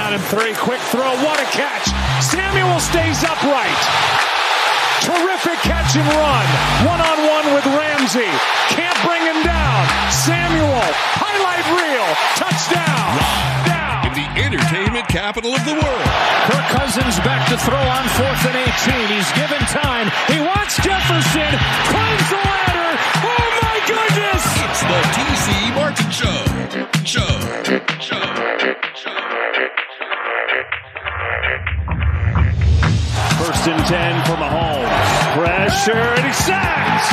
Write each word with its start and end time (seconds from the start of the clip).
down 0.00 0.16
and 0.16 0.24
three. 0.32 0.54
Quick 0.56 0.80
throw. 0.88 1.12
What 1.20 1.36
a 1.36 1.48
catch. 1.52 1.92
Samuel 2.24 2.80
stays 2.80 3.20
upright. 3.20 3.80
Terrific 5.04 5.60
catch 5.60 5.92
and 5.96 6.08
run. 6.08 6.46
One 6.88 7.00
on 7.04 7.18
one 7.28 7.46
with 7.52 7.66
Ramsey. 7.76 8.32
Can't 8.72 8.96
bring 9.04 9.20
him 9.20 9.44
down. 9.44 9.80
Samuel. 10.24 10.84
Highlight 11.20 11.66
reel. 11.76 12.08
Touchdown. 12.40 13.12
Down. 13.68 14.08
In 14.08 14.14
the 14.16 14.28
entertainment 14.40 15.06
capital 15.08 15.52
of 15.52 15.64
the 15.68 15.76
world. 15.76 16.08
Kirk 16.48 16.66
Cousins 16.72 17.20
back 17.20 17.44
to 17.52 17.56
throw 17.60 17.80
on 17.80 18.04
fourth 18.16 18.42
and 18.48 18.56
18. 18.56 19.04
He's 19.12 19.30
given 19.36 19.60
time. 19.68 20.08
He 20.32 20.40
wants 20.40 20.80
Jefferson. 20.80 21.52
Climbs 21.92 22.28
the 22.32 22.40
ladder. 22.40 22.90
Oh 23.20 23.46
my 23.68 23.76
goodness. 23.84 24.42
It's 24.64 24.80
the 24.80 25.00
TC 25.12 25.74
Martin 25.76 26.08
Show. 26.08 26.30
Show. 26.30 26.59
First 33.60 33.76
and 33.76 33.86
10 33.92 34.24
for 34.24 34.40
Mahomes. 34.40 34.88
Pressure, 35.36 35.92
and 35.92 36.24
he 36.24 36.32
sacks. 36.32 37.12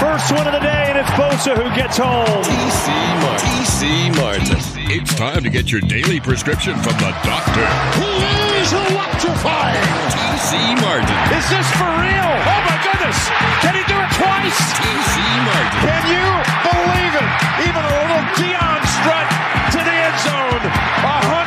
First 0.00 0.32
one 0.32 0.48
of 0.48 0.56
the 0.56 0.64
day, 0.64 0.88
and 0.88 0.96
it's 0.96 1.12
Bosa 1.20 1.52
who 1.52 1.68
gets 1.76 2.00
home. 2.00 2.24
TC 2.40 2.88
Martin. 3.20 3.44
TC 3.60 3.80
Martin. 4.16 4.56
It's 4.88 5.12
time 5.12 5.44
to 5.44 5.50
get 5.52 5.68
your 5.68 5.82
daily 5.84 6.16
prescription 6.16 6.80
from 6.80 6.96
the 6.96 7.12
doctor. 7.28 7.68
He 8.00 8.08
is 8.56 8.72
electrifying. 8.72 9.84
TC 10.16 10.80
Martin. 10.80 11.12
Is 11.36 11.44
this 11.52 11.68
for 11.76 11.92
real? 12.00 12.32
Oh 12.40 12.60
my 12.72 12.78
goodness. 12.80 13.28
Can 13.60 13.76
he 13.76 13.84
do 13.84 13.92
it 14.00 14.10
twice? 14.16 14.58
TC 14.80 15.20
Martin. 15.44 15.76
Can 15.76 16.04
you 16.08 16.24
believe 16.72 17.14
it? 17.20 17.28
Even 17.68 17.84
a 17.84 17.92
little 18.00 18.24
Deion 18.40 18.80
strut 18.96 19.28
to 19.76 19.80
the 19.84 19.92
end 19.92 20.16
zone. 20.24 20.64
101 21.04 21.41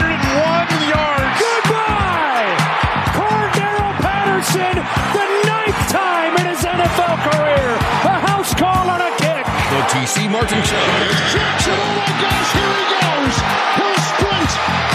Martin 10.36 10.60
oh 10.60 10.68
my 10.68 12.12
gosh, 12.20 12.52
here 12.52 12.76
he 12.76 12.84
goes. 12.92 13.40
He'll. 13.80 13.96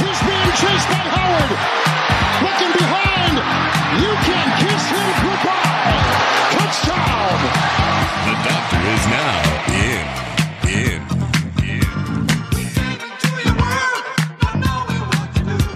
He's 0.05 0.21
being 0.21 0.53
chased 0.61 0.89
by 0.93 1.01
Howard. 1.17 1.53
Looking 2.45 2.73
behind. 2.77 3.41
You 4.05 4.13
can 4.21 4.47
kiss 4.61 4.85
him 4.93 5.11
goodbye. 5.25 5.97
Touchdown. 6.61 7.41
The 8.29 8.37
doctor 8.45 8.81
is 8.85 9.05
now 9.17 9.41
in. 9.81 10.05
In. 10.77 11.01
In. 11.65 11.89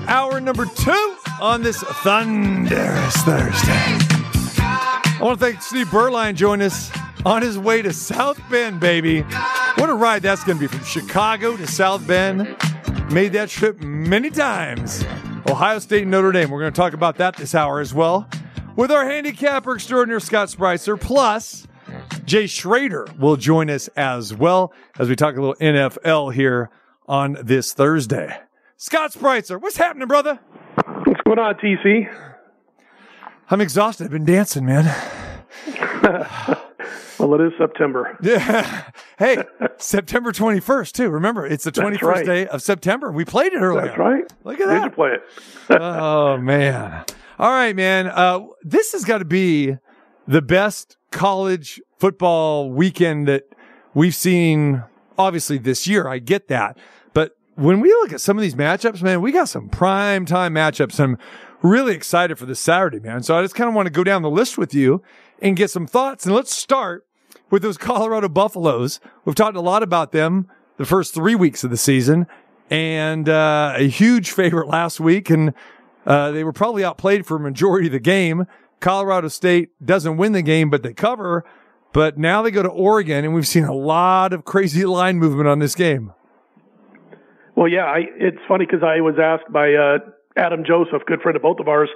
Hour 0.08 0.40
number 0.40 0.66
two 0.66 1.16
on 1.40 1.62
this 1.62 1.82
thunderous 2.02 3.16
Thursday. 3.22 3.96
I 4.60 5.18
want 5.22 5.40
to 5.40 5.46
thank 5.46 5.62
Steve 5.62 5.88
Berline 5.90 6.34
joining 6.34 6.66
us 6.66 6.90
on 7.24 7.40
his 7.40 7.58
way 7.58 7.80
to 7.80 7.92
South 7.94 8.38
Bend, 8.50 8.78
baby. 8.78 9.24
What 9.76 9.90
a 9.90 9.94
ride 9.94 10.22
that's 10.22 10.44
going 10.44 10.58
to 10.58 10.60
be 10.60 10.66
from 10.68 10.84
Chicago 10.84 11.56
to 11.56 11.66
South 11.66 12.06
Bend. 12.06 12.56
Made 13.10 13.32
that 13.32 13.48
trip 13.48 13.80
many 13.80 14.30
times. 14.30 15.04
Ohio 15.48 15.78
State 15.78 16.02
and 16.02 16.10
Notre 16.10 16.32
Dame. 16.32 16.50
We're 16.50 16.60
going 16.60 16.72
to 16.72 16.76
talk 16.76 16.92
about 16.92 17.16
that 17.16 17.36
this 17.36 17.54
hour 17.54 17.80
as 17.80 17.92
well. 17.92 18.28
With 18.76 18.90
our 18.90 19.04
handicapper 19.04 19.74
extraordinaire 19.74 20.20
Scott 20.20 20.48
Spreitzer, 20.48 20.98
plus 20.98 21.66
Jay 22.24 22.46
Schroeder 22.46 23.06
will 23.18 23.36
join 23.36 23.68
us 23.68 23.88
as 23.88 24.32
well 24.32 24.72
as 24.98 25.08
we 25.08 25.16
talk 25.16 25.36
a 25.36 25.40
little 25.40 25.56
NFL 25.56 26.32
here 26.32 26.70
on 27.06 27.36
this 27.42 27.72
Thursday. 27.72 28.38
Scott 28.76 29.12
Spreitzer, 29.12 29.60
what's 29.60 29.76
happening, 29.76 30.08
brother? 30.08 30.38
What's 31.04 31.20
going 31.22 31.38
on, 31.38 31.54
TC? 31.56 32.12
I'm 33.50 33.60
exhausted. 33.60 34.04
I've 34.04 34.10
been 34.10 34.24
dancing, 34.24 34.64
man. 34.64 34.84
Well, 37.18 37.34
it 37.34 37.40
is 37.40 37.52
September. 37.58 38.16
Yeah. 38.22 38.90
Hey, 39.16 39.44
September 39.78 40.32
21st, 40.32 40.90
too. 40.90 41.08
Remember, 41.08 41.46
it's 41.46 41.62
the 41.62 41.70
21st 41.70 42.02
right. 42.02 42.26
day 42.26 42.46
of 42.48 42.62
September. 42.62 43.12
We 43.12 43.24
played 43.24 43.52
it 43.52 43.60
earlier. 43.60 43.86
That's 43.86 43.96
right. 43.98 44.24
Look 44.42 44.54
at 44.54 44.66
Did 44.66 44.68
that. 44.70 44.84
you 44.84 44.90
play 44.90 45.10
it? 45.10 45.22
oh 45.80 46.36
man. 46.36 47.04
All 47.38 47.50
right, 47.52 47.76
man. 47.76 48.08
Uh, 48.08 48.40
this 48.64 48.90
has 48.90 49.04
got 49.04 49.18
to 49.18 49.24
be 49.24 49.76
the 50.26 50.42
best 50.42 50.96
college 51.12 51.80
football 51.96 52.72
weekend 52.72 53.28
that 53.28 53.44
we've 53.94 54.16
seen. 54.16 54.82
Obviously, 55.16 55.58
this 55.58 55.86
year, 55.86 56.08
I 56.08 56.18
get 56.18 56.48
that, 56.48 56.76
but 57.12 57.36
when 57.54 57.80
we 57.80 57.90
look 57.90 58.12
at 58.12 58.20
some 58.20 58.36
of 58.36 58.42
these 58.42 58.56
matchups, 58.56 59.00
man, 59.00 59.20
we 59.20 59.30
got 59.30 59.48
some 59.48 59.68
prime 59.68 60.26
time 60.26 60.54
matchups. 60.54 60.98
I'm 60.98 61.18
really 61.62 61.94
excited 61.94 62.36
for 62.38 62.46
this 62.46 62.60
Saturday, 62.60 62.98
man. 62.98 63.22
So 63.22 63.38
I 63.38 63.42
just 63.42 63.54
kind 63.54 63.68
of 63.68 63.74
want 63.74 63.86
to 63.86 63.92
go 63.92 64.02
down 64.02 64.22
the 64.22 64.30
list 64.30 64.58
with 64.58 64.74
you 64.74 65.02
and 65.44 65.56
get 65.56 65.70
some 65.70 65.86
thoughts. 65.86 66.24
And 66.24 66.34
let's 66.34 66.52
start 66.52 67.06
with 67.50 67.62
those 67.62 67.76
Colorado 67.76 68.28
Buffaloes. 68.30 68.98
We've 69.24 69.36
talked 69.36 69.56
a 69.56 69.60
lot 69.60 69.82
about 69.82 70.10
them 70.10 70.48
the 70.78 70.86
first 70.86 71.14
three 71.14 71.34
weeks 71.34 71.62
of 71.62 71.70
the 71.70 71.76
season 71.76 72.26
and 72.70 73.28
uh, 73.28 73.74
a 73.76 73.86
huge 73.86 74.30
favorite 74.30 74.68
last 74.68 74.98
week. 74.98 75.28
And 75.28 75.52
uh, 76.06 76.30
they 76.30 76.44
were 76.44 76.52
probably 76.52 76.82
outplayed 76.82 77.26
for 77.26 77.36
a 77.36 77.40
majority 77.40 77.86
of 77.86 77.92
the 77.92 78.00
game. 78.00 78.46
Colorado 78.80 79.28
State 79.28 79.70
doesn't 79.84 80.16
win 80.16 80.32
the 80.32 80.42
game, 80.42 80.70
but 80.70 80.82
they 80.82 80.94
cover. 80.94 81.44
But 81.92 82.18
now 82.18 82.42
they 82.42 82.50
go 82.50 82.62
to 82.62 82.68
Oregon, 82.68 83.24
and 83.24 83.34
we've 83.34 83.46
seen 83.46 83.64
a 83.64 83.74
lot 83.74 84.32
of 84.32 84.44
crazy 84.44 84.84
line 84.86 85.18
movement 85.18 85.46
on 85.46 85.58
this 85.58 85.74
game. 85.74 86.12
Well, 87.54 87.68
yeah, 87.68 87.84
I, 87.84 88.00
it's 88.16 88.40
funny 88.48 88.66
because 88.66 88.82
I 88.82 89.00
was 89.00 89.14
asked 89.22 89.52
by 89.52 89.74
uh, 89.74 89.98
Adam 90.36 90.64
Joseph, 90.66 91.02
good 91.06 91.20
friend 91.20 91.36
of 91.36 91.42
both 91.42 91.60
of 91.60 91.68
ours, 91.68 91.88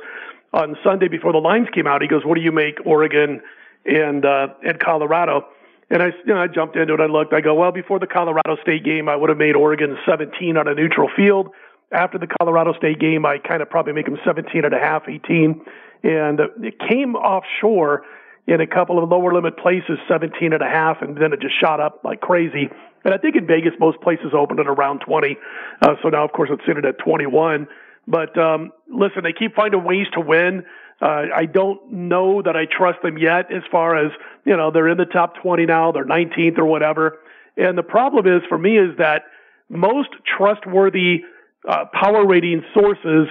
on 0.52 0.76
Sunday 0.82 1.08
before 1.08 1.32
the 1.32 1.38
lines 1.38 1.68
came 1.74 1.86
out. 1.86 2.02
He 2.02 2.08
goes, 2.08 2.24
"What 2.24 2.36
do 2.36 2.40
you 2.40 2.52
make 2.52 2.78
Oregon 2.84 3.42
and 3.84 4.24
uh, 4.24 4.48
and 4.64 4.78
Colorado?" 4.80 5.46
And 5.90 6.02
I, 6.02 6.06
you 6.26 6.34
know, 6.34 6.42
I 6.42 6.46
jumped 6.46 6.76
into 6.76 6.94
it. 6.94 7.00
I 7.00 7.06
looked. 7.06 7.32
I 7.32 7.40
go, 7.40 7.54
"Well, 7.54 7.72
before 7.72 7.98
the 7.98 8.06
Colorado 8.06 8.56
State 8.62 8.84
game, 8.84 9.08
I 9.08 9.16
would 9.16 9.28
have 9.28 9.38
made 9.38 9.56
Oregon 9.56 9.96
17 10.06 10.56
on 10.56 10.68
a 10.68 10.74
neutral 10.74 11.08
field. 11.16 11.50
After 11.90 12.18
the 12.18 12.26
Colorado 12.26 12.74
State 12.74 12.98
game, 12.98 13.24
I 13.24 13.38
kind 13.38 13.62
of 13.62 13.70
probably 13.70 13.94
make 13.94 14.04
them 14.04 14.18
17 14.24 14.64
and 14.64 14.74
a 14.74 14.78
half, 14.78 15.08
18, 15.08 15.60
and 16.02 16.40
it 16.62 16.78
came 16.78 17.14
offshore." 17.14 18.04
in 18.48 18.62
a 18.62 18.66
couple 18.66 19.02
of 19.02 19.10
lower 19.10 19.34
limit 19.34 19.58
places, 19.58 19.98
17 20.08 20.54
and 20.54 20.62
a 20.62 20.68
half, 20.68 21.02
and 21.02 21.18
then 21.18 21.34
it 21.34 21.40
just 21.40 21.60
shot 21.60 21.80
up 21.80 22.00
like 22.02 22.22
crazy. 22.22 22.70
And 23.04 23.12
I 23.12 23.18
think 23.18 23.36
in 23.36 23.46
Vegas, 23.46 23.72
most 23.78 24.00
places 24.00 24.32
opened 24.32 24.58
at 24.58 24.66
around 24.66 25.00
20. 25.00 25.36
Uh, 25.82 25.94
so 26.02 26.08
now, 26.08 26.24
of 26.24 26.32
course, 26.32 26.48
it's 26.50 26.62
sitting 26.66 26.84
at 26.84 26.98
21. 26.98 27.68
But 28.08 28.36
um, 28.38 28.72
listen, 28.88 29.22
they 29.22 29.34
keep 29.38 29.54
finding 29.54 29.84
ways 29.84 30.06
to 30.14 30.20
win. 30.20 30.64
Uh, 31.00 31.26
I 31.34 31.44
don't 31.44 31.92
know 31.92 32.42
that 32.42 32.56
I 32.56 32.64
trust 32.64 33.02
them 33.02 33.18
yet 33.18 33.52
as 33.52 33.62
far 33.70 34.02
as, 34.04 34.10
you 34.44 34.56
know, 34.56 34.70
they're 34.72 34.88
in 34.88 34.96
the 34.96 35.04
top 35.04 35.34
20 35.42 35.66
now, 35.66 35.92
they're 35.92 36.06
19th 36.06 36.58
or 36.58 36.64
whatever. 36.64 37.18
And 37.56 37.76
the 37.76 37.82
problem 37.82 38.26
is 38.26 38.42
for 38.48 38.56
me 38.56 38.78
is 38.78 38.96
that 38.98 39.22
most 39.68 40.08
trustworthy 40.36 41.20
uh, 41.68 41.84
power 41.92 42.26
rating 42.26 42.62
sources, 42.72 43.28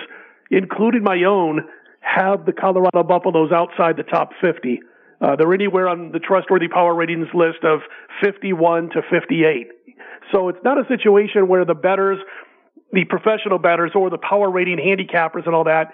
including 0.51 1.03
my 1.03 1.23
own, 1.23 1.61
have 2.01 2.45
the 2.45 2.53
Colorado 2.53 3.03
Buffaloes 3.03 3.51
outside 3.51 3.97
the 3.97 4.03
top 4.03 4.29
50. 4.39 4.79
Uh, 5.19 5.35
they're 5.35 5.53
anywhere 5.53 5.89
on 5.89 6.11
the 6.11 6.19
trustworthy 6.19 6.67
power 6.67 6.93
ratings 6.93 7.27
list 7.33 7.63
of 7.63 7.79
51 8.23 8.91
to 8.91 9.01
58. 9.09 9.67
So 10.31 10.49
it's 10.49 10.59
not 10.63 10.77
a 10.77 10.87
situation 10.87 11.47
where 11.47 11.65
the 11.65 11.73
bettors, 11.73 12.19
the 12.91 13.03
professional 13.05 13.59
bettors 13.59 13.91
or 13.95 14.09
the 14.09 14.17
power 14.17 14.49
rating 14.49 14.77
handicappers 14.77 15.45
and 15.45 15.53
all 15.53 15.65
that, 15.65 15.93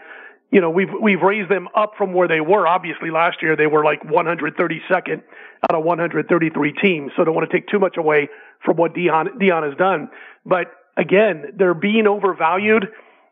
you 0.51 0.61
know, 0.61 0.69
we've, 0.69 0.89
we've 1.01 1.21
raised 1.21 1.49
them 1.49 1.67
up 1.75 1.93
from 1.97 2.13
where 2.13 2.27
they 2.27 2.39
were. 2.39 2.67
Obviously 2.67 3.09
last 3.09 3.41
year 3.41 3.55
they 3.55 3.65
were 3.65 3.83
like 3.83 4.03
132nd 4.03 5.23
out 5.69 5.75
of 5.75 5.83
133 5.83 6.73
teams. 6.73 7.11
So 7.15 7.23
don't 7.23 7.33
want 7.33 7.49
to 7.49 7.57
take 7.57 7.67
too 7.67 7.79
much 7.79 7.97
away 7.97 8.29
from 8.63 8.77
what 8.77 8.93
Deion, 8.93 9.39
Deion 9.41 9.67
has 9.67 9.75
done. 9.77 10.09
But 10.45 10.67
again, 10.95 11.53
they're 11.57 11.73
being 11.73 12.05
overvalued. 12.05 12.87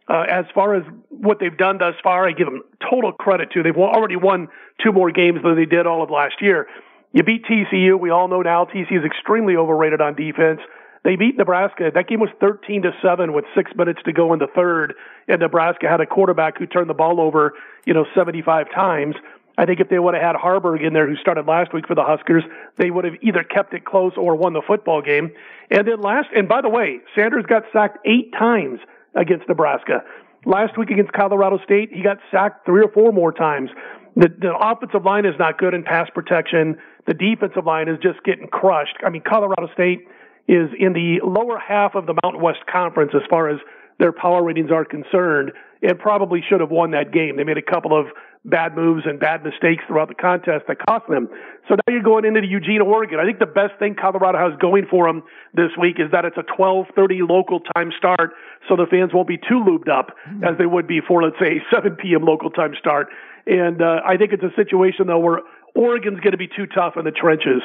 Uh, 0.07 0.25
as 0.29 0.45
far 0.53 0.73
as 0.75 0.83
what 1.09 1.39
they've 1.39 1.57
done 1.57 1.77
thus 1.77 1.93
far, 2.03 2.27
I 2.27 2.31
give 2.31 2.47
them 2.47 2.63
total 2.89 3.11
credit 3.11 3.51
to. 3.51 3.61
They've 3.61 3.77
already 3.77 4.15
won 4.15 4.47
two 4.83 4.91
more 4.91 5.11
games 5.11 5.41
than 5.43 5.55
they 5.55 5.65
did 5.65 5.85
all 5.85 6.01
of 6.01 6.09
last 6.09 6.41
year. 6.41 6.67
You 7.13 7.23
beat 7.23 7.45
TCU. 7.45 7.99
We 7.99 8.09
all 8.09 8.27
know 8.27 8.41
now 8.41 8.65
TCU 8.65 8.99
is 8.99 9.05
extremely 9.05 9.55
overrated 9.55 10.01
on 10.01 10.15
defense. 10.15 10.59
They 11.03 11.15
beat 11.15 11.37
Nebraska. 11.37 11.91
That 11.93 12.07
game 12.07 12.19
was 12.19 12.29
13 12.39 12.83
to 12.83 12.91
7 13.01 13.33
with 13.33 13.45
six 13.55 13.71
minutes 13.75 14.01
to 14.05 14.13
go 14.13 14.33
in 14.33 14.39
the 14.39 14.47
third. 14.55 14.93
And 15.27 15.39
Nebraska 15.39 15.89
had 15.89 15.99
a 15.99 16.05
quarterback 16.05 16.59
who 16.59 16.67
turned 16.67 16.89
the 16.89 16.93
ball 16.93 17.19
over, 17.19 17.53
you 17.85 17.93
know, 17.93 18.05
75 18.13 18.67
times. 18.73 19.15
I 19.57 19.65
think 19.65 19.79
if 19.79 19.89
they 19.89 19.99
would 19.99 20.13
have 20.13 20.23
had 20.23 20.35
Haarberg 20.35 20.85
in 20.85 20.93
there, 20.93 21.07
who 21.07 21.15
started 21.17 21.45
last 21.47 21.73
week 21.73 21.87
for 21.87 21.95
the 21.95 22.03
Huskers, 22.03 22.43
they 22.77 22.91
would 22.91 23.05
have 23.05 23.15
either 23.21 23.43
kept 23.43 23.73
it 23.73 23.83
close 23.83 24.13
or 24.15 24.35
won 24.35 24.53
the 24.53 24.61
football 24.65 25.01
game. 25.01 25.31
And 25.69 25.87
then 25.87 26.01
last, 26.01 26.29
and 26.35 26.47
by 26.47 26.61
the 26.61 26.69
way, 26.69 26.99
Sanders 27.15 27.45
got 27.47 27.63
sacked 27.73 27.97
eight 28.05 28.31
times 28.37 28.79
against 29.15 29.47
Nebraska. 29.49 30.03
Last 30.45 30.77
week 30.77 30.89
against 30.89 31.13
Colorado 31.13 31.59
State, 31.63 31.91
he 31.91 32.01
got 32.01 32.17
sacked 32.31 32.65
three 32.65 32.83
or 32.83 32.91
four 32.91 33.11
more 33.11 33.31
times. 33.31 33.69
The, 34.15 34.29
the 34.29 34.55
offensive 34.55 35.05
line 35.05 35.25
is 35.25 35.35
not 35.37 35.57
good 35.57 35.73
in 35.73 35.83
pass 35.83 36.09
protection. 36.13 36.77
The 37.07 37.13
defensive 37.13 37.65
line 37.65 37.87
is 37.87 37.97
just 38.01 38.23
getting 38.23 38.47
crushed. 38.47 38.97
I 39.05 39.09
mean, 39.09 39.21
Colorado 39.21 39.67
State 39.73 40.07
is 40.47 40.69
in 40.79 40.93
the 40.93 41.19
lower 41.23 41.59
half 41.59 41.95
of 41.95 42.05
the 42.05 42.15
Mountain 42.23 42.41
West 42.41 42.59
Conference 42.71 43.11
as 43.15 43.21
far 43.29 43.49
as 43.49 43.59
their 43.99 44.11
power 44.11 44.43
ratings 44.43 44.71
are 44.71 44.83
concerned 44.83 45.51
and 45.81 45.97
probably 45.99 46.43
should 46.47 46.59
have 46.59 46.71
won 46.71 46.91
that 46.91 47.11
game. 47.11 47.37
They 47.37 47.43
made 47.43 47.57
a 47.57 47.61
couple 47.61 47.97
of 47.97 48.07
bad 48.43 48.75
moves 48.75 49.03
and 49.05 49.19
bad 49.19 49.43
mistakes 49.43 49.83
throughout 49.87 50.07
the 50.07 50.15
contest 50.15 50.65
that 50.67 50.77
cost 50.87 51.05
them. 51.07 51.29
So 51.69 51.75
now 51.75 51.93
you're 51.93 52.01
going 52.01 52.25
into 52.25 52.41
Eugene, 52.45 52.81
Oregon. 52.81 53.19
I 53.19 53.25
think 53.25 53.37
the 53.37 53.45
best 53.45 53.77
thing 53.77 53.95
Colorado 53.99 54.39
has 54.39 54.57
going 54.59 54.87
for 54.89 55.05
them 55.05 55.21
this 55.53 55.69
week 55.79 55.97
is 55.99 56.09
that 56.11 56.25
it's 56.25 56.37
a 56.37 56.45
12:30 56.57 57.27
local 57.29 57.59
time 57.75 57.91
start, 57.97 58.33
so 58.67 58.75
the 58.75 58.87
fans 58.89 59.13
won't 59.13 59.27
be 59.27 59.37
too 59.37 59.61
lubed 59.61 59.89
up 59.89 60.17
as 60.41 60.57
they 60.57 60.65
would 60.65 60.87
be 60.87 61.01
for 61.01 61.21
let's 61.21 61.37
say 61.39 61.61
7 61.71 61.95
p.m. 61.97 62.23
local 62.25 62.49
time 62.49 62.73
start. 62.79 63.09
And 63.45 63.81
uh, 63.81 64.01
I 64.05 64.17
think 64.17 64.33
it's 64.33 64.43
a 64.43 64.53
situation 64.55 65.05
though 65.07 65.19
where 65.19 65.41
Oregon's 65.75 66.19
going 66.19 66.31
to 66.31 66.37
be 66.37 66.49
too 66.49 66.65
tough 66.65 66.97
in 66.97 67.05
the 67.05 67.11
trenches. 67.11 67.61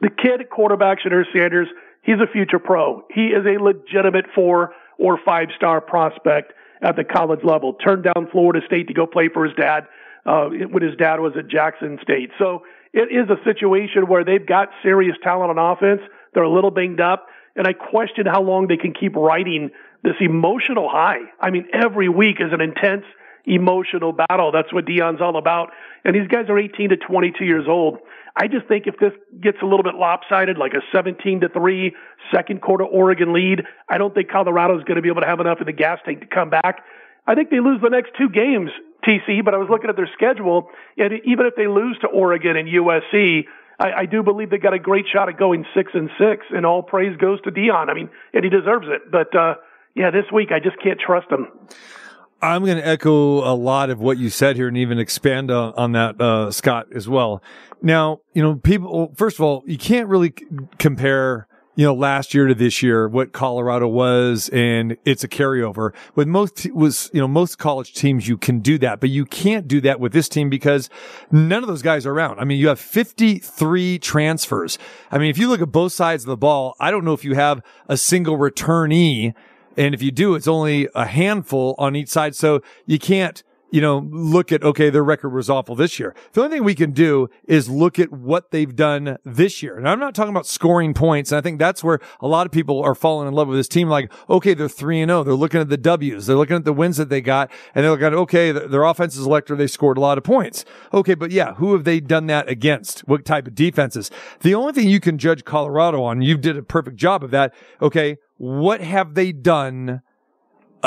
The 0.00 0.10
kid 0.10 0.48
quarterback, 0.50 0.98
Shedeur 1.02 1.24
Sanders, 1.32 1.68
he's 2.02 2.20
a 2.20 2.26
future 2.30 2.58
pro. 2.58 3.04
He 3.14 3.26
is 3.26 3.44
a 3.46 3.62
legitimate 3.62 4.26
four 4.34 4.74
or 4.98 5.18
five 5.24 5.48
star 5.56 5.80
prospect 5.80 6.52
at 6.82 6.96
the 6.96 7.04
college 7.04 7.40
level. 7.44 7.74
Turned 7.74 8.04
down 8.04 8.28
Florida 8.30 8.60
State 8.66 8.88
to 8.88 8.94
go 8.94 9.06
play 9.06 9.28
for 9.32 9.44
his 9.44 9.54
dad 9.56 9.86
uh, 10.26 10.48
when 10.48 10.82
his 10.82 10.96
dad 10.96 11.20
was 11.20 11.32
at 11.38 11.48
Jackson 11.48 11.98
State. 12.02 12.30
So 12.38 12.62
it 12.92 13.08
is 13.12 13.28
a 13.30 13.42
situation 13.44 14.06
where 14.08 14.24
they've 14.24 14.44
got 14.44 14.70
serious 14.82 15.16
talent 15.22 15.56
on 15.56 15.72
offense. 15.72 16.00
They're 16.34 16.42
a 16.42 16.52
little 16.52 16.70
banged 16.70 17.00
up, 17.00 17.26
and 17.56 17.66
I 17.66 17.72
question 17.72 18.26
how 18.26 18.42
long 18.42 18.66
they 18.66 18.76
can 18.76 18.92
keep 18.92 19.16
riding 19.16 19.70
this 20.02 20.14
emotional 20.20 20.88
high. 20.88 21.20
I 21.40 21.50
mean, 21.50 21.66
every 21.72 22.08
week 22.08 22.36
is 22.40 22.52
an 22.52 22.60
intense 22.60 23.04
emotional 23.48 24.12
battle. 24.12 24.52
That's 24.52 24.72
what 24.72 24.84
Deion's 24.84 25.20
all 25.20 25.36
about. 25.36 25.70
And 26.04 26.14
these 26.14 26.28
guys 26.28 26.48
are 26.48 26.58
18 26.58 26.90
to 26.90 26.96
22 26.96 27.44
years 27.44 27.66
old. 27.68 27.98
I 28.40 28.46
just 28.46 28.66
think 28.66 28.86
if 28.86 28.98
this 28.98 29.12
gets 29.40 29.58
a 29.62 29.64
little 29.64 29.82
bit 29.82 29.94
lopsided, 29.94 30.58
like 30.58 30.72
a 30.72 30.80
17 30.92 31.40
to 31.40 31.48
3 31.48 31.94
second 32.32 32.62
quarter 32.62 32.84
Oregon 32.84 33.32
lead, 33.32 33.64
I 33.88 33.98
don't 33.98 34.14
think 34.14 34.30
Colorado 34.30 34.78
is 34.78 34.84
going 34.84 34.96
to 34.96 35.02
be 35.02 35.08
able 35.08 35.22
to 35.22 35.26
have 35.26 35.40
enough 35.40 35.58
in 35.60 35.66
the 35.66 35.72
gas 35.72 35.98
tank 36.04 36.20
to 36.20 36.26
come 36.26 36.50
back. 36.50 36.84
I 37.26 37.34
think 37.34 37.50
they 37.50 37.60
lose 37.60 37.80
the 37.82 37.90
next 37.90 38.12
two 38.16 38.28
games, 38.28 38.70
TC, 39.06 39.44
but 39.44 39.54
I 39.54 39.58
was 39.58 39.68
looking 39.68 39.90
at 39.90 39.96
their 39.96 40.08
schedule, 40.14 40.70
and 40.96 41.12
even 41.24 41.46
if 41.46 41.56
they 41.56 41.66
lose 41.66 41.98
to 42.00 42.06
Oregon 42.06 42.56
and 42.56 42.68
USC, 42.68 43.44
I, 43.78 43.92
I 43.92 44.06
do 44.06 44.22
believe 44.22 44.50
they 44.50 44.58
got 44.58 44.72
a 44.72 44.78
great 44.78 45.06
shot 45.12 45.28
at 45.28 45.38
going 45.38 45.66
six 45.74 45.92
and 45.94 46.08
six, 46.18 46.46
and 46.50 46.64
all 46.64 46.82
praise 46.82 47.16
goes 47.16 47.40
to 47.42 47.50
Deion. 47.50 47.90
I 47.90 47.94
mean, 47.94 48.08
and 48.32 48.44
he 48.44 48.50
deserves 48.50 48.86
it. 48.88 49.10
But 49.10 49.34
uh, 49.34 49.56
yeah, 49.94 50.10
this 50.10 50.24
week 50.32 50.50
I 50.52 50.60
just 50.60 50.80
can't 50.82 50.98
trust 50.98 51.30
him. 51.30 51.48
I'm 52.40 52.64
going 52.64 52.76
to 52.76 52.86
echo 52.86 53.42
a 53.50 53.54
lot 53.54 53.90
of 53.90 54.00
what 54.00 54.18
you 54.18 54.30
said 54.30 54.56
here 54.56 54.68
and 54.68 54.76
even 54.76 54.98
expand 54.98 55.50
on, 55.50 55.74
on 55.74 55.92
that, 55.92 56.20
uh, 56.20 56.50
Scott, 56.52 56.86
as 56.94 57.08
well. 57.08 57.42
Now, 57.82 58.20
you 58.32 58.42
know, 58.42 58.56
people, 58.56 59.12
first 59.16 59.38
of 59.38 59.44
all, 59.44 59.64
you 59.66 59.76
can't 59.76 60.08
really 60.08 60.32
c- 60.38 60.46
compare, 60.78 61.48
you 61.74 61.84
know, 61.84 61.94
last 61.94 62.34
year 62.34 62.46
to 62.46 62.54
this 62.54 62.80
year, 62.80 63.08
what 63.08 63.32
Colorado 63.32 63.88
was, 63.88 64.48
and 64.50 64.96
it's 65.04 65.24
a 65.24 65.28
carryover. 65.28 65.92
With 66.14 66.28
most, 66.28 66.70
was, 66.72 67.10
you 67.12 67.20
know, 67.20 67.26
most 67.26 67.58
college 67.58 67.92
teams, 67.92 68.28
you 68.28 68.36
can 68.36 68.60
do 68.60 68.78
that, 68.78 69.00
but 69.00 69.10
you 69.10 69.24
can't 69.24 69.66
do 69.66 69.80
that 69.80 69.98
with 69.98 70.12
this 70.12 70.28
team 70.28 70.48
because 70.48 70.88
none 71.32 71.64
of 71.64 71.68
those 71.68 71.82
guys 71.82 72.06
are 72.06 72.12
around. 72.12 72.38
I 72.38 72.44
mean, 72.44 72.58
you 72.58 72.68
have 72.68 72.78
53 72.78 73.98
transfers. 73.98 74.78
I 75.10 75.18
mean, 75.18 75.30
if 75.30 75.38
you 75.38 75.48
look 75.48 75.60
at 75.60 75.72
both 75.72 75.92
sides 75.92 76.22
of 76.22 76.28
the 76.28 76.36
ball, 76.36 76.76
I 76.78 76.92
don't 76.92 77.04
know 77.04 77.14
if 77.14 77.24
you 77.24 77.34
have 77.34 77.62
a 77.88 77.96
single 77.96 78.38
returnee 78.38 79.34
and 79.78 79.94
if 79.94 80.02
you 80.02 80.10
do, 80.10 80.34
it's 80.34 80.48
only 80.48 80.88
a 80.94 81.06
handful 81.06 81.76
on 81.78 81.94
each 81.94 82.08
side. 82.08 82.34
So 82.34 82.60
you 82.84 82.98
can't, 82.98 83.42
you 83.70 83.80
know, 83.80 84.08
look 84.10 84.52
at, 84.52 84.62
okay, 84.62 84.90
their 84.90 85.04
record 85.04 85.30
was 85.30 85.50
awful 85.50 85.74
this 85.74 85.98
year. 85.98 86.14
The 86.32 86.42
only 86.42 86.56
thing 86.56 86.64
we 86.64 86.74
can 86.74 86.92
do 86.92 87.28
is 87.44 87.68
look 87.68 87.98
at 87.98 88.10
what 88.12 88.50
they've 88.50 88.74
done 88.74 89.18
this 89.24 89.62
year. 89.62 89.76
And 89.76 89.88
I'm 89.88 90.00
not 90.00 90.14
talking 90.14 90.30
about 90.30 90.46
scoring 90.46 90.94
points. 90.94 91.32
And 91.32 91.38
I 91.38 91.40
think 91.40 91.58
that's 91.58 91.84
where 91.84 92.00
a 92.20 92.26
lot 92.26 92.46
of 92.46 92.52
people 92.52 92.82
are 92.82 92.94
falling 92.94 93.28
in 93.28 93.34
love 93.34 93.48
with 93.48 93.58
this 93.58 93.68
team. 93.68 93.88
Like, 93.88 94.12
okay, 94.28 94.54
they're 94.54 94.68
three 94.68 95.00
and 95.00 95.10
oh. 95.10 95.22
They're 95.22 95.34
looking 95.34 95.60
at 95.60 95.68
the 95.68 95.76
W's. 95.76 96.26
They're 96.26 96.36
looking 96.36 96.56
at 96.56 96.64
the 96.64 96.72
wins 96.72 96.96
that 96.96 97.08
they 97.08 97.20
got 97.20 97.50
and 97.74 97.84
they're 97.84 97.90
looking 97.90 98.06
at, 98.06 98.14
okay, 98.14 98.52
their 98.52 98.84
offense 98.84 99.16
is 99.16 99.26
electric. 99.26 99.58
They 99.58 99.66
scored 99.66 99.98
a 99.98 100.00
lot 100.00 100.18
of 100.18 100.24
points. 100.24 100.64
Okay. 100.92 101.14
But 101.14 101.30
yeah, 101.30 101.54
who 101.54 101.72
have 101.72 101.84
they 101.84 102.00
done 102.00 102.26
that 102.26 102.48
against? 102.48 103.00
What 103.00 103.24
type 103.24 103.46
of 103.46 103.54
defenses? 103.54 104.10
The 104.40 104.54
only 104.54 104.72
thing 104.72 104.88
you 104.88 105.00
can 105.00 105.18
judge 105.18 105.44
Colorado 105.44 106.02
on, 106.02 106.22
you 106.22 106.38
did 106.38 106.56
a 106.56 106.62
perfect 106.62 106.96
job 106.96 107.22
of 107.22 107.30
that. 107.32 107.54
Okay 107.82 108.18
what 108.38 108.80
have 108.80 109.14
they 109.14 109.32
done 109.32 110.00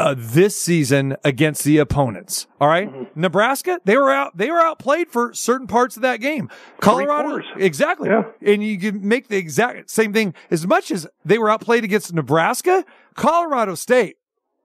uh, 0.02 0.16
this 0.18 0.60
season 0.60 1.16
against 1.24 1.64
the 1.64 1.78
opponents. 1.78 2.48
All 2.60 2.68
right? 2.68 2.92
mm-hmm. 2.92 3.20
Nebraska, 3.20 3.80
they 3.86 3.96
were 3.96 4.12
out, 4.12 4.36
they 4.36 4.50
were 4.50 4.60
outplayed 4.60 5.10
for 5.10 5.34
certain 5.34 5.68
parts 5.68 5.96
of 5.96 6.02
that 6.02 6.18
game. 6.18 6.50
Colorado, 6.80 7.42
exactly. 7.56 8.10
Yeah. 8.10 8.24
And 8.42 8.64
you 8.64 8.80
can 8.80 9.08
make 9.08 9.28
the 9.28 9.38
exact 9.38 9.92
same 9.92 10.12
thing 10.12 10.34
as 10.50 10.66
much 10.66 10.90
as 10.90 11.08
they 11.24 11.38
were 11.38 11.50
outplayed 11.50 11.84
against 11.84 12.14
Nebraska. 12.14 12.84
Colorado 13.16 13.76
State 13.76 14.18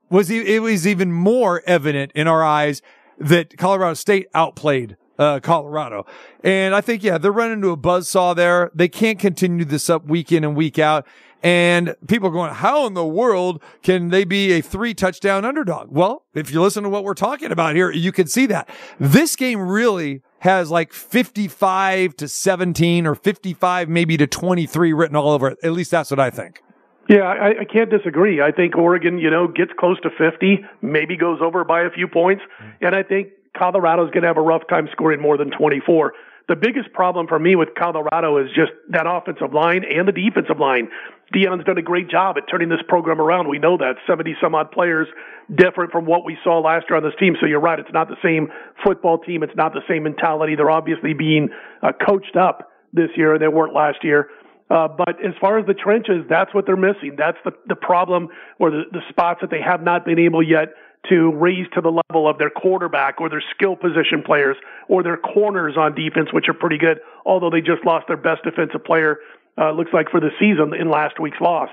was, 0.08 0.30
it 0.30 0.62
was 0.62 0.86
even 0.86 1.12
more 1.12 1.62
evident 1.66 2.12
in 2.14 2.26
our 2.26 2.42
eyes 2.42 2.80
that 3.18 3.58
Colorado 3.58 3.94
State 3.94 4.28
outplayed 4.34 4.96
uh, 5.18 5.40
Colorado. 5.40 6.06
And 6.44 6.74
I 6.74 6.80
think, 6.80 7.02
yeah, 7.02 7.18
they're 7.18 7.32
running 7.32 7.54
into 7.54 7.70
a 7.70 7.76
buzz 7.76 8.08
saw 8.08 8.34
there. 8.34 8.70
They 8.74 8.88
can't 8.88 9.18
continue 9.18 9.64
this 9.64 9.90
up 9.90 10.06
week 10.06 10.32
in 10.32 10.44
and 10.44 10.56
week 10.56 10.78
out. 10.78 11.06
And 11.46 11.94
people 12.08 12.30
going, 12.30 12.52
how 12.52 12.88
in 12.88 12.94
the 12.94 13.06
world 13.06 13.62
can 13.84 14.08
they 14.08 14.24
be 14.24 14.50
a 14.54 14.60
three 14.60 14.94
touchdown 14.94 15.44
underdog? 15.44 15.92
Well, 15.92 16.24
if 16.34 16.50
you 16.50 16.60
listen 16.60 16.82
to 16.82 16.88
what 16.88 17.04
we're 17.04 17.14
talking 17.14 17.52
about 17.52 17.76
here, 17.76 17.88
you 17.88 18.10
can 18.10 18.26
see 18.26 18.46
that 18.46 18.68
this 18.98 19.36
game 19.36 19.60
really 19.60 20.22
has 20.40 20.72
like 20.72 20.92
55 20.92 22.16
to 22.16 22.26
17 22.26 23.06
or 23.06 23.14
55 23.14 23.88
maybe 23.88 24.16
to 24.16 24.26
23 24.26 24.92
written 24.92 25.14
all 25.14 25.30
over 25.30 25.46
it. 25.46 25.58
At 25.62 25.70
least 25.70 25.92
that's 25.92 26.10
what 26.10 26.18
I 26.18 26.30
think. 26.30 26.64
Yeah, 27.08 27.22
I, 27.22 27.60
I 27.60 27.64
can't 27.64 27.90
disagree. 27.90 28.42
I 28.42 28.50
think 28.50 28.76
Oregon, 28.76 29.18
you 29.20 29.30
know, 29.30 29.46
gets 29.46 29.70
close 29.78 30.00
to 30.00 30.10
50, 30.10 30.64
maybe 30.82 31.16
goes 31.16 31.38
over 31.40 31.62
by 31.62 31.82
a 31.82 31.90
few 31.90 32.08
points. 32.08 32.42
And 32.80 32.92
I 32.92 33.04
think 33.04 33.28
Colorado's 33.56 34.10
going 34.10 34.22
to 34.22 34.26
have 34.26 34.36
a 34.36 34.42
rough 34.42 34.66
time 34.68 34.88
scoring 34.90 35.20
more 35.20 35.38
than 35.38 35.52
24. 35.52 36.12
The 36.48 36.54
biggest 36.54 36.92
problem 36.92 37.26
for 37.26 37.38
me 37.38 37.56
with 37.56 37.70
Colorado 37.76 38.38
is 38.38 38.48
just 38.54 38.70
that 38.90 39.06
offensive 39.06 39.52
line 39.52 39.82
and 39.84 40.06
the 40.06 40.12
defensive 40.12 40.60
line. 40.60 40.88
Deion's 41.34 41.64
done 41.64 41.76
a 41.76 41.82
great 41.82 42.08
job 42.08 42.36
at 42.38 42.44
turning 42.48 42.68
this 42.68 42.78
program 42.86 43.20
around. 43.20 43.48
We 43.48 43.58
know 43.58 43.76
that 43.78 43.96
70 44.06 44.36
some 44.40 44.54
odd 44.54 44.70
players 44.70 45.08
different 45.52 45.90
from 45.90 46.06
what 46.06 46.24
we 46.24 46.38
saw 46.44 46.60
last 46.60 46.86
year 46.88 46.98
on 46.98 47.02
this 47.02 47.14
team. 47.18 47.34
So 47.40 47.46
you're 47.46 47.60
right. 47.60 47.80
It's 47.80 47.92
not 47.92 48.06
the 48.06 48.16
same 48.22 48.48
football 48.84 49.18
team. 49.18 49.42
It's 49.42 49.56
not 49.56 49.72
the 49.72 49.82
same 49.88 50.04
mentality. 50.04 50.54
They're 50.54 50.70
obviously 50.70 51.14
being 51.14 51.48
uh, 51.82 51.90
coached 52.06 52.36
up 52.36 52.70
this 52.92 53.10
year 53.16 53.34
and 53.34 53.42
they 53.42 53.48
weren't 53.48 53.74
last 53.74 54.04
year. 54.04 54.30
Uh, 54.70 54.86
but 54.86 55.18
as 55.24 55.34
far 55.40 55.58
as 55.58 55.66
the 55.66 55.74
trenches, 55.74 56.24
that's 56.28 56.54
what 56.54 56.64
they're 56.64 56.76
missing. 56.76 57.14
That's 57.18 57.38
the, 57.44 57.52
the 57.66 57.76
problem 57.76 58.28
or 58.60 58.70
the, 58.70 58.82
the 58.92 59.00
spots 59.08 59.40
that 59.40 59.50
they 59.50 59.60
have 59.60 59.82
not 59.82 60.04
been 60.04 60.18
able 60.18 60.42
yet 60.42 60.74
to 61.08 61.32
raise 61.32 61.66
to 61.74 61.80
the 61.80 61.90
level 61.90 62.28
of 62.28 62.38
their 62.38 62.50
quarterback 62.50 63.20
or 63.20 63.28
their 63.28 63.42
skill 63.54 63.76
position 63.76 64.22
players 64.24 64.56
or 64.88 65.02
their 65.02 65.16
corners 65.16 65.76
on 65.76 65.94
defense, 65.94 66.32
which 66.32 66.48
are 66.48 66.54
pretty 66.54 66.78
good, 66.78 67.00
although 67.24 67.50
they 67.50 67.60
just 67.60 67.84
lost 67.84 68.06
their 68.08 68.16
best 68.16 68.42
defensive 68.44 68.84
player, 68.84 69.18
uh, 69.58 69.70
looks 69.72 69.92
like 69.92 70.08
for 70.10 70.20
the 70.20 70.30
season 70.38 70.74
in 70.74 70.90
last 70.90 71.20
week's 71.20 71.40
loss. 71.40 71.70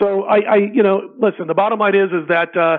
So 0.00 0.24
I, 0.24 0.38
I, 0.40 0.56
you 0.56 0.82
know, 0.82 1.10
listen, 1.18 1.46
the 1.46 1.54
bottom 1.54 1.78
line 1.78 1.94
is, 1.94 2.10
is 2.10 2.28
that, 2.28 2.56
uh, 2.56 2.78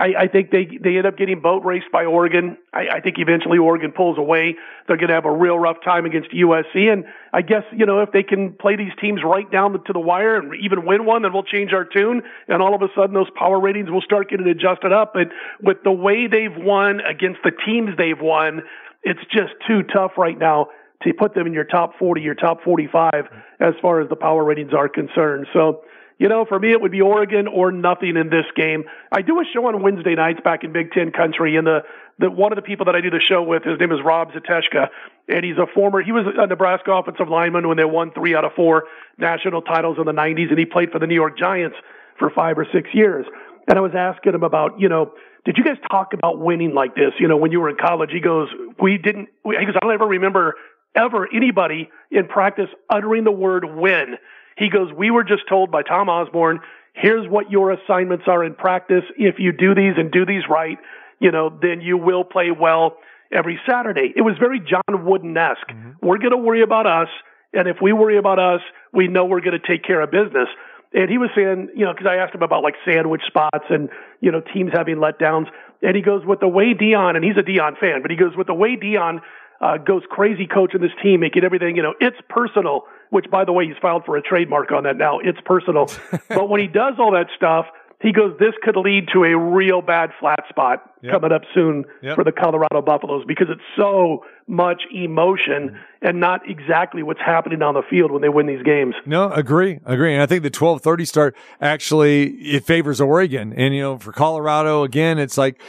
I, 0.00 0.22
I 0.22 0.28
think 0.28 0.50
they 0.50 0.66
they 0.82 0.96
end 0.96 1.06
up 1.06 1.18
getting 1.18 1.40
boat 1.40 1.62
raced 1.62 1.92
by 1.92 2.06
Oregon. 2.06 2.56
I, 2.72 2.88
I 2.96 3.00
think 3.00 3.16
eventually 3.18 3.58
Oregon 3.58 3.92
pulls 3.92 4.16
away. 4.16 4.56
They're 4.88 4.96
going 4.96 5.08
to 5.08 5.14
have 5.14 5.26
a 5.26 5.32
real 5.32 5.58
rough 5.58 5.76
time 5.84 6.06
against 6.06 6.30
USC. 6.30 6.90
And 6.90 7.04
I 7.34 7.42
guess 7.42 7.64
you 7.76 7.84
know 7.84 8.00
if 8.00 8.10
they 8.10 8.22
can 8.22 8.54
play 8.54 8.76
these 8.76 8.92
teams 8.98 9.20
right 9.22 9.50
down 9.52 9.72
to 9.72 9.92
the 9.92 10.00
wire 10.00 10.36
and 10.36 10.54
even 10.56 10.86
win 10.86 11.04
one, 11.04 11.22
then 11.22 11.34
we'll 11.34 11.42
change 11.42 11.74
our 11.74 11.84
tune. 11.84 12.22
And 12.48 12.62
all 12.62 12.74
of 12.74 12.80
a 12.80 12.88
sudden 12.96 13.14
those 13.14 13.28
power 13.36 13.60
ratings 13.60 13.90
will 13.90 14.00
start 14.00 14.30
getting 14.30 14.48
adjusted 14.48 14.90
up. 14.90 15.12
But 15.12 15.28
with 15.62 15.82
the 15.84 15.92
way 15.92 16.26
they've 16.26 16.56
won 16.56 17.00
against 17.00 17.40
the 17.44 17.52
teams 17.66 17.90
they've 17.98 18.20
won, 18.20 18.62
it's 19.02 19.20
just 19.30 19.52
too 19.68 19.82
tough 19.82 20.12
right 20.16 20.38
now 20.38 20.68
to 21.02 21.12
put 21.12 21.34
them 21.34 21.46
in 21.46 21.52
your 21.52 21.64
top 21.64 21.98
40, 21.98 22.22
your 22.22 22.34
top 22.34 22.62
45 22.62 23.26
as 23.60 23.74
far 23.82 24.00
as 24.00 24.08
the 24.08 24.16
power 24.16 24.44
ratings 24.44 24.72
are 24.72 24.88
concerned. 24.88 25.46
So 25.52 25.82
you 26.20 26.28
know, 26.28 26.44
for 26.44 26.60
me, 26.60 26.70
it 26.70 26.82
would 26.82 26.92
be 26.92 27.00
Oregon 27.00 27.48
or 27.48 27.72
nothing 27.72 28.18
in 28.18 28.28
this 28.28 28.44
game. 28.54 28.84
I 29.10 29.22
do 29.22 29.40
a 29.40 29.44
show 29.44 29.66
on 29.66 29.82
Wednesday 29.82 30.14
nights 30.14 30.38
back 30.44 30.64
in 30.64 30.72
Big 30.72 30.92
Ten 30.92 31.12
country, 31.12 31.56
and 31.56 31.66
the, 31.66 31.80
the 32.18 32.30
one 32.30 32.52
of 32.52 32.56
the 32.56 32.62
people 32.62 32.84
that 32.84 32.94
I 32.94 33.00
do 33.00 33.08
the 33.08 33.20
show 33.20 33.42
with, 33.42 33.64
his 33.64 33.80
name 33.80 33.90
is 33.90 34.00
Rob 34.04 34.30
Zatechka, 34.32 34.90
and 35.28 35.44
he's 35.46 35.56
a 35.56 35.66
former, 35.66 36.02
he 36.02 36.12
was 36.12 36.26
a 36.36 36.46
Nebraska 36.46 36.92
offensive 36.92 37.30
lineman 37.30 37.66
when 37.66 37.78
they 37.78 37.86
won 37.86 38.12
three 38.12 38.34
out 38.34 38.44
of 38.44 38.52
four 38.52 38.84
national 39.16 39.62
titles 39.62 39.96
in 39.98 40.04
the 40.04 40.12
90s, 40.12 40.50
and 40.50 40.58
he 40.58 40.66
played 40.66 40.92
for 40.92 40.98
the 40.98 41.06
New 41.06 41.14
York 41.14 41.38
Giants 41.38 41.76
for 42.18 42.28
five 42.28 42.58
or 42.58 42.66
six 42.70 42.90
years. 42.92 43.24
And 43.66 43.78
I 43.78 43.80
was 43.80 43.92
asking 43.96 44.34
him 44.34 44.42
about, 44.42 44.78
you 44.78 44.90
know, 44.90 45.14
did 45.46 45.56
you 45.56 45.64
guys 45.64 45.78
talk 45.90 46.12
about 46.12 46.38
winning 46.38 46.74
like 46.74 46.94
this? 46.94 47.12
You 47.18 47.28
know, 47.28 47.38
when 47.38 47.50
you 47.50 47.60
were 47.60 47.70
in 47.70 47.76
college, 47.76 48.10
he 48.12 48.20
goes, 48.20 48.50
we 48.78 48.98
didn't, 48.98 49.30
he 49.42 49.64
goes, 49.64 49.74
I 49.74 49.78
don't 49.80 49.94
ever 49.94 50.06
remember 50.06 50.56
ever 50.94 51.28
anybody 51.32 51.88
in 52.10 52.26
practice 52.26 52.68
uttering 52.90 53.24
the 53.24 53.32
word 53.32 53.64
win. 53.64 54.16
He 54.60 54.68
goes, 54.68 54.92
We 54.92 55.10
were 55.10 55.24
just 55.24 55.48
told 55.48 55.70
by 55.70 55.82
Tom 55.82 56.10
Osborne, 56.10 56.60
here's 56.92 57.26
what 57.26 57.50
your 57.50 57.72
assignments 57.72 58.24
are 58.28 58.44
in 58.44 58.54
practice. 58.54 59.04
If 59.16 59.36
you 59.38 59.52
do 59.52 59.74
these 59.74 59.94
and 59.96 60.12
do 60.12 60.26
these 60.26 60.42
right, 60.48 60.78
you 61.18 61.32
know, 61.32 61.48
then 61.62 61.80
you 61.80 61.96
will 61.96 62.24
play 62.24 62.50
well 62.50 62.98
every 63.32 63.58
Saturday. 63.68 64.12
It 64.14 64.20
was 64.20 64.36
very 64.38 64.60
John 64.60 65.06
Wooden 65.06 65.34
esque. 65.34 65.66
Mm-hmm. 65.66 66.06
We're 66.06 66.18
going 66.18 66.32
to 66.32 66.36
worry 66.36 66.62
about 66.62 66.86
us. 66.86 67.08
And 67.54 67.68
if 67.68 67.78
we 67.80 67.94
worry 67.94 68.18
about 68.18 68.38
us, 68.38 68.60
we 68.92 69.08
know 69.08 69.24
we're 69.24 69.40
going 69.40 69.58
to 69.58 69.66
take 69.66 69.82
care 69.82 70.02
of 70.02 70.10
business. 70.10 70.48
And 70.92 71.08
he 71.08 71.16
was 71.16 71.30
saying, 71.34 71.70
you 71.74 71.86
know, 71.86 71.94
because 71.94 72.06
I 72.06 72.16
asked 72.16 72.34
him 72.34 72.42
about 72.42 72.62
like 72.62 72.74
sandwich 72.84 73.22
spots 73.26 73.64
and 73.70 73.88
you 74.20 74.30
know 74.30 74.42
teams 74.52 74.72
having 74.74 74.96
letdowns, 74.96 75.46
and 75.82 75.96
he 75.96 76.02
goes 76.02 76.26
with 76.26 76.40
the 76.40 76.48
way 76.48 76.74
Deion, 76.74 77.16
and 77.16 77.24
he's 77.24 77.36
a 77.38 77.46
Deion 77.46 77.78
fan, 77.78 78.02
but 78.02 78.10
he 78.10 78.16
goes 78.16 78.36
with 78.36 78.48
the 78.48 78.54
way 78.54 78.76
Deion 78.76 79.20
uh, 79.60 79.78
goes 79.78 80.02
crazy 80.10 80.46
coaching 80.46 80.80
this 80.80 80.90
team, 81.02 81.20
making 81.20 81.44
everything, 81.44 81.76
you 81.76 81.82
know, 81.82 81.94
it's 82.00 82.16
personal. 82.28 82.82
Which, 83.10 83.30
by 83.30 83.44
the 83.44 83.52
way, 83.52 83.66
he's 83.66 83.76
filed 83.82 84.04
for 84.04 84.16
a 84.16 84.22
trademark 84.22 84.72
on 84.72 84.84
that 84.84 84.96
now. 84.96 85.18
It's 85.18 85.40
personal. 85.44 85.90
but 86.28 86.48
when 86.48 86.60
he 86.60 86.66
does 86.66 86.94
all 86.98 87.12
that 87.12 87.26
stuff, 87.36 87.66
he 88.00 88.12
goes, 88.12 88.36
this 88.38 88.54
could 88.62 88.76
lead 88.76 89.08
to 89.12 89.24
a 89.24 89.36
real 89.36 89.82
bad 89.82 90.10
flat 90.18 90.44
spot 90.48 90.89
yep. 91.02 91.12
coming 91.12 91.32
up 91.32 91.42
soon 91.54 91.84
yep. 92.02 92.14
for 92.14 92.24
the 92.24 92.32
Colorado 92.32 92.82
Buffaloes 92.82 93.24
because 93.26 93.48
it's 93.50 93.62
so 93.76 94.24
much 94.46 94.82
emotion 94.92 95.78
and 96.02 96.20
not 96.20 96.48
exactly 96.48 97.02
what's 97.02 97.20
happening 97.20 97.62
on 97.62 97.74
the 97.74 97.82
field 97.88 98.10
when 98.10 98.22
they 98.22 98.28
win 98.28 98.46
these 98.46 98.62
games. 98.62 98.94
No, 99.06 99.30
agree, 99.30 99.80
agree. 99.84 100.12
And 100.14 100.22
I 100.22 100.26
think 100.26 100.42
the 100.42 100.46
1230 100.46 101.04
start 101.04 101.36
actually, 101.60 102.28
it 102.28 102.64
favors 102.64 103.00
Oregon. 103.00 103.52
And, 103.56 103.74
you 103.74 103.82
know, 103.82 103.98
for 103.98 104.12
Colorado, 104.12 104.82
again, 104.82 105.18
it's 105.18 105.38
like, 105.38 105.60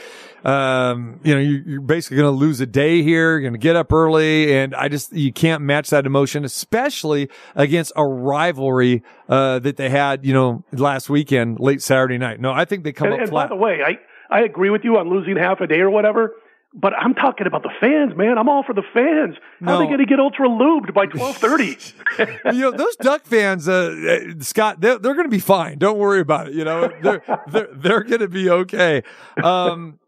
um, 0.44 1.20
you 1.22 1.34
know, 1.34 1.40
you, 1.40 1.78
are 1.78 1.80
basically 1.80 2.16
going 2.16 2.32
to 2.32 2.36
lose 2.36 2.60
a 2.60 2.66
day 2.66 3.02
here. 3.02 3.32
You're 3.32 3.40
going 3.42 3.52
to 3.52 3.58
get 3.58 3.76
up 3.76 3.92
early, 3.92 4.52
and 4.56 4.74
I 4.74 4.88
just 4.88 5.12
you 5.12 5.32
can't 5.32 5.62
match 5.62 5.90
that 5.90 6.04
emotion, 6.04 6.44
especially 6.44 7.28
against 7.54 7.92
a 7.94 8.04
rivalry 8.04 9.04
uh, 9.28 9.60
that 9.60 9.76
they 9.76 9.88
had, 9.88 10.24
you 10.26 10.32
know, 10.32 10.64
last 10.72 11.08
weekend, 11.08 11.60
late 11.60 11.80
Saturday 11.80 12.18
night. 12.18 12.40
No, 12.40 12.50
I 12.50 12.64
think 12.64 12.82
they 12.82 12.92
come 12.92 13.08
and, 13.08 13.14
up 13.14 13.20
and 13.20 13.28
flat. 13.30 13.50
By 13.50 13.54
the 13.54 13.60
way, 13.60 13.82
I 13.86 13.98
I 14.32 14.42
agree 14.42 14.70
with 14.70 14.82
you 14.84 14.98
on 14.98 15.08
losing 15.10 15.36
half 15.36 15.60
a 15.60 15.66
day 15.66 15.80
or 15.80 15.90
whatever. 15.90 16.34
But 16.74 16.94
I'm 16.94 17.12
talking 17.12 17.46
about 17.46 17.62
the 17.62 17.70
fans, 17.80 18.16
man. 18.16 18.38
I'm 18.38 18.48
all 18.48 18.62
for 18.62 18.72
the 18.72 18.82
fans. 18.94 19.36
How 19.60 19.66
no. 19.66 19.74
are 19.74 19.78
they 19.80 19.86
going 19.86 19.98
to 19.98 20.06
get 20.06 20.18
ultra 20.18 20.48
lubed 20.48 20.94
by 20.94 21.06
12:30? 21.08 22.54
you 22.54 22.60
know, 22.62 22.70
those 22.70 22.96
Duck 22.96 23.26
fans, 23.26 23.68
uh, 23.68 24.30
uh 24.38 24.42
Scott, 24.42 24.80
they're, 24.80 24.98
they're 24.98 25.14
going 25.14 25.26
to 25.26 25.30
be 25.30 25.38
fine. 25.38 25.76
Don't 25.76 25.98
worry 25.98 26.20
about 26.20 26.48
it. 26.48 26.54
You 26.54 26.64
know, 26.64 26.90
they're 27.02 27.22
they're 27.46 27.68
they're 27.74 28.02
going 28.04 28.20
to 28.20 28.28
be 28.28 28.48
okay. 28.48 29.02
Um, 29.42 29.98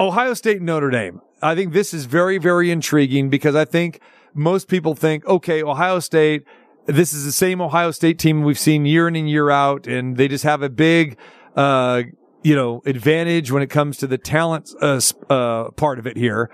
Ohio 0.00 0.34
State 0.34 0.60
Notre 0.60 0.90
Dame. 0.90 1.20
I 1.40 1.54
think 1.54 1.72
this 1.72 1.94
is 1.94 2.06
very, 2.06 2.38
very 2.38 2.70
intriguing 2.70 3.28
because 3.28 3.54
I 3.54 3.64
think 3.64 4.00
most 4.32 4.66
people 4.66 4.94
think, 4.94 5.24
okay, 5.26 5.62
Ohio 5.62 6.00
State, 6.00 6.44
this 6.86 7.12
is 7.12 7.24
the 7.24 7.32
same 7.32 7.60
Ohio 7.60 7.90
State 7.90 8.18
team 8.18 8.42
we've 8.42 8.58
seen 8.58 8.86
year 8.86 9.06
in 9.06 9.14
and 9.14 9.28
year 9.28 9.50
out, 9.50 9.86
and 9.86 10.16
they 10.16 10.26
just 10.26 10.44
have 10.44 10.62
a 10.62 10.68
big, 10.68 11.16
uh, 11.54 12.02
you 12.44 12.54
know, 12.54 12.82
advantage 12.86 13.50
when 13.50 13.62
it 13.62 13.70
comes 13.70 13.96
to 13.98 14.06
the 14.06 14.18
talent, 14.18 14.72
uh, 14.80 15.00
uh, 15.28 15.70
part 15.72 15.98
of 15.98 16.06
it 16.06 16.16
here. 16.16 16.50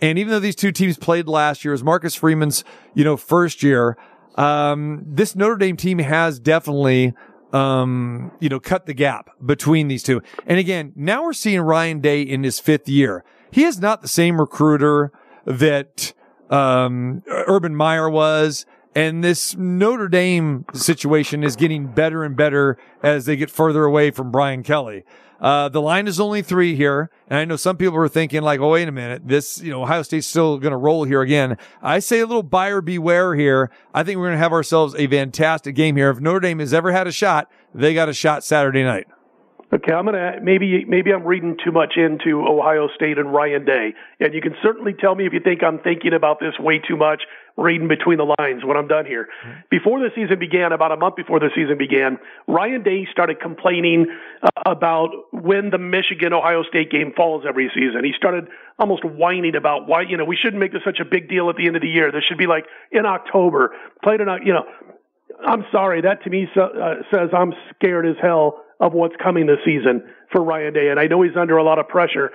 And 0.00 0.18
even 0.18 0.32
though 0.32 0.40
these 0.40 0.56
two 0.56 0.72
teams 0.72 0.98
played 0.98 1.28
last 1.28 1.64
year, 1.64 1.72
as 1.72 1.84
Marcus 1.84 2.14
Freeman's, 2.14 2.64
you 2.94 3.04
know, 3.04 3.16
first 3.16 3.62
year, 3.62 3.96
um, 4.34 5.04
this 5.06 5.36
Notre 5.36 5.56
Dame 5.56 5.76
team 5.76 5.98
has 6.00 6.38
definitely 6.40 7.14
um, 7.52 8.32
you 8.40 8.48
know, 8.48 8.60
cut 8.60 8.86
the 8.86 8.94
gap 8.94 9.30
between 9.44 9.88
these 9.88 10.02
two. 10.02 10.20
And 10.46 10.58
again, 10.58 10.92
now 10.96 11.22
we're 11.22 11.32
seeing 11.32 11.60
Ryan 11.60 12.00
Day 12.00 12.22
in 12.22 12.42
his 12.42 12.58
fifth 12.58 12.88
year. 12.88 13.24
He 13.50 13.64
is 13.64 13.80
not 13.80 14.02
the 14.02 14.08
same 14.08 14.40
recruiter 14.40 15.12
that, 15.44 16.12
um, 16.50 17.22
Urban 17.28 17.74
Meyer 17.74 18.10
was. 18.10 18.66
And 18.94 19.22
this 19.22 19.54
Notre 19.56 20.08
Dame 20.08 20.64
situation 20.72 21.44
is 21.44 21.54
getting 21.54 21.86
better 21.86 22.24
and 22.24 22.34
better 22.34 22.78
as 23.02 23.26
they 23.26 23.36
get 23.36 23.50
further 23.50 23.84
away 23.84 24.10
from 24.10 24.30
Brian 24.30 24.62
Kelly. 24.62 25.04
Uh, 25.40 25.68
the 25.68 25.80
line 25.80 26.08
is 26.08 26.18
only 26.18 26.42
three 26.42 26.74
here. 26.74 27.10
And 27.28 27.38
I 27.38 27.44
know 27.44 27.56
some 27.56 27.76
people 27.76 27.96
are 27.98 28.08
thinking 28.08 28.42
like, 28.42 28.60
oh, 28.60 28.70
wait 28.70 28.88
a 28.88 28.92
minute. 28.92 29.26
This, 29.26 29.60
you 29.60 29.70
know, 29.70 29.82
Ohio 29.82 30.02
State's 30.02 30.26
still 30.26 30.58
going 30.58 30.72
to 30.72 30.76
roll 30.76 31.04
here 31.04 31.20
again. 31.20 31.58
I 31.82 31.98
say 31.98 32.20
a 32.20 32.26
little 32.26 32.42
buyer 32.42 32.80
beware 32.80 33.34
here. 33.34 33.70
I 33.94 34.02
think 34.02 34.18
we're 34.18 34.26
going 34.26 34.34
to 34.34 34.38
have 34.38 34.52
ourselves 34.52 34.94
a 34.96 35.06
fantastic 35.06 35.74
game 35.74 35.96
here. 35.96 36.10
If 36.10 36.20
Notre 36.20 36.40
Dame 36.40 36.60
has 36.60 36.72
ever 36.72 36.92
had 36.92 37.06
a 37.06 37.12
shot, 37.12 37.50
they 37.74 37.94
got 37.94 38.08
a 38.08 38.14
shot 38.14 38.44
Saturday 38.44 38.84
night. 38.84 39.06
Okay, 39.72 39.92
I'm 39.92 40.04
gonna 40.04 40.34
maybe 40.40 40.84
maybe 40.84 41.12
I'm 41.12 41.24
reading 41.24 41.56
too 41.62 41.72
much 41.72 41.94
into 41.96 42.46
Ohio 42.46 42.88
State 42.94 43.18
and 43.18 43.34
Ryan 43.34 43.64
Day, 43.64 43.94
and 44.20 44.32
you 44.32 44.40
can 44.40 44.54
certainly 44.62 44.94
tell 44.94 45.16
me 45.16 45.26
if 45.26 45.32
you 45.32 45.40
think 45.40 45.64
I'm 45.64 45.80
thinking 45.80 46.12
about 46.12 46.38
this 46.38 46.54
way 46.60 46.78
too 46.78 46.96
much, 46.96 47.24
reading 47.56 47.88
between 47.88 48.18
the 48.18 48.34
lines 48.38 48.64
when 48.64 48.76
I'm 48.76 48.88
done 48.88 49.06
here. 49.06 49.28
Mm-hmm. 49.44 49.60
Before 49.70 49.98
the 49.98 50.10
season 50.14 50.38
began, 50.38 50.72
about 50.72 50.92
a 50.92 50.96
month 50.96 51.16
before 51.16 51.40
the 51.40 51.50
season 51.54 51.78
began, 51.78 52.18
Ryan 52.46 52.82
Day 52.82 53.06
started 53.10 53.40
complaining 53.40 54.06
uh, 54.42 54.48
about 54.66 55.10
when 55.32 55.70
the 55.70 55.78
Michigan 55.78 56.32
Ohio 56.32 56.62
State 56.64 56.90
game 56.90 57.12
falls 57.16 57.44
every 57.48 57.70
season. 57.74 58.04
He 58.04 58.12
started 58.16 58.48
almost 58.78 59.04
whining 59.04 59.56
about 59.56 59.88
why 59.88 60.02
you 60.02 60.16
know 60.16 60.24
we 60.24 60.36
shouldn't 60.36 60.60
make 60.60 60.72
this 60.72 60.82
such 60.84 61.00
a 61.00 61.04
big 61.04 61.28
deal 61.28 61.48
at 61.48 61.56
the 61.56 61.66
end 61.66 61.76
of 61.76 61.82
the 61.82 61.88
year. 61.88 62.12
This 62.12 62.24
should 62.28 62.38
be 62.38 62.46
like 62.46 62.66
in 62.92 63.06
October, 63.06 63.74
played 64.02 64.20
in 64.20 64.28
you 64.44 64.52
know. 64.52 64.64
I'm 65.46 65.66
sorry, 65.70 66.00
that 66.00 66.24
to 66.24 66.30
me 66.30 66.48
so, 66.54 66.62
uh, 66.62 67.02
says 67.12 67.28
I'm 67.36 67.52
scared 67.74 68.06
as 68.06 68.16
hell 68.22 68.62
of 68.80 68.92
what's 68.92 69.14
coming 69.22 69.46
this 69.46 69.58
season 69.64 70.02
for 70.30 70.42
Ryan 70.42 70.74
Day. 70.74 70.88
And 70.88 71.00
I 71.00 71.06
know 71.06 71.22
he's 71.22 71.36
under 71.36 71.56
a 71.56 71.64
lot 71.64 71.78
of 71.78 71.88
pressure. 71.88 72.30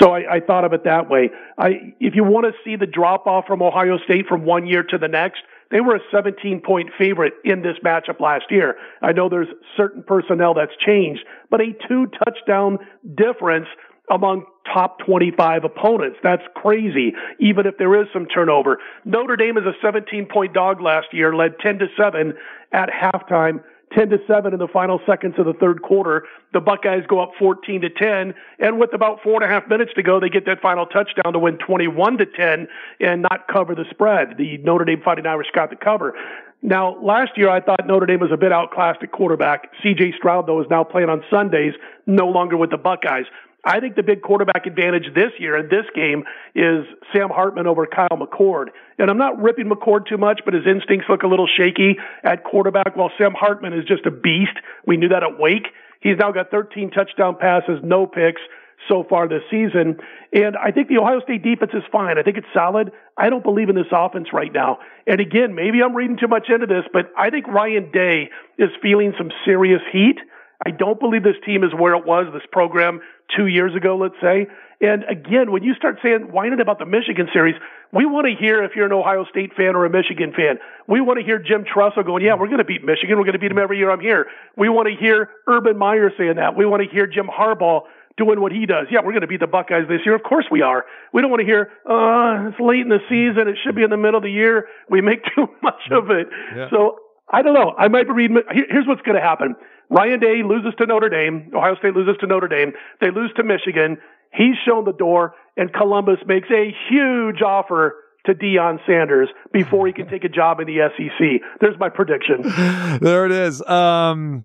So 0.00 0.10
I, 0.10 0.36
I 0.36 0.40
thought 0.40 0.64
of 0.64 0.72
it 0.72 0.84
that 0.84 1.08
way. 1.08 1.30
I, 1.56 1.94
if 2.00 2.14
you 2.14 2.24
want 2.24 2.46
to 2.46 2.52
see 2.64 2.76
the 2.76 2.86
drop 2.86 3.26
off 3.26 3.46
from 3.46 3.62
Ohio 3.62 3.98
State 4.04 4.26
from 4.26 4.44
one 4.44 4.66
year 4.66 4.82
to 4.82 4.98
the 4.98 5.08
next, 5.08 5.40
they 5.70 5.80
were 5.80 5.96
a 5.96 6.00
17 6.12 6.60
point 6.60 6.90
favorite 6.98 7.34
in 7.44 7.62
this 7.62 7.76
matchup 7.84 8.20
last 8.20 8.44
year. 8.50 8.76
I 9.02 9.12
know 9.12 9.28
there's 9.28 9.48
certain 9.76 10.02
personnel 10.02 10.54
that's 10.54 10.72
changed, 10.84 11.22
but 11.50 11.60
a 11.60 11.72
two 11.88 12.06
touchdown 12.24 12.78
difference 13.16 13.66
among 14.10 14.44
top 14.72 14.98
25 15.00 15.64
opponents. 15.64 16.18
That's 16.22 16.42
crazy, 16.54 17.12
even 17.40 17.66
if 17.66 17.78
there 17.78 18.00
is 18.00 18.06
some 18.12 18.26
turnover. 18.26 18.78
Notre 19.04 19.36
Dame 19.36 19.56
is 19.58 19.64
a 19.64 19.72
17 19.82 20.26
point 20.26 20.52
dog 20.54 20.80
last 20.80 21.08
year, 21.12 21.34
led 21.34 21.58
10 21.60 21.78
to 21.80 21.86
7 21.96 22.34
at 22.72 22.88
halftime 22.90 23.60
10 23.96 24.10
to 24.10 24.18
7 24.26 24.52
in 24.52 24.58
the 24.58 24.68
final 24.68 25.00
seconds 25.06 25.34
of 25.38 25.46
the 25.46 25.52
third 25.54 25.82
quarter. 25.82 26.24
The 26.52 26.60
Buckeyes 26.60 27.04
go 27.08 27.20
up 27.20 27.32
14 27.38 27.82
to 27.82 27.90
10. 27.90 28.34
And 28.58 28.78
with 28.78 28.92
about 28.92 29.22
four 29.22 29.42
and 29.42 29.44
a 29.44 29.48
half 29.48 29.68
minutes 29.68 29.92
to 29.94 30.02
go, 30.02 30.18
they 30.18 30.28
get 30.28 30.46
that 30.46 30.60
final 30.60 30.86
touchdown 30.86 31.32
to 31.32 31.38
win 31.38 31.58
21 31.58 32.18
to 32.18 32.26
10 32.26 32.68
and 33.00 33.22
not 33.22 33.48
cover 33.48 33.74
the 33.74 33.84
spread. 33.90 34.36
The 34.38 34.58
Notre 34.58 34.84
Dame 34.84 35.02
Fighting 35.04 35.26
Irish 35.26 35.48
got 35.54 35.70
the 35.70 35.76
cover. 35.76 36.14
Now, 36.62 37.00
last 37.00 37.32
year 37.36 37.48
I 37.48 37.60
thought 37.60 37.86
Notre 37.86 38.06
Dame 38.06 38.20
was 38.20 38.32
a 38.32 38.36
bit 38.36 38.50
outclassed 38.50 39.02
at 39.02 39.12
quarterback. 39.12 39.70
CJ 39.84 40.16
Stroud, 40.16 40.46
though, 40.46 40.60
is 40.60 40.66
now 40.68 40.82
playing 40.82 41.08
on 41.08 41.22
Sundays, 41.30 41.74
no 42.06 42.26
longer 42.26 42.56
with 42.56 42.70
the 42.70 42.78
Buckeyes. 42.78 43.26
I 43.66 43.80
think 43.80 43.96
the 43.96 44.04
big 44.04 44.22
quarterback 44.22 44.64
advantage 44.64 45.12
this 45.12 45.32
year 45.40 45.58
in 45.58 45.68
this 45.68 45.84
game 45.92 46.22
is 46.54 46.86
Sam 47.12 47.30
Hartman 47.30 47.66
over 47.66 47.84
Kyle 47.84 48.16
McCord. 48.16 48.66
And 48.96 49.10
I'm 49.10 49.18
not 49.18 49.42
ripping 49.42 49.68
McCord 49.68 50.06
too 50.08 50.16
much, 50.16 50.42
but 50.44 50.54
his 50.54 50.64
instincts 50.66 51.08
look 51.08 51.24
a 51.24 51.26
little 51.26 51.48
shaky 51.48 51.96
at 52.22 52.44
quarterback 52.44 52.94
while 52.94 53.10
Sam 53.18 53.32
Hartman 53.32 53.72
is 53.72 53.84
just 53.84 54.06
a 54.06 54.12
beast. 54.12 54.56
We 54.86 54.96
knew 54.96 55.08
that 55.08 55.24
at 55.24 55.40
Wake. 55.40 55.66
He's 56.00 56.16
now 56.16 56.30
got 56.30 56.52
13 56.52 56.92
touchdown 56.92 57.36
passes, 57.40 57.80
no 57.82 58.06
picks 58.06 58.40
so 58.88 59.02
far 59.02 59.26
this 59.26 59.42
season. 59.50 59.98
And 60.32 60.56
I 60.56 60.70
think 60.70 60.86
the 60.86 60.98
Ohio 60.98 61.20
State 61.22 61.42
defense 61.42 61.72
is 61.74 61.82
fine. 61.90 62.18
I 62.18 62.22
think 62.22 62.36
it's 62.36 62.46
solid. 62.54 62.92
I 63.16 63.30
don't 63.30 63.42
believe 63.42 63.68
in 63.68 63.74
this 63.74 63.90
offense 63.90 64.28
right 64.32 64.52
now. 64.52 64.78
And 65.08 65.20
again, 65.20 65.56
maybe 65.56 65.82
I'm 65.82 65.96
reading 65.96 66.18
too 66.18 66.28
much 66.28 66.48
into 66.50 66.66
this, 66.66 66.84
but 66.92 67.10
I 67.18 67.30
think 67.30 67.48
Ryan 67.48 67.90
Day 67.90 68.30
is 68.58 68.70
feeling 68.80 69.12
some 69.18 69.32
serious 69.44 69.82
heat. 69.92 70.18
I 70.64 70.70
don't 70.70 70.98
believe 70.98 71.22
this 71.22 71.36
team 71.44 71.64
is 71.64 71.70
where 71.74 71.94
it 71.94 72.06
was, 72.06 72.26
this 72.32 72.46
program 72.50 73.00
two 73.36 73.46
years 73.46 73.74
ago, 73.74 73.96
let's 73.96 74.14
say. 74.22 74.46
And 74.80 75.04
again, 75.04 75.52
when 75.52 75.62
you 75.62 75.74
start 75.74 75.98
saying, 76.02 76.32
whining 76.32 76.60
about 76.60 76.78
the 76.78 76.86
Michigan 76.86 77.28
series, 77.32 77.54
we 77.92 78.04
want 78.04 78.26
to 78.26 78.34
hear 78.34 78.62
if 78.62 78.72
you're 78.76 78.86
an 78.86 78.92
Ohio 78.92 79.24
State 79.30 79.54
fan 79.56 79.74
or 79.74 79.84
a 79.84 79.90
Michigan 79.90 80.32
fan. 80.36 80.58
We 80.86 81.00
want 81.00 81.18
to 81.18 81.24
hear 81.24 81.38
Jim 81.38 81.64
Tressel 81.64 82.02
going, 82.02 82.24
yeah, 82.24 82.34
we're 82.34 82.48
going 82.48 82.58
to 82.58 82.64
beat 82.64 82.84
Michigan. 82.84 83.16
We're 83.16 83.24
going 83.24 83.34
to 83.34 83.38
beat 83.38 83.48
them 83.48 83.58
every 83.58 83.78
year 83.78 83.90
I'm 83.90 84.00
here. 84.00 84.26
We 84.56 84.68
want 84.68 84.88
to 84.88 84.94
hear 84.94 85.30
Urban 85.46 85.78
Meyer 85.78 86.10
saying 86.18 86.36
that. 86.36 86.56
We 86.56 86.66
want 86.66 86.82
to 86.82 86.88
hear 86.88 87.06
Jim 87.06 87.26
Harbaugh 87.26 87.82
doing 88.16 88.40
what 88.40 88.52
he 88.52 88.66
does. 88.66 88.86
Yeah, 88.90 89.00
we're 89.04 89.12
going 89.12 89.22
to 89.22 89.26
beat 89.26 89.40
the 89.40 89.46
Buckeyes 89.46 89.88
this 89.88 90.00
year. 90.04 90.14
Of 90.14 90.22
course 90.22 90.46
we 90.50 90.62
are. 90.62 90.84
We 91.12 91.22
don't 91.22 91.30
want 91.30 91.40
to 91.40 91.46
hear, 91.46 91.70
uh, 91.88 92.48
it's 92.48 92.60
late 92.60 92.80
in 92.80 92.88
the 92.88 93.00
season. 93.08 93.48
It 93.48 93.56
should 93.64 93.76
be 93.76 93.82
in 93.82 93.90
the 93.90 93.96
middle 93.96 94.16
of 94.16 94.22
the 94.22 94.32
year. 94.32 94.68
We 94.88 95.00
make 95.00 95.22
too 95.34 95.46
much 95.62 95.88
of 95.90 96.10
it. 96.10 96.28
Yeah. 96.54 96.70
So 96.70 96.98
I 97.30 97.42
don't 97.42 97.54
know. 97.54 97.74
I 97.76 97.88
might 97.88 98.04
be 98.04 98.12
reading. 98.12 98.38
Here's 98.50 98.86
what's 98.86 99.02
going 99.02 99.16
to 99.16 99.22
happen. 99.22 99.56
Ryan 99.90 100.20
Day 100.20 100.42
loses 100.44 100.74
to 100.78 100.86
Notre 100.86 101.08
Dame. 101.08 101.50
Ohio 101.54 101.76
State 101.76 101.94
loses 101.94 102.16
to 102.20 102.26
Notre 102.26 102.48
Dame. 102.48 102.72
They 103.00 103.10
lose 103.10 103.32
to 103.36 103.44
Michigan. 103.44 103.98
He's 104.32 104.56
shown 104.66 104.84
the 104.84 104.92
door, 104.92 105.34
and 105.56 105.72
Columbus 105.72 106.18
makes 106.26 106.48
a 106.50 106.74
huge 106.88 107.42
offer 107.42 107.96
to 108.26 108.34
Deion 108.34 108.78
Sanders 108.86 109.28
before 109.52 109.86
he 109.86 109.92
can 109.92 110.08
take 110.08 110.24
a 110.24 110.28
job 110.28 110.60
in 110.60 110.66
the 110.66 110.90
SEC. 110.96 111.42
There's 111.60 111.78
my 111.78 111.88
prediction. 111.88 112.42
there 113.00 113.24
it 113.24 113.32
is. 113.32 113.62
Um, 113.62 114.44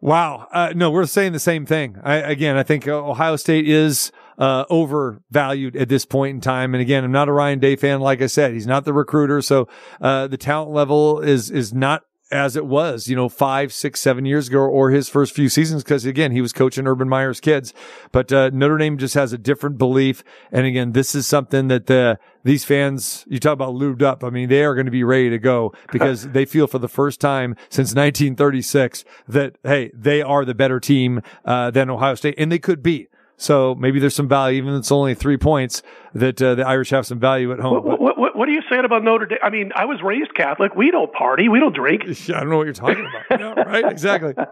wow. 0.00 0.48
Uh, 0.50 0.72
no, 0.74 0.90
we're 0.90 1.06
saying 1.06 1.32
the 1.32 1.38
same 1.38 1.66
thing. 1.66 1.98
I, 2.02 2.16
again, 2.16 2.56
I 2.56 2.62
think 2.62 2.88
Ohio 2.88 3.36
State 3.36 3.68
is 3.68 4.12
uh, 4.38 4.64
overvalued 4.68 5.76
at 5.76 5.88
this 5.88 6.04
point 6.04 6.34
in 6.34 6.40
time. 6.40 6.74
And 6.74 6.82
again, 6.82 7.04
I'm 7.04 7.12
not 7.12 7.28
a 7.28 7.32
Ryan 7.32 7.58
Day 7.58 7.76
fan. 7.76 8.00
Like 8.00 8.22
I 8.22 8.26
said, 8.26 8.52
he's 8.52 8.66
not 8.66 8.84
the 8.84 8.92
recruiter, 8.92 9.42
so 9.42 9.68
uh, 10.00 10.26
the 10.26 10.36
talent 10.36 10.72
level 10.72 11.20
is 11.20 11.50
is 11.50 11.72
not 11.72 12.04
as 12.32 12.56
it 12.56 12.66
was, 12.66 13.06
you 13.06 13.14
know, 13.14 13.28
five, 13.28 13.72
six, 13.72 14.00
seven 14.00 14.24
years 14.24 14.48
ago, 14.48 14.60
or 14.60 14.90
his 14.90 15.08
first 15.08 15.32
few 15.32 15.48
seasons. 15.48 15.84
Because 15.84 16.04
again, 16.04 16.32
he 16.32 16.40
was 16.40 16.52
coaching 16.52 16.86
Urban 16.86 17.08
Meyer's 17.08 17.40
kids. 17.40 17.72
But 18.10 18.32
uh, 18.32 18.50
Notre 18.52 18.78
Dame 18.78 18.98
just 18.98 19.14
has 19.14 19.32
a 19.32 19.38
different 19.38 19.78
belief. 19.78 20.24
And 20.50 20.66
again, 20.66 20.92
this 20.92 21.14
is 21.14 21.26
something 21.26 21.68
that 21.68 21.86
the 21.86 22.18
these 22.42 22.64
fans, 22.64 23.24
you 23.28 23.38
talk 23.38 23.52
about 23.52 23.74
lubed 23.74 24.02
up. 24.02 24.24
I 24.24 24.30
mean, 24.30 24.48
they 24.48 24.64
are 24.64 24.74
going 24.74 24.86
to 24.86 24.92
be 24.92 25.04
ready 25.04 25.30
to 25.30 25.38
go 25.38 25.72
because 25.92 26.28
they 26.28 26.44
feel 26.44 26.66
for 26.66 26.78
the 26.78 26.88
first 26.88 27.20
time 27.20 27.54
since 27.68 27.90
1936 27.90 29.04
that 29.28 29.56
hey, 29.62 29.90
they 29.94 30.22
are 30.22 30.44
the 30.44 30.54
better 30.54 30.80
team 30.80 31.22
uh, 31.44 31.70
than 31.70 31.90
Ohio 31.90 32.14
State, 32.14 32.34
and 32.38 32.50
they 32.50 32.58
could 32.58 32.82
be. 32.82 33.08
So 33.38 33.74
maybe 33.74 34.00
there's 34.00 34.14
some 34.14 34.28
value, 34.28 34.58
even 34.58 34.74
if 34.74 34.78
it's 34.80 34.92
only 34.92 35.14
three 35.14 35.36
points, 35.36 35.82
that 36.14 36.40
uh, 36.40 36.54
the 36.54 36.66
Irish 36.66 36.90
have 36.90 37.06
some 37.06 37.18
value 37.18 37.52
at 37.52 37.58
home. 37.58 37.74
What, 37.74 38.00
what, 38.00 38.18
what, 38.18 38.36
what, 38.36 38.48
are 38.48 38.52
you 38.52 38.62
saying 38.70 38.86
about 38.86 39.04
Notre 39.04 39.26
Dame? 39.26 39.38
I 39.42 39.50
mean, 39.50 39.72
I 39.76 39.84
was 39.84 40.00
raised 40.02 40.34
Catholic. 40.34 40.74
We 40.74 40.90
don't 40.90 41.12
party. 41.12 41.48
We 41.48 41.60
don't 41.60 41.74
drink. 41.74 42.02
I 42.08 42.40
don't 42.40 42.48
know 42.48 42.56
what 42.56 42.64
you're 42.64 42.72
talking 42.72 43.06
about. 43.28 43.40
no, 43.40 43.62
right? 43.62 43.84
Exactly. 43.90 44.34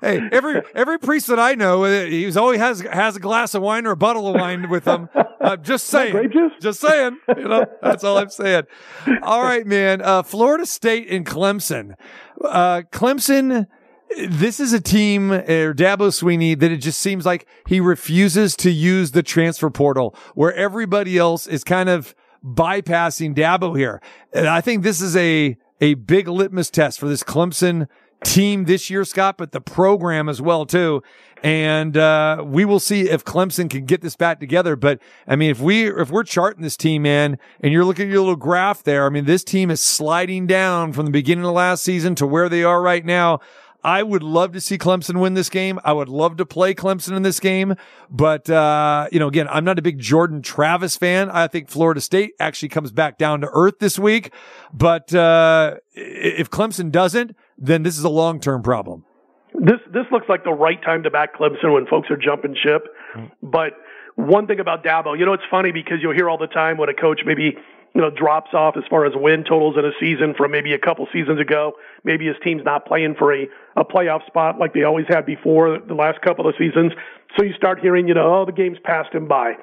Hey, 0.00 0.20
every 0.32 0.62
every 0.74 0.98
priest 0.98 1.26
that 1.26 1.38
I 1.38 1.54
know, 1.54 1.84
uh, 1.84 2.04
he's 2.04 2.36
always 2.36 2.60
has 2.60 2.80
has 2.80 3.16
a 3.16 3.20
glass 3.20 3.54
of 3.54 3.62
wine 3.62 3.86
or 3.86 3.92
a 3.92 3.96
bottle 3.96 4.28
of 4.28 4.34
wine 4.34 4.68
with 4.68 4.84
them. 4.84 5.08
Uh, 5.40 5.56
just 5.56 5.86
saying. 5.86 6.10
Grape 6.10 6.32
juice? 6.32 6.52
Just 6.60 6.80
saying. 6.80 7.16
You 7.28 7.48
know, 7.48 7.64
that's 7.80 8.02
all 8.02 8.18
I'm 8.18 8.28
saying. 8.28 8.64
All 9.22 9.40
right, 9.40 9.64
man. 9.64 10.02
Uh, 10.02 10.24
Florida 10.24 10.66
State 10.66 11.08
and 11.10 11.24
Clemson. 11.24 11.94
Uh, 12.44 12.82
Clemson 12.90 13.68
this 14.28 14.60
is 14.60 14.72
a 14.72 14.80
team 14.80 15.32
or 15.32 15.74
Dabo 15.74 16.08
Swinney 16.08 16.58
that 16.58 16.72
it 16.72 16.78
just 16.78 17.00
seems 17.00 17.26
like 17.26 17.46
he 17.66 17.80
refuses 17.80 18.56
to 18.56 18.70
use 18.70 19.12
the 19.12 19.22
transfer 19.22 19.70
portal 19.70 20.14
where 20.34 20.54
everybody 20.54 21.18
else 21.18 21.46
is 21.46 21.64
kind 21.64 21.88
of 21.88 22.14
bypassing 22.44 23.34
Dabo 23.34 23.76
here. 23.76 24.00
And 24.32 24.46
I 24.46 24.60
think 24.60 24.82
this 24.82 25.00
is 25.00 25.16
a, 25.16 25.56
a 25.80 25.94
big 25.94 26.28
litmus 26.28 26.70
test 26.70 26.98
for 26.98 27.08
this 27.08 27.22
Clemson 27.22 27.88
team 28.24 28.64
this 28.64 28.90
year, 28.90 29.04
Scott, 29.04 29.38
but 29.38 29.52
the 29.52 29.60
program 29.60 30.28
as 30.28 30.42
well 30.42 30.66
too. 30.66 31.02
And, 31.42 31.96
uh, 31.96 32.42
we 32.44 32.64
will 32.64 32.80
see 32.80 33.08
if 33.08 33.24
Clemson 33.24 33.70
can 33.70 33.84
get 33.84 34.00
this 34.00 34.16
back 34.16 34.40
together. 34.40 34.74
But 34.74 34.98
I 35.28 35.36
mean, 35.36 35.50
if 35.50 35.60
we, 35.60 35.88
if 35.88 36.10
we're 36.10 36.24
charting 36.24 36.62
this 36.62 36.76
team, 36.76 37.02
man, 37.02 37.38
and 37.60 37.72
you're 37.72 37.84
looking 37.84 38.08
at 38.08 38.12
your 38.12 38.20
little 38.20 38.34
graph 38.34 38.82
there, 38.82 39.06
I 39.06 39.08
mean, 39.08 39.24
this 39.24 39.44
team 39.44 39.70
is 39.70 39.80
sliding 39.80 40.48
down 40.48 40.92
from 40.92 41.04
the 41.04 41.12
beginning 41.12 41.44
of 41.44 41.52
last 41.52 41.84
season 41.84 42.16
to 42.16 42.26
where 42.26 42.48
they 42.48 42.64
are 42.64 42.82
right 42.82 43.04
now. 43.04 43.38
I 43.88 44.02
would 44.02 44.22
love 44.22 44.52
to 44.52 44.60
see 44.60 44.76
Clemson 44.76 45.18
win 45.18 45.32
this 45.32 45.48
game. 45.48 45.80
I 45.82 45.94
would 45.94 46.10
love 46.10 46.36
to 46.36 46.44
play 46.44 46.74
Clemson 46.74 47.16
in 47.16 47.22
this 47.22 47.40
game. 47.40 47.74
But, 48.10 48.50
uh, 48.50 49.08
you 49.10 49.18
know, 49.18 49.28
again, 49.28 49.48
I'm 49.50 49.64
not 49.64 49.78
a 49.78 49.82
big 49.82 49.98
Jordan 49.98 50.42
Travis 50.42 50.94
fan. 50.98 51.30
I 51.30 51.46
think 51.46 51.70
Florida 51.70 52.02
State 52.02 52.32
actually 52.38 52.68
comes 52.68 52.92
back 52.92 53.16
down 53.16 53.40
to 53.40 53.48
earth 53.50 53.78
this 53.80 53.98
week. 53.98 54.34
But, 54.74 55.14
uh, 55.14 55.76
if 55.94 56.50
Clemson 56.50 56.92
doesn't, 56.92 57.34
then 57.56 57.82
this 57.82 57.96
is 57.96 58.04
a 58.04 58.10
long-term 58.10 58.62
problem. 58.62 59.06
This, 59.54 59.80
this 59.90 60.04
looks 60.12 60.28
like 60.28 60.44
the 60.44 60.52
right 60.52 60.80
time 60.82 61.02
to 61.04 61.10
back 61.10 61.34
Clemson 61.34 61.72
when 61.72 61.86
folks 61.86 62.10
are 62.10 62.18
jumping 62.18 62.54
ship. 62.62 62.88
But 63.42 63.72
one 64.16 64.46
thing 64.46 64.60
about 64.60 64.84
Dabo, 64.84 65.18
you 65.18 65.24
know, 65.24 65.32
it's 65.32 65.48
funny 65.50 65.72
because 65.72 66.00
you'll 66.02 66.14
hear 66.14 66.28
all 66.28 66.36
the 66.36 66.46
time 66.46 66.76
when 66.76 66.90
a 66.90 66.94
coach 66.94 67.22
maybe 67.24 67.56
you 67.94 68.00
know, 68.00 68.10
drops 68.10 68.52
off 68.52 68.76
as 68.76 68.84
far 68.90 69.06
as 69.06 69.12
win 69.16 69.44
totals 69.44 69.76
in 69.78 69.84
a 69.84 69.92
season 69.98 70.34
from 70.36 70.50
maybe 70.50 70.74
a 70.74 70.78
couple 70.78 71.08
seasons 71.12 71.40
ago. 71.40 71.72
Maybe 72.04 72.26
his 72.26 72.36
team's 72.44 72.62
not 72.64 72.86
playing 72.86 73.16
for 73.18 73.34
a, 73.34 73.46
a 73.76 73.84
playoff 73.84 74.26
spot 74.26 74.58
like 74.58 74.74
they 74.74 74.84
always 74.84 75.06
had 75.08 75.26
before 75.26 75.78
the 75.78 75.94
last 75.94 76.20
couple 76.22 76.48
of 76.48 76.54
seasons. 76.58 76.92
So 77.36 77.44
you 77.44 77.52
start 77.54 77.80
hearing, 77.80 78.08
you 78.08 78.14
know, 78.14 78.40
oh, 78.40 78.44
the 78.46 78.52
game's 78.52 78.78
passed 78.84 79.14
him 79.14 79.28
by. 79.28 79.54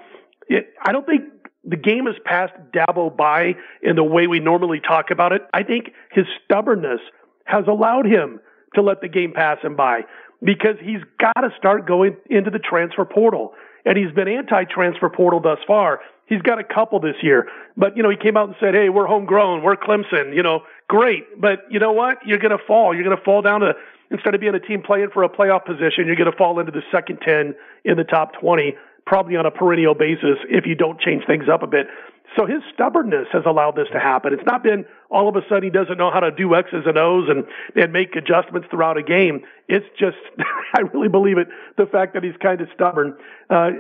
It, 0.48 0.68
I 0.86 0.92
don't 0.92 1.06
think 1.06 1.24
the 1.64 1.78
game 1.78 2.06
has 2.06 2.16
passed 2.26 2.54
Dabo 2.72 3.16
by 3.16 3.54
in 3.82 3.96
the 3.96 4.04
way 4.04 4.28
we 4.28 4.40
normally 4.40 4.80
talk 4.80 5.12
about 5.12 5.32
it. 5.32 5.42
I 5.54 5.64
think 5.64 5.92
his 6.12 6.26
stubbornness 6.44 7.00
has 7.46 7.66
allowed 7.68 8.06
him 8.06 8.40
to 8.76 8.82
let 8.82 9.02
the 9.02 9.08
game 9.08 9.34
pass 9.34 9.58
him 9.64 9.76
by 9.76 10.02
because 10.44 10.76
he's 10.82 11.02
got 11.20 11.42
to 11.42 11.50
start 11.58 11.88
going 11.88 12.18
into 12.30 12.52
the 12.52 12.60
transfer 12.60 13.06
portal. 13.06 13.54
And 13.86 13.98
he's 13.98 14.12
been 14.14 14.28
anti-transfer 14.28 15.10
portal 15.10 15.40
thus 15.40 15.60
far. 15.68 16.00
He's 16.28 16.42
got 16.42 16.60
a 16.60 16.64
couple 16.64 17.00
this 17.00 17.16
year, 17.22 17.48
but 17.78 17.96
you 17.96 18.04
know, 18.04 18.10
he 18.10 18.18
came 18.18 18.36
out 18.36 18.48
and 18.48 18.56
said, 18.60 18.74
Hey, 18.74 18.90
we're 18.90 19.06
homegrown. 19.06 19.64
We're 19.64 19.76
Clemson, 19.76 20.36
you 20.36 20.44
know, 20.44 20.62
great. 20.88 21.40
But 21.40 21.60
you 21.70 21.80
know 21.80 21.92
what? 21.92 22.18
You're 22.26 22.40
going 22.40 22.58
to 22.58 22.64
fall. 22.66 22.96
You're 22.96 23.04
going 23.04 23.18
to 23.18 23.24
fall 23.24 23.42
down 23.42 23.62
to, 23.62 23.74
instead 24.10 24.34
of 24.34 24.42
being 24.42 24.56
a 24.56 24.60
team 24.60 24.82
playing 24.82 25.10
for 25.14 25.24
a 25.24 25.30
playoff 25.30 25.66
position, 25.66 26.08
you're 26.08 26.16
going 26.16 26.32
to 26.32 26.38
fall 26.38 26.60
into 26.60 26.72
the 26.72 26.82
second 26.92 27.20
10 27.26 27.54
in 27.84 27.98
the 27.98 28.04
top 28.04 28.34
20, 28.40 28.76
probably 29.06 29.36
on 29.36 29.46
a 29.46 29.52
perennial 29.52 29.94
basis 29.94 30.38
if 30.50 30.66
you 30.66 30.76
don't 30.76 31.00
change 31.00 31.24
things 31.28 31.46
up 31.52 31.62
a 31.62 31.68
bit. 31.68 31.88
So 32.36 32.46
his 32.46 32.62
stubbornness 32.74 33.28
has 33.32 33.44
allowed 33.46 33.76
this 33.76 33.88
to 33.94 34.00
happen. 34.00 34.34
It's 34.34 34.46
not 34.46 34.64
been 34.64 34.86
all 35.10 35.30
of 35.30 35.36
a 35.36 35.42
sudden 35.48 35.64
he 35.64 35.70
doesn't 35.70 35.98
know 35.98 36.12
how 36.12 36.20
to 36.20 36.32
do 36.32 36.56
X's 36.56 36.84
and 36.86 36.98
O's 36.98 37.30
and, 37.30 37.46
and 37.76 37.94
make 37.94 38.16
adjustments 38.16 38.68
throughout 38.70 38.98
a 38.98 39.04
game. 39.04 39.42
It's 39.70 39.86
just, 39.98 40.18
I 40.76 40.82
really 40.82 41.08
believe 41.08 41.38
it, 41.38 41.48
the 41.78 41.86
fact 41.86 42.14
that 42.16 42.24
he's 42.24 42.36
kind 42.42 42.60
of 42.60 42.68
stubborn. 42.74 43.16
Uh, 43.50 43.72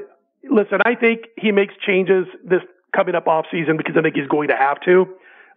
listen, 0.49 0.79
I 0.85 0.95
think 0.95 1.27
he 1.37 1.51
makes 1.51 1.73
changes 1.85 2.25
this 2.43 2.61
coming 2.95 3.15
up 3.15 3.27
off 3.27 3.45
season 3.51 3.77
because 3.77 3.95
I 3.97 4.01
think 4.01 4.15
he's 4.15 4.27
going 4.27 4.49
to 4.49 4.55
have 4.55 4.79
to. 4.81 5.07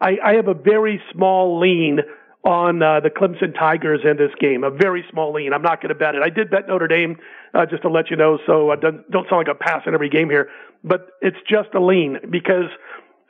I, 0.01 0.19
I 0.23 0.35
have 0.35 0.49
a 0.49 0.55
very 0.55 1.01
small 1.13 1.59
lean 1.59 2.01
on 2.45 2.83
uh, 2.83 3.01
the 3.01 3.11
Clemson 3.11 3.53
Tigers 3.59 4.01
in 4.05 4.17
this 4.17 4.31
game, 4.41 4.65
a 4.65 4.71
very 4.71 5.05
small 5.11 5.33
lean. 5.33 5.53
I'm 5.53 5.63
not 5.63 5.83
going 5.83 5.91
to 5.91 5.95
bet 5.95 6.15
it. 6.15 6.23
I 6.23 6.31
did 6.31 6.51
bet 6.51 6.69
Notre 6.69 6.87
Dame 6.87 7.17
uh, 7.53 7.67
just 7.67 7.83
to 7.83 7.89
let 7.89 8.11
you 8.11 8.17
know, 8.17 8.39
so 8.47 8.71
I 8.71 8.77
don't, 8.77 9.09
don't 9.11 9.29
sound 9.29 9.47
like 9.47 9.49
I'm 9.49 9.59
passing 9.59 9.95
every 9.95 10.09
game 10.09 10.31
here, 10.31 10.49
but 10.85 11.09
it's 11.21 11.37
just 11.49 11.75
a 11.75 11.81
lean 11.81 12.19
because 12.31 12.71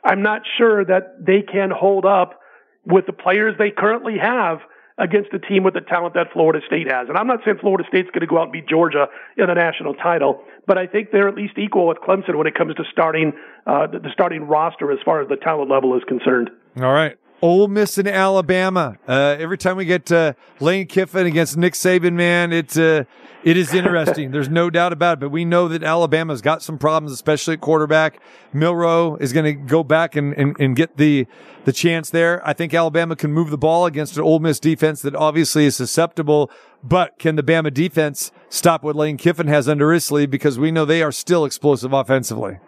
I'm 0.03 0.21
not 0.21 0.41
sure 0.57 0.85
that 0.85 1.25
they 1.25 1.41
can 1.41 1.71
hold 1.71 2.05
up 2.05 2.39
with 2.85 3.07
the 3.07 3.13
players 3.13 3.55
they 3.57 3.71
currently 3.71 4.17
have 4.21 4.59
against 4.99 5.33
a 5.33 5.39
team 5.39 5.63
with 5.63 5.73
the 5.73 5.81
talent 5.81 6.13
that 6.13 6.27
Florida 6.33 6.59
State 6.67 6.91
has. 6.91 7.07
And 7.07 7.17
I'm 7.17 7.27
not 7.27 7.39
saying 7.45 7.57
Florida 7.61 7.87
State's 7.87 8.09
going 8.09 8.21
to 8.21 8.27
go 8.27 8.37
out 8.37 8.43
and 8.43 8.51
beat 8.51 8.67
Georgia 8.67 9.07
in 9.37 9.47
the 9.47 9.53
national 9.53 9.95
title, 9.95 10.43
but 10.67 10.77
I 10.77 10.87
think 10.87 11.11
they're 11.11 11.29
at 11.29 11.35
least 11.35 11.57
equal 11.57 11.87
with 11.87 11.97
Clemson 11.99 12.35
when 12.35 12.47
it 12.47 12.55
comes 12.55 12.75
to 12.75 12.83
starting 12.91 13.31
uh, 13.65 13.87
the, 13.87 13.99
the 13.99 14.09
starting 14.13 14.43
roster 14.43 14.91
as 14.91 14.99
far 15.05 15.21
as 15.21 15.29
the 15.29 15.37
talent 15.37 15.71
level 15.71 15.95
is 15.95 16.03
concerned. 16.07 16.49
All 16.77 16.91
right. 16.91 17.17
Ole 17.41 17.67
Miss 17.67 17.97
and 17.97 18.07
Alabama. 18.07 18.97
Uh, 19.07 19.35
every 19.39 19.57
time 19.57 19.77
we 19.77 19.85
get 19.85 20.11
uh, 20.11 20.33
Lane 20.59 20.87
Kiffin 20.87 21.25
against 21.25 21.55
Nick 21.57 21.73
Saban, 21.73 22.13
man, 22.13 22.51
it's 22.51 22.77
uh, 22.77 23.05
it 23.43 23.55
is 23.55 23.73
interesting. 23.73 24.31
There's 24.31 24.49
no 24.49 24.69
doubt 24.69 24.91
about 24.91 25.13
it. 25.13 25.19
But 25.21 25.29
we 25.29 25.45
know 25.45 25.67
that 25.69 25.81
Alabama's 25.81 26.41
got 26.41 26.61
some 26.61 26.77
problems, 26.77 27.13
especially 27.13 27.53
at 27.53 27.61
quarterback. 27.61 28.19
Milroe 28.51 29.15
is 29.17 29.31
going 29.31 29.45
to 29.45 29.53
go 29.53 29.83
back 29.83 30.15
and, 30.15 30.33
and, 30.33 30.55
and 30.59 30.75
get 30.75 30.97
the 30.97 31.27
the 31.65 31.71
chance 31.71 32.09
there. 32.09 32.45
I 32.47 32.53
think 32.53 32.73
Alabama 32.73 33.15
can 33.15 33.31
move 33.31 33.51
the 33.51 33.57
ball 33.57 33.85
against 33.85 34.17
an 34.17 34.23
Ole 34.23 34.39
Miss 34.39 34.59
defense 34.59 35.01
that 35.03 35.15
obviously 35.15 35.65
is 35.65 35.75
susceptible. 35.75 36.51
But 36.83 37.19
can 37.19 37.35
the 37.35 37.43
Bama 37.43 37.73
defense 37.73 38.31
stop 38.49 38.83
what 38.83 38.95
Lane 38.95 39.17
Kiffin 39.17 39.47
has 39.47 39.67
under 39.67 39.91
his 39.91 40.05
sleeve? 40.05 40.29
Because 40.29 40.59
we 40.59 40.71
know 40.71 40.85
they 40.85 41.03
are 41.03 41.11
still 41.11 41.45
explosive 41.45 41.93
offensively. 41.93 42.59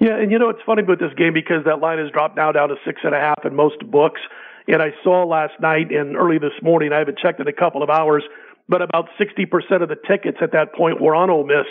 Yeah, 0.00 0.16
and 0.16 0.32
you 0.32 0.38
know 0.38 0.48
it's 0.48 0.62
funny 0.64 0.82
about 0.82 0.98
this 0.98 1.12
game 1.16 1.34
because 1.34 1.64
that 1.66 1.80
line 1.80 1.98
has 1.98 2.10
dropped 2.10 2.34
now 2.34 2.52
down 2.52 2.70
to 2.70 2.76
six 2.86 3.02
and 3.04 3.14
a 3.14 3.20
half 3.20 3.44
in 3.44 3.54
most 3.54 3.78
books. 3.90 4.20
And 4.66 4.80
I 4.80 4.92
saw 5.04 5.24
last 5.24 5.52
night 5.60 5.92
and 5.92 6.16
early 6.16 6.38
this 6.38 6.56
morning, 6.62 6.92
I 6.92 6.98
haven't 6.98 7.18
checked 7.18 7.38
in 7.38 7.46
a 7.48 7.52
couple 7.52 7.82
of 7.82 7.90
hours, 7.90 8.22
but 8.68 8.80
about 8.80 9.08
60% 9.20 9.82
of 9.82 9.88
the 9.88 9.96
tickets 10.08 10.38
at 10.40 10.52
that 10.52 10.74
point 10.74 11.00
were 11.02 11.14
on 11.14 11.28
Ole 11.28 11.44
Miss, 11.44 11.66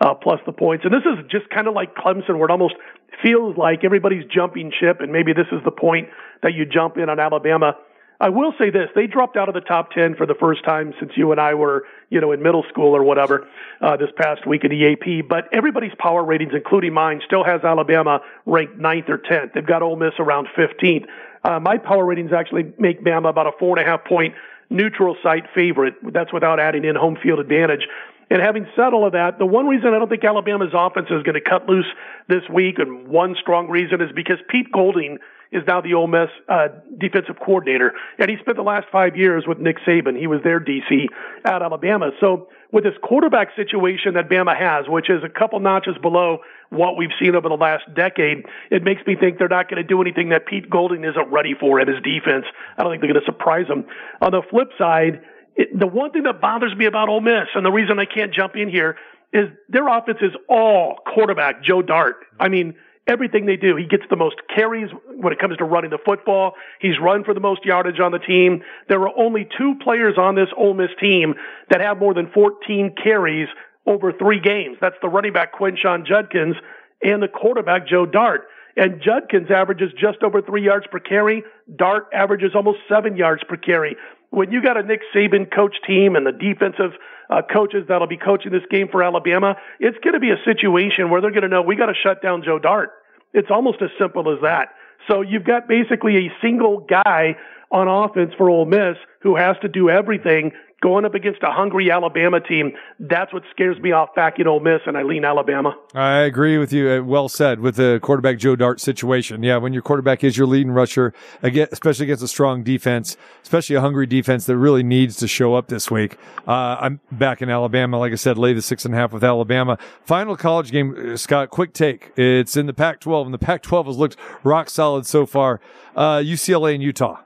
uh, 0.00 0.14
plus 0.14 0.40
the 0.44 0.52
points. 0.52 0.84
And 0.84 0.92
this 0.92 1.04
is 1.06 1.24
just 1.30 1.48
kind 1.48 1.68
of 1.68 1.74
like 1.74 1.94
Clemson, 1.94 2.36
where 2.36 2.48
it 2.48 2.50
almost 2.50 2.74
feels 3.22 3.56
like 3.56 3.82
everybody's 3.82 4.24
jumping 4.26 4.72
ship, 4.78 5.00
and 5.00 5.10
maybe 5.10 5.32
this 5.32 5.46
is 5.50 5.64
the 5.64 5.70
point 5.70 6.08
that 6.42 6.52
you 6.52 6.66
jump 6.66 6.98
in 6.98 7.08
on 7.08 7.18
Alabama. 7.18 7.76
I 8.20 8.28
will 8.28 8.52
say 8.58 8.68
this: 8.68 8.88
they 8.94 9.06
dropped 9.06 9.38
out 9.38 9.48
of 9.48 9.54
the 9.54 9.62
top 9.62 9.92
ten 9.92 10.14
for 10.16 10.26
the 10.26 10.34
first 10.38 10.64
time 10.64 10.92
since 11.00 11.12
you 11.16 11.32
and 11.32 11.40
I 11.40 11.54
were, 11.54 11.84
you 12.10 12.20
know, 12.20 12.32
in 12.32 12.42
middle 12.42 12.64
school 12.68 12.94
or 12.94 13.02
whatever, 13.02 13.48
uh, 13.80 13.96
this 13.96 14.10
past 14.16 14.46
week 14.46 14.64
in 14.64 14.70
the 14.70 14.92
AP. 14.92 15.28
But 15.28 15.48
everybody's 15.52 15.94
power 15.98 16.24
ratings, 16.24 16.52
including 16.54 16.92
mine, 16.92 17.22
still 17.24 17.44
has 17.44 17.62
Alabama 17.64 18.20
ranked 18.44 18.76
ninth 18.76 19.08
or 19.08 19.18
tenth. 19.18 19.52
They've 19.54 19.66
got 19.66 19.82
Ole 19.82 19.96
Miss 19.96 20.12
around 20.18 20.48
fifteenth. 20.54 21.06
Uh, 21.42 21.58
my 21.58 21.78
power 21.78 22.04
ratings 22.04 22.32
actually 22.32 22.74
make 22.78 23.02
Bama 23.02 23.30
about 23.30 23.46
a 23.46 23.52
four 23.58 23.78
and 23.78 23.86
a 23.86 23.90
half 23.90 24.04
point 24.04 24.34
neutral 24.68 25.16
site 25.22 25.44
favorite. 25.54 25.94
That's 26.12 26.32
without 26.32 26.60
adding 26.60 26.84
in 26.84 26.96
home 26.96 27.16
field 27.22 27.38
advantage. 27.38 27.86
And 28.30 28.40
having 28.40 28.66
said 28.76 28.92
all 28.92 29.04
of 29.04 29.12
that, 29.12 29.38
the 29.38 29.46
one 29.46 29.66
reason 29.66 29.88
I 29.88 29.98
don't 29.98 30.08
think 30.08 30.24
Alabama's 30.24 30.72
offense 30.72 31.08
is 31.10 31.24
going 31.24 31.34
to 31.34 31.40
cut 31.40 31.66
loose 31.66 31.86
this 32.28 32.42
week, 32.48 32.78
and 32.78 33.08
one 33.08 33.34
strong 33.40 33.68
reason 33.68 34.00
is 34.00 34.12
because 34.14 34.38
Pete 34.48 34.70
Golding 34.70 35.18
is 35.52 35.62
now 35.66 35.80
the 35.80 35.94
Ole 35.94 36.06
Miss 36.06 36.28
uh, 36.48 36.68
defensive 36.98 37.36
coordinator, 37.44 37.92
and 38.18 38.30
he 38.30 38.36
spent 38.40 38.56
the 38.56 38.62
last 38.62 38.86
five 38.92 39.16
years 39.16 39.44
with 39.46 39.58
Nick 39.58 39.76
Saban. 39.86 40.18
He 40.18 40.26
was 40.26 40.40
their 40.44 40.60
DC 40.60 41.06
at 41.44 41.62
Alabama. 41.62 42.10
So 42.20 42.48
with 42.72 42.84
this 42.84 42.94
quarterback 43.02 43.48
situation 43.56 44.14
that 44.14 44.28
Bama 44.28 44.56
has, 44.56 44.86
which 44.88 45.10
is 45.10 45.22
a 45.24 45.28
couple 45.28 45.58
notches 45.58 45.96
below 46.00 46.38
what 46.70 46.96
we've 46.96 47.10
seen 47.20 47.34
over 47.34 47.48
the 47.48 47.56
last 47.56 47.82
decade, 47.94 48.44
it 48.70 48.84
makes 48.84 49.02
me 49.06 49.16
think 49.16 49.38
they're 49.38 49.48
not 49.48 49.68
going 49.68 49.82
to 49.82 49.88
do 49.88 50.00
anything 50.00 50.28
that 50.28 50.46
Pete 50.46 50.70
Golding 50.70 51.04
isn't 51.04 51.32
ready 51.32 51.54
for 51.58 51.80
in 51.80 51.88
his 51.88 52.00
defense. 52.02 52.44
I 52.78 52.82
don't 52.82 52.92
think 52.92 53.02
they're 53.02 53.12
going 53.12 53.24
to 53.24 53.26
surprise 53.26 53.66
him. 53.66 53.86
On 54.22 54.30
the 54.30 54.42
flip 54.48 54.68
side, 54.78 55.20
it, 55.56 55.76
the 55.76 55.86
one 55.86 56.12
thing 56.12 56.22
that 56.24 56.40
bothers 56.40 56.74
me 56.76 56.86
about 56.86 57.08
Ole 57.08 57.20
Miss, 57.20 57.48
and 57.54 57.66
the 57.66 57.72
reason 57.72 57.98
I 57.98 58.04
can't 58.04 58.32
jump 58.32 58.54
in 58.54 58.68
here, 58.68 58.96
is 59.32 59.48
their 59.68 59.86
offense 59.88 60.18
is 60.22 60.32
all 60.48 60.96
quarterback 61.12 61.62
Joe 61.62 61.82
Dart. 61.82 62.16
I 62.38 62.48
mean, 62.48 62.74
everything 63.10 63.44
they 63.44 63.56
do. 63.56 63.76
He 63.76 63.86
gets 63.86 64.04
the 64.08 64.16
most 64.16 64.36
carries 64.54 64.90
when 65.16 65.32
it 65.32 65.38
comes 65.38 65.56
to 65.58 65.64
running 65.64 65.90
the 65.90 65.98
football. 66.04 66.54
He's 66.80 66.98
run 67.02 67.24
for 67.24 67.34
the 67.34 67.40
most 67.40 67.64
yardage 67.64 68.00
on 68.00 68.12
the 68.12 68.18
team. 68.18 68.62
There 68.88 69.00
are 69.00 69.12
only 69.18 69.48
two 69.58 69.74
players 69.82 70.16
on 70.16 70.36
this 70.36 70.48
Ole 70.56 70.74
Miss 70.74 70.90
team 71.00 71.34
that 71.68 71.80
have 71.80 71.98
more 71.98 72.14
than 72.14 72.30
14 72.32 72.94
carries 73.02 73.48
over 73.86 74.12
three 74.12 74.40
games. 74.40 74.78
That's 74.80 74.96
the 75.02 75.08
running 75.08 75.32
back 75.32 75.52
Quinshon 75.58 76.06
Judkins 76.06 76.56
and 77.02 77.22
the 77.22 77.28
quarterback 77.28 77.88
Joe 77.88 78.06
Dart. 78.06 78.42
And 78.76 79.02
Judkins 79.02 79.50
averages 79.50 79.90
just 79.98 80.22
over 80.22 80.40
three 80.40 80.64
yards 80.64 80.86
per 80.90 81.00
carry. 81.00 81.42
Dart 81.74 82.06
averages 82.12 82.52
almost 82.54 82.78
seven 82.88 83.16
yards 83.16 83.42
per 83.48 83.56
carry. 83.56 83.96
When 84.30 84.52
you 84.52 84.62
got 84.62 84.76
a 84.76 84.82
Nick 84.82 85.00
Saban 85.14 85.52
coach 85.52 85.74
team 85.86 86.14
and 86.14 86.24
the 86.24 86.32
defensive 86.32 86.92
uh, 87.28 87.42
coaches 87.52 87.84
that'll 87.88 88.06
be 88.06 88.16
coaching 88.16 88.52
this 88.52 88.62
game 88.70 88.88
for 88.90 89.02
Alabama, 89.02 89.56
it's 89.80 89.98
going 90.04 90.14
to 90.14 90.20
be 90.20 90.30
a 90.30 90.38
situation 90.44 91.10
where 91.10 91.20
they're 91.20 91.32
going 91.32 91.42
to 91.42 91.48
know 91.48 91.62
we 91.62 91.74
got 91.74 91.86
to 91.86 91.94
shut 92.00 92.22
down 92.22 92.42
Joe 92.44 92.58
Dart. 92.58 92.90
It's 93.32 93.50
almost 93.50 93.82
as 93.82 93.90
simple 93.98 94.32
as 94.32 94.40
that. 94.42 94.70
So 95.08 95.22
you've 95.22 95.44
got 95.44 95.68
basically 95.68 96.26
a 96.26 96.32
single 96.42 96.86
guy 96.88 97.36
on 97.70 97.88
offense 97.88 98.32
for 98.36 98.50
Ole 98.50 98.66
Miss 98.66 98.96
who 99.22 99.36
has 99.36 99.56
to 99.62 99.68
do 99.68 99.90
everything 99.90 100.52
going 100.80 101.04
up 101.04 101.14
against 101.14 101.42
a 101.42 101.50
hungry 101.50 101.90
Alabama 101.90 102.40
team, 102.40 102.72
that's 102.98 103.32
what 103.32 103.42
scares 103.50 103.78
me 103.80 103.92
off 103.92 104.14
back 104.14 104.38
in 104.38 104.46
Ole 104.46 104.60
Miss, 104.60 104.80
and 104.86 104.96
I 104.96 105.02
lean 105.02 105.24
Alabama. 105.24 105.76
I 105.94 106.20
agree 106.20 106.56
with 106.56 106.72
you. 106.72 106.90
Uh, 106.90 107.02
well 107.02 107.28
said 107.28 107.60
with 107.60 107.76
the 107.76 108.00
quarterback 108.02 108.38
Joe 108.38 108.56
Dart 108.56 108.80
situation. 108.80 109.42
Yeah, 109.42 109.58
when 109.58 109.72
your 109.72 109.82
quarterback 109.82 110.24
is 110.24 110.36
your 110.36 110.46
leading 110.46 110.72
rusher, 110.72 111.12
especially 111.42 112.06
against 112.06 112.22
a 112.22 112.28
strong 112.28 112.62
defense, 112.62 113.16
especially 113.42 113.76
a 113.76 113.80
hungry 113.80 114.06
defense 114.06 114.46
that 114.46 114.56
really 114.56 114.82
needs 114.82 115.16
to 115.16 115.28
show 115.28 115.54
up 115.54 115.68
this 115.68 115.90
week. 115.90 116.16
Uh, 116.48 116.76
I'm 116.80 117.00
back 117.12 117.42
in 117.42 117.50
Alabama. 117.50 117.98
Like 117.98 118.12
I 118.12 118.16
said, 118.16 118.38
lay 118.38 118.54
the 118.54 118.62
six 118.62 118.84
and 118.84 118.94
a 118.94 118.96
half 118.96 119.12
with 119.12 119.22
Alabama. 119.22 119.78
Final 120.06 120.36
college 120.36 120.70
game, 120.70 121.12
uh, 121.12 121.16
Scott, 121.16 121.50
quick 121.50 121.74
take. 121.74 122.12
It's 122.16 122.56
in 122.56 122.64
the 122.66 122.74
Pac 122.74 123.00
12, 123.00 123.26
and 123.26 123.34
the 123.34 123.38
Pac 123.38 123.62
12 123.62 123.86
has 123.86 123.96
looked 123.98 124.16
rock 124.44 124.70
solid 124.70 125.04
so 125.04 125.26
far. 125.26 125.60
Uh, 125.94 126.18
UCLA 126.18 126.74
and 126.74 126.82
Utah. 126.82 127.20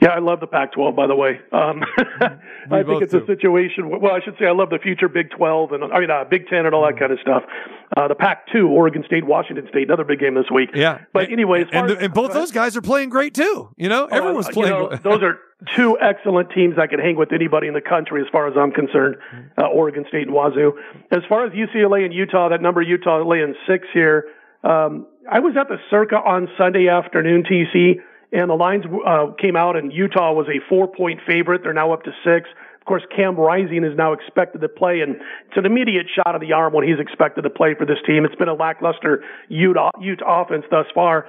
Yeah, 0.00 0.10
I 0.10 0.18
love 0.18 0.40
the 0.40 0.46
Pac-12. 0.46 0.94
By 0.94 1.06
the 1.06 1.14
way, 1.14 1.40
um, 1.52 1.82
I 2.70 2.82
think 2.82 3.02
it's 3.02 3.12
do. 3.12 3.22
a 3.22 3.26
situation. 3.26 3.88
Well, 3.88 4.12
I 4.12 4.20
should 4.20 4.36
say 4.38 4.46
I 4.46 4.52
love 4.52 4.70
the 4.70 4.78
future 4.78 5.08
Big 5.08 5.30
12 5.30 5.72
and 5.72 5.84
I 5.84 6.00
mean 6.00 6.10
uh, 6.10 6.24
Big 6.24 6.48
10 6.48 6.66
and 6.66 6.74
all 6.74 6.84
that 6.84 6.96
mm. 6.96 6.98
kind 6.98 7.12
of 7.12 7.18
stuff. 7.20 7.44
Uh, 7.96 8.08
the 8.08 8.14
Pac-2, 8.14 8.68
Oregon 8.68 9.04
State, 9.06 9.24
Washington 9.24 9.66
State, 9.70 9.84
another 9.88 10.04
big 10.04 10.20
game 10.20 10.34
this 10.34 10.50
week. 10.52 10.70
Yeah, 10.74 11.00
but 11.12 11.30
anyways, 11.30 11.68
and, 11.72 11.90
and, 11.90 12.02
and 12.02 12.14
both 12.14 12.32
those 12.32 12.52
guys 12.52 12.76
are 12.76 12.82
playing 12.82 13.08
great 13.08 13.34
too. 13.34 13.70
You 13.76 13.88
know, 13.88 14.06
everyone's 14.06 14.48
playing. 14.48 14.74
You 14.74 14.90
know, 14.90 14.96
those 14.96 15.22
are 15.22 15.38
two 15.76 15.96
excellent 16.00 16.50
teams 16.50 16.76
that 16.76 16.90
can 16.90 16.98
hang 16.98 17.16
with 17.16 17.32
anybody 17.32 17.68
in 17.68 17.74
the 17.74 17.80
country, 17.80 18.20
as 18.20 18.28
far 18.30 18.48
as 18.48 18.54
I'm 18.58 18.72
concerned. 18.72 19.16
Uh, 19.56 19.66
Oregon 19.66 20.04
State 20.08 20.26
and 20.26 20.32
Wazoo. 20.32 20.72
As 21.10 21.22
far 21.28 21.46
as 21.46 21.52
UCLA 21.52 22.04
and 22.04 22.12
Utah, 22.12 22.50
that 22.50 22.60
number 22.60 22.82
Utah 22.82 23.22
laying 23.26 23.54
six 23.66 23.86
here. 23.94 24.26
Um, 24.62 25.06
I 25.30 25.38
was 25.40 25.54
at 25.58 25.68
the 25.68 25.78
Circa 25.90 26.16
on 26.16 26.48
Sunday 26.58 26.88
afternoon, 26.88 27.44
TC 27.44 28.00
and 28.36 28.50
the 28.50 28.54
lines 28.54 28.84
uh, 29.06 29.32
came 29.40 29.56
out, 29.56 29.76
and 29.76 29.92
Utah 29.92 30.32
was 30.32 30.46
a 30.48 30.60
four-point 30.68 31.20
favorite. 31.26 31.62
They're 31.62 31.72
now 31.72 31.92
up 31.92 32.04
to 32.04 32.12
six. 32.22 32.48
Of 32.78 32.86
course, 32.86 33.02
Cam 33.16 33.34
Rising 33.34 33.82
is 33.82 33.96
now 33.96 34.12
expected 34.12 34.60
to 34.60 34.68
play, 34.68 35.00
and 35.00 35.16
it's 35.16 35.56
an 35.56 35.66
immediate 35.66 36.06
shot 36.14 36.34
of 36.34 36.40
the 36.40 36.52
arm 36.52 36.72
when 36.72 36.86
he's 36.86 37.00
expected 37.00 37.42
to 37.42 37.50
play 37.50 37.74
for 37.74 37.86
this 37.86 37.98
team. 38.06 38.24
It's 38.24 38.36
been 38.36 38.48
a 38.48 38.54
lackluster 38.54 39.24
Utah, 39.48 39.90
Utah 40.00 40.44
offense 40.44 40.64
thus 40.70 40.86
far. 40.94 41.26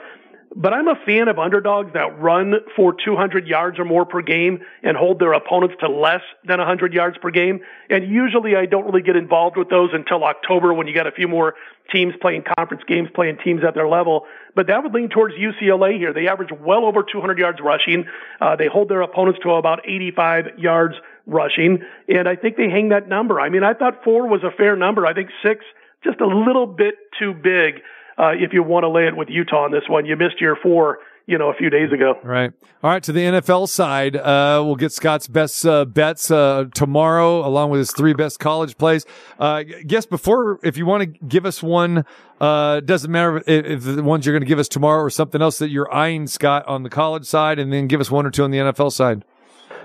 But 0.55 0.73
I'm 0.73 0.87
a 0.87 0.95
fan 1.05 1.27
of 1.27 1.37
underdogs 1.37 1.93
that 1.93 2.19
run 2.19 2.53
for 2.75 2.93
200 2.93 3.47
yards 3.47 3.77
or 3.79 3.85
more 3.85 4.05
per 4.05 4.21
game 4.21 4.59
and 4.81 4.95
hold 4.95 5.19
their 5.19 5.33
opponents 5.33 5.75
to 5.81 5.89
less 5.89 6.21
than 6.45 6.59
100 6.59 6.93
yards 6.93 7.17
per 7.17 7.31
game. 7.31 7.59
And 7.89 8.09
usually 8.09 8.55
I 8.55 8.65
don't 8.65 8.85
really 8.85 9.01
get 9.01 9.15
involved 9.15 9.57
with 9.57 9.69
those 9.69 9.89
until 9.93 10.23
October 10.23 10.73
when 10.73 10.87
you 10.87 10.93
got 10.93 11.05
a 11.05 11.11
few 11.11 11.27
more 11.27 11.55
teams 11.91 12.13
playing 12.21 12.43
conference 12.57 12.83
games, 12.87 13.09
playing 13.13 13.37
teams 13.43 13.61
at 13.67 13.75
their 13.75 13.87
level. 13.87 14.25
But 14.55 14.67
that 14.67 14.83
would 14.83 14.93
lean 14.93 15.09
towards 15.09 15.35
UCLA 15.35 15.97
here. 15.97 16.13
They 16.13 16.27
average 16.27 16.49
well 16.59 16.85
over 16.85 17.03
200 17.03 17.37
yards 17.37 17.59
rushing. 17.61 18.05
Uh, 18.39 18.55
they 18.55 18.67
hold 18.67 18.89
their 18.89 19.01
opponents 19.01 19.39
to 19.43 19.51
about 19.51 19.81
85 19.85 20.57
yards 20.57 20.95
rushing. 21.25 21.79
And 22.07 22.27
I 22.27 22.35
think 22.35 22.55
they 22.55 22.69
hang 22.69 22.89
that 22.89 23.09
number. 23.09 23.41
I 23.41 23.49
mean, 23.49 23.63
I 23.63 23.73
thought 23.73 24.03
four 24.03 24.27
was 24.27 24.43
a 24.43 24.51
fair 24.51 24.77
number. 24.77 25.05
I 25.05 25.13
think 25.13 25.29
six, 25.43 25.65
just 26.03 26.21
a 26.21 26.27
little 26.27 26.67
bit 26.67 26.95
too 27.19 27.33
big 27.33 27.81
uh, 28.17 28.31
if 28.33 28.53
you 28.53 28.63
want 28.63 28.83
to 28.83 28.89
lay 28.89 29.07
it 29.07 29.15
with 29.15 29.29
Utah 29.29 29.63
on 29.63 29.71
this 29.71 29.83
one. 29.87 30.05
You 30.05 30.15
missed 30.15 30.39
your 30.39 30.55
four 30.61 30.99
you 31.27 31.37
know, 31.37 31.49
a 31.49 31.53
few 31.53 31.69
days 31.69 31.91
ago. 31.91 32.17
Right. 32.23 32.53
All 32.81 32.89
right. 32.89 33.03
To 33.03 33.11
the 33.11 33.19
NFL 33.19 33.67
side, 33.67 34.15
uh, 34.15 34.63
we'll 34.65 34.77
get 34.77 34.93
Scott's 34.93 35.27
best 35.27 35.65
uh, 35.65 35.83
bets 35.83 36.31
uh, 36.31 36.65
tomorrow, 36.73 37.45
along 37.45 37.69
with 37.69 37.79
his 37.79 37.91
three 37.91 38.13
best 38.13 38.39
college 38.39 38.77
plays. 38.77 39.05
Uh, 39.37 39.63
guess 39.85 40.05
before, 40.05 40.57
if 40.63 40.77
you 40.77 40.85
want 40.85 41.01
to 41.01 41.19
give 41.25 41.45
us 41.45 41.61
one, 41.61 42.05
uh, 42.39 42.79
doesn't 42.79 43.11
matter 43.11 43.37
if, 43.45 43.47
if 43.47 43.83
the 43.83 44.03
ones 44.03 44.25
you're 44.25 44.33
going 44.33 44.41
to 44.41 44.47
give 44.47 44.57
us 44.57 44.69
tomorrow 44.69 45.01
or 45.01 45.09
something 45.09 45.41
else 45.41 45.59
that 45.59 45.69
you're 45.69 45.93
eyeing, 45.93 46.27
Scott, 46.27 46.65
on 46.65 46.83
the 46.83 46.89
college 46.89 47.25
side, 47.25 47.59
and 47.59 47.73
then 47.73 47.87
give 47.87 47.99
us 47.99 48.09
one 48.09 48.25
or 48.25 48.31
two 48.31 48.45
on 48.45 48.51
the 48.51 48.59
NFL 48.59 48.93
side. 48.93 49.25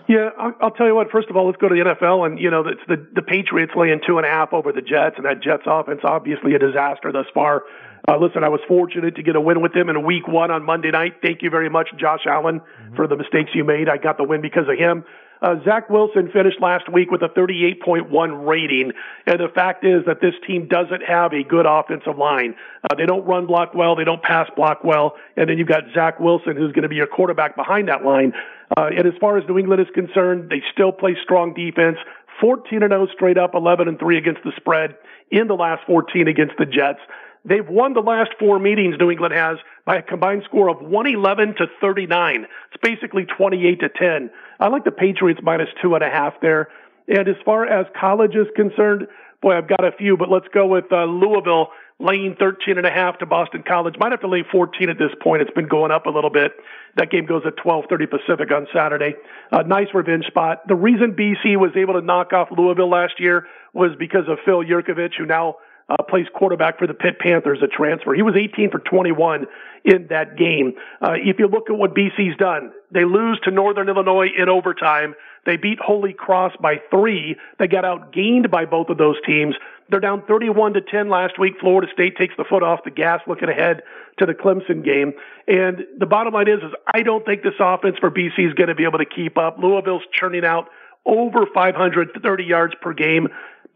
Yeah, 0.09 0.31
I'll, 0.38 0.55
I'll 0.61 0.71
tell 0.71 0.87
you 0.87 0.95
what. 0.95 1.11
First 1.11 1.29
of 1.29 1.37
all, 1.37 1.47
let's 1.47 1.59
go 1.59 1.68
to 1.68 1.75
the 1.75 1.90
NFL, 1.90 2.27
and 2.27 2.38
you 2.38 2.51
know, 2.51 2.61
it's 2.66 2.81
the 2.88 3.05
the 3.14 3.23
Patriots 3.23 3.73
laying 3.77 4.01
two 4.07 4.18
and 4.18 4.27
a 4.27 4.31
half 4.31 4.53
over 4.53 4.73
the 4.73 4.83
Jets, 4.83 5.14
and 5.16 5.25
that 5.25 5.42
Jets 5.42 5.62
offense 5.66 6.01
obviously 6.05 6.55
a 6.55 6.59
disaster 6.59 7.11
thus 7.12 7.27
far. 7.35 7.62
Uh, 8.09 8.19
listen, 8.19 8.43
I 8.43 8.49
was 8.49 8.61
fortunate 8.67 9.15
to 9.17 9.23
get 9.23 9.37
a 9.37 9.41
win 9.41 9.61
with 9.61 9.73
them 9.75 9.88
in 9.88 10.05
week 10.05 10.27
one 10.27 10.51
on 10.51 10.65
Monday 10.65 10.91
night. 10.91 11.15
Thank 11.23 11.43
you 11.43 11.51
very 11.51 11.71
much, 11.71 11.88
Josh 11.99 12.27
Allen, 12.27 12.61
mm-hmm. 12.61 12.97
for 12.97 13.07
the 13.07 13.17
mistakes 13.17 13.51
you 13.55 13.65
made. 13.65 13.88
I 13.88 13.97
got 13.97 14.17
the 14.17 14.25
win 14.25 14.41
because 14.41 14.69
of 14.69 14.77
him. 14.77 15.05
Uh, 15.43 15.57
Zach 15.65 15.91
Wilson 15.91 16.31
finished 16.33 16.61
last 16.61 16.91
week 16.91 17.11
with 17.11 17.23
a 17.23 17.29
38.1 17.29 18.47
rating. 18.47 18.93
And 19.27 19.41
the 19.41 19.49
fact 19.53 19.85
is 19.85 20.05
that 20.07 20.21
this 20.21 20.35
team 20.47 20.69
doesn't 20.69 21.03
have 21.03 21.33
a 21.33 21.43
good 21.43 21.67
offensive 21.67 22.17
line. 22.17 22.55
Uh, 22.85 22.95
they 22.95 23.07
don't 23.07 23.27
run 23.27 23.47
block 23.47 23.75
well. 23.75 23.97
They 23.97 24.05
don't 24.05 24.23
pass 24.23 24.49
block 24.55 24.85
well. 24.85 25.17
And 25.37 25.51
then 25.51 25.59
you've 25.59 25.69
got 25.69 25.83
Zach 25.95 26.21
Wilson, 26.21 26.57
who's 26.57 26.71
going 26.73 26.85
to 26.85 26.88
be 26.88 26.95
your 26.95 27.09
quarterback 27.09 27.57
behind 27.57 27.88
that 27.88 28.05
line. 28.05 28.33
Uh, 28.77 28.91
and 28.97 29.05
as 29.05 29.15
far 29.21 29.37
as 29.37 29.43
New 29.49 29.59
England 29.59 29.83
is 29.83 29.88
concerned, 29.93 30.49
they 30.49 30.62
still 30.73 30.93
play 30.93 31.17
strong 31.25 31.55
defense. 31.55 31.99
14 32.41 32.83
and 32.83 32.93
0 32.93 33.09
straight 33.12 33.37
up, 33.37 33.55
11 33.55 33.88
and 33.88 33.99
3 33.99 34.19
against 34.19 34.43
the 34.45 34.53
spread 34.57 34.95
in 35.31 35.49
the 35.49 35.55
last 35.55 35.83
14 35.87 36.29
against 36.29 36.55
the 36.57 36.67
Jets. 36.67 37.01
They've 37.45 37.69
won 37.69 37.93
the 37.93 38.01
last 38.01 38.31
four 38.39 38.59
meetings 38.59 38.97
New 38.99 39.11
England 39.11 39.35
has 39.35 39.59
by 39.85 39.97
a 39.97 40.03
combined 40.03 40.43
score 40.45 40.69
of 40.69 40.81
111 40.81 41.57
to 41.57 41.67
39. 41.81 42.47
It's 42.73 42.81
basically 42.83 43.25
28 43.25 43.81
to 43.81 43.89
10. 43.89 44.31
I 44.61 44.69
like 44.69 44.85
the 44.85 44.93
Patriots 44.93 45.41
minus 45.43 45.69
two 45.81 45.95
and 45.95 46.05
a 46.05 46.11
half 46.11 46.35
there. 46.41 46.69
And 47.09 47.27
as 47.29 47.37
far 47.45 47.67
as 47.67 47.87
college 47.99 48.37
is 48.37 48.47
concerned, 48.55 49.09
boy, 49.41 49.57
I've 49.57 49.69
got 49.69 49.85
a 49.85 49.91
few, 49.91 50.17
but 50.17 50.31
let's 50.31 50.47
go 50.55 50.67
with 50.69 50.85
uh, 50.93 51.05
Louisville 51.05 51.69
laying 51.99 52.37
13 52.39 52.79
and 52.79 52.87
a 52.87 52.91
half 52.91 53.19
to 53.19 53.27
Boston 53.27 53.65
College. 53.67 53.95
Might 53.99 54.13
have 54.13 54.21
to 54.21 54.29
lay 54.29 54.45
14 54.51 54.89
at 54.89 54.99
this 54.99 55.11
point. 55.21 55.43
It's 55.43 55.51
been 55.51 55.69
going 55.69 55.91
up 55.91 56.07
a 56.07 56.11
little 56.11 56.31
bit. 56.31 56.53
That 56.97 57.11
game 57.11 57.27
goes 57.27 57.43
at 57.45 57.57
12:30 57.57 58.11
Pacific 58.11 58.53
on 58.53 58.67
Saturday. 58.73 59.15
A 59.51 59.65
nice 59.65 59.89
revenge 59.95 60.27
spot. 60.27 60.67
The 60.69 60.75
reason 60.75 61.15
BC 61.15 61.57
was 61.57 61.73
able 61.77 61.95
to 61.95 62.01
knock 62.01 62.33
off 62.33 62.49
Louisville 62.57 62.91
last 62.91 63.15
year 63.19 63.47
was 63.73 63.91
because 63.99 64.29
of 64.29 64.39
Phil 64.45 64.63
Jurkovec, 64.63 65.13
who 65.17 65.27
now 65.27 65.57
uh, 65.93 66.03
plays 66.03 66.27
quarterback 66.35 66.79
for 66.79 66.87
the 66.87 66.95
Pitt 66.95 67.19
Panthers, 67.19 67.59
a 67.63 67.67
transfer. 67.67 68.15
He 68.15 68.23
was 68.23 68.35
18 68.37 68.71
for 68.71 68.79
21 68.79 69.47
in 69.85 70.07
that 70.09 70.37
game. 70.37 70.75
Uh, 71.01 71.15
if 71.17 71.39
you 71.39 71.49
look 71.49 71.69
at 71.69 71.77
what 71.77 71.95
BC's 71.95 72.37
done, 72.37 72.73
they 72.91 73.05
lose 73.05 73.39
to 73.45 73.51
Northern 73.51 73.89
Illinois 73.89 74.29
in 74.37 74.49
overtime. 74.49 75.15
They 75.45 75.57
beat 75.57 75.79
Holy 75.81 76.13
Cross 76.13 76.53
by 76.61 76.81
three. 76.91 77.37
They 77.59 77.67
got 77.67 77.85
outgained 77.85 78.51
by 78.51 78.65
both 78.65 78.89
of 78.91 78.99
those 78.99 79.17
teams. 79.27 79.57
They're 79.89 80.01
down 80.01 80.23
31 80.27 80.75
to 80.75 80.81
10 80.81 81.09
last 81.09 81.39
week. 81.39 81.55
Florida 81.61 81.93
State 81.93 82.17
takes 82.17 82.35
the 82.37 82.45
foot 82.45 82.63
off 82.63 82.85
the 82.85 82.91
gas 82.91 83.21
looking 83.27 83.49
ahead 83.49 83.83
to 84.19 84.27
the 84.27 84.35
Clemson 84.35 84.85
game. 84.85 85.13
And 85.49 85.85
the 85.99 86.07
bottom 86.07 86.33
line 86.33 86.49
is, 86.49 86.61
is 86.63 86.73
I 86.95 87.03
don't 87.03 87.27
think 87.27 87.43
this 87.43 87.55
offense 87.59 87.97
for 87.99 88.11
BC 88.11 88.49
is 88.49 88.55
going 88.55 88.69
to 88.69 88.75
be 88.75 88.85
able 88.85 88.99
to 88.99 89.05
keep 89.05 89.37
up. 89.37 89.59
Louisville's 89.59 90.05
churning 90.13 90.45
out 90.45 90.69
over 91.05 91.47
530 91.53 92.45
yards 92.45 92.75
per 92.81 92.93
game 92.95 93.29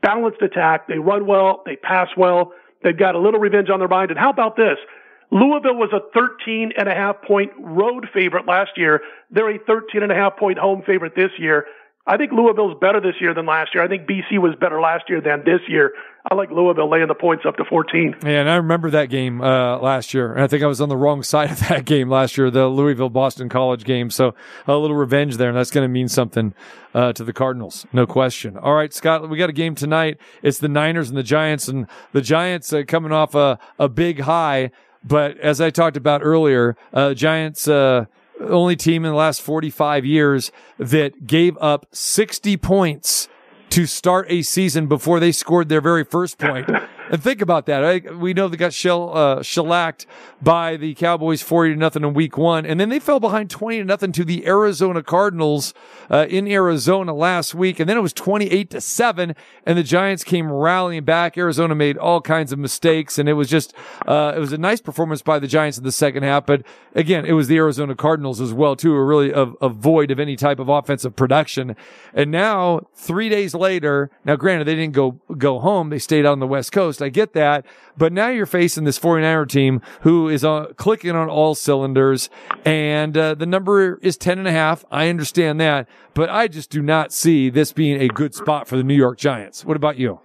balanced 0.06 0.40
attack. 0.40 0.86
They 0.86 0.98
run 0.98 1.26
well. 1.26 1.62
They 1.66 1.76
pass 1.76 2.08
well. 2.16 2.52
They've 2.82 2.96
got 2.96 3.16
a 3.16 3.18
little 3.18 3.40
revenge 3.40 3.70
on 3.70 3.80
their 3.80 3.88
mind. 3.88 4.10
And 4.10 4.18
how 4.18 4.30
about 4.30 4.56
this? 4.56 4.78
Louisville 5.32 5.74
was 5.74 5.90
a 5.92 6.00
13 6.14 6.72
and 6.78 6.88
a 6.88 6.94
half 6.94 7.20
point 7.22 7.50
road 7.58 8.06
favorite 8.14 8.46
last 8.46 8.70
year. 8.76 9.00
They're 9.30 9.50
a 9.50 9.58
13 9.58 10.04
and 10.04 10.12
a 10.12 10.14
half 10.14 10.36
point 10.36 10.58
home 10.58 10.82
favorite 10.86 11.16
this 11.16 11.32
year. 11.38 11.66
I 12.08 12.16
think 12.16 12.30
Louisville's 12.30 12.78
better 12.80 13.00
this 13.00 13.16
year 13.20 13.34
than 13.34 13.46
last 13.46 13.74
year. 13.74 13.82
I 13.82 13.88
think 13.88 14.06
BC 14.08 14.38
was 14.38 14.54
better 14.60 14.80
last 14.80 15.04
year 15.08 15.20
than 15.20 15.42
this 15.44 15.60
year. 15.68 15.92
I 16.28 16.34
like 16.34 16.50
Louisville 16.50 16.88
laying 16.88 17.08
the 17.08 17.14
points 17.14 17.44
up 17.46 17.56
to 17.56 17.64
14. 17.64 18.16
Yeah, 18.22 18.40
and 18.40 18.50
I 18.50 18.56
remember 18.56 18.90
that 18.90 19.06
game 19.10 19.40
uh, 19.40 19.78
last 19.78 20.14
year. 20.14 20.32
And 20.32 20.42
I 20.42 20.46
think 20.46 20.62
I 20.62 20.66
was 20.66 20.80
on 20.80 20.88
the 20.88 20.96
wrong 20.96 21.22
side 21.24 21.50
of 21.50 21.58
that 21.68 21.84
game 21.84 22.08
last 22.08 22.36
year, 22.38 22.48
the 22.50 22.68
Louisville 22.68 23.10
Boston 23.10 23.48
College 23.48 23.84
game. 23.84 24.10
So 24.10 24.34
a 24.68 24.76
little 24.76 24.96
revenge 24.96 25.36
there, 25.36 25.48
and 25.48 25.58
that's 25.58 25.72
going 25.72 25.84
to 25.84 25.92
mean 25.92 26.08
something 26.08 26.54
uh, 26.94 27.12
to 27.12 27.24
the 27.24 27.32
Cardinals, 27.32 27.86
no 27.92 28.06
question. 28.06 28.56
All 28.56 28.74
right, 28.74 28.92
Scott, 28.92 29.28
we 29.28 29.36
got 29.36 29.50
a 29.50 29.52
game 29.52 29.74
tonight. 29.74 30.18
It's 30.42 30.58
the 30.58 30.68
Niners 30.68 31.08
and 31.08 31.18
the 31.18 31.24
Giants, 31.24 31.66
and 31.68 31.86
the 32.12 32.22
Giants 32.22 32.72
uh, 32.72 32.84
coming 32.86 33.12
off 33.12 33.34
a, 33.34 33.58
a 33.78 33.88
big 33.88 34.20
high. 34.20 34.70
But 35.04 35.38
as 35.38 35.60
I 35.60 35.70
talked 35.70 35.96
about 35.96 36.22
earlier, 36.24 36.76
uh, 36.92 37.14
Giants 37.14 37.68
uh, 37.68 38.06
only 38.40 38.76
team 38.76 39.04
in 39.04 39.10
the 39.10 39.16
last 39.16 39.42
45 39.42 40.04
years 40.04 40.52
that 40.78 41.26
gave 41.26 41.56
up 41.58 41.86
60 41.92 42.56
points 42.56 43.28
to 43.70 43.86
start 43.86 44.26
a 44.30 44.42
season 44.42 44.86
before 44.86 45.20
they 45.20 45.32
scored 45.32 45.68
their 45.68 45.80
very 45.80 46.04
first 46.04 46.38
point. 46.38 46.68
And 47.10 47.22
think 47.22 47.40
about 47.40 47.66
that. 47.66 48.16
We 48.16 48.34
know 48.34 48.48
they 48.48 48.56
got 48.56 48.72
shell, 48.72 49.16
uh, 49.16 49.42
shellacked 49.42 50.06
by 50.42 50.76
the 50.76 50.94
Cowboys 50.94 51.40
40 51.40 51.74
to 51.74 51.78
nothing 51.78 52.02
in 52.02 52.14
week 52.14 52.36
one. 52.36 52.66
And 52.66 52.80
then 52.80 52.88
they 52.88 52.98
fell 52.98 53.20
behind 53.20 53.48
20 53.48 53.78
to 53.78 53.84
nothing 53.84 54.12
to 54.12 54.24
the 54.24 54.46
Arizona 54.46 55.02
Cardinals, 55.02 55.72
uh, 56.10 56.26
in 56.28 56.48
Arizona 56.48 57.14
last 57.14 57.54
week. 57.54 57.78
And 57.78 57.88
then 57.88 57.96
it 57.96 58.00
was 58.00 58.12
28 58.12 58.70
to 58.70 58.80
seven 58.80 59.34
and 59.64 59.78
the 59.78 59.82
Giants 59.82 60.24
came 60.24 60.50
rallying 60.50 61.04
back. 61.04 61.38
Arizona 61.38 61.74
made 61.74 61.96
all 61.96 62.20
kinds 62.20 62.52
of 62.52 62.58
mistakes 62.58 63.18
and 63.18 63.28
it 63.28 63.34
was 63.34 63.48
just, 63.48 63.72
uh, 64.06 64.32
it 64.36 64.40
was 64.40 64.52
a 64.52 64.58
nice 64.58 64.80
performance 64.80 65.22
by 65.22 65.38
the 65.38 65.46
Giants 65.46 65.78
in 65.78 65.84
the 65.84 65.92
second 65.92 66.24
half. 66.24 66.44
But 66.46 66.62
again, 66.94 67.24
it 67.24 67.32
was 67.32 67.46
the 67.46 67.56
Arizona 67.56 67.94
Cardinals 67.94 68.40
as 68.40 68.52
well, 68.52 68.74
too, 68.74 68.94
are 68.94 69.06
really 69.06 69.30
a, 69.30 69.42
a 69.60 69.68
void 69.68 70.10
of 70.10 70.18
any 70.18 70.34
type 70.34 70.58
of 70.58 70.68
offensive 70.68 71.14
production. 71.14 71.76
And 72.12 72.30
now 72.30 72.80
three 72.94 73.28
days 73.28 73.54
later, 73.54 74.10
now 74.24 74.36
granted, 74.36 74.64
they 74.64 74.74
didn't 74.74 74.94
go, 74.94 75.12
go 75.38 75.60
home. 75.60 75.90
They 75.90 75.98
stayed 75.98 76.26
on 76.26 76.40
the 76.40 76.46
West 76.46 76.72
Coast. 76.72 76.95
I 77.02 77.08
get 77.08 77.32
that. 77.34 77.64
But 77.96 78.12
now 78.12 78.28
you're 78.28 78.46
facing 78.46 78.84
this 78.84 78.98
49er 78.98 79.48
team 79.48 79.80
who 80.02 80.28
is 80.28 80.44
uh, 80.44 80.72
clicking 80.76 81.12
on 81.12 81.28
all 81.28 81.54
cylinders 81.54 82.28
and 82.64 83.16
uh, 83.16 83.34
the 83.34 83.46
number 83.46 83.96
is 83.98 84.16
10 84.16 84.38
and 84.38 84.48
a 84.48 84.52
half. 84.52 84.84
I 84.90 85.08
understand 85.08 85.60
that, 85.60 85.88
but 86.14 86.28
I 86.28 86.48
just 86.48 86.70
do 86.70 86.82
not 86.82 87.12
see 87.12 87.50
this 87.50 87.72
being 87.72 88.00
a 88.00 88.08
good 88.08 88.34
spot 88.34 88.68
for 88.68 88.76
the 88.76 88.84
New 88.84 88.94
York 88.94 89.18
Giants. 89.18 89.64
What 89.64 89.76
about 89.76 89.96
you? 89.96 90.20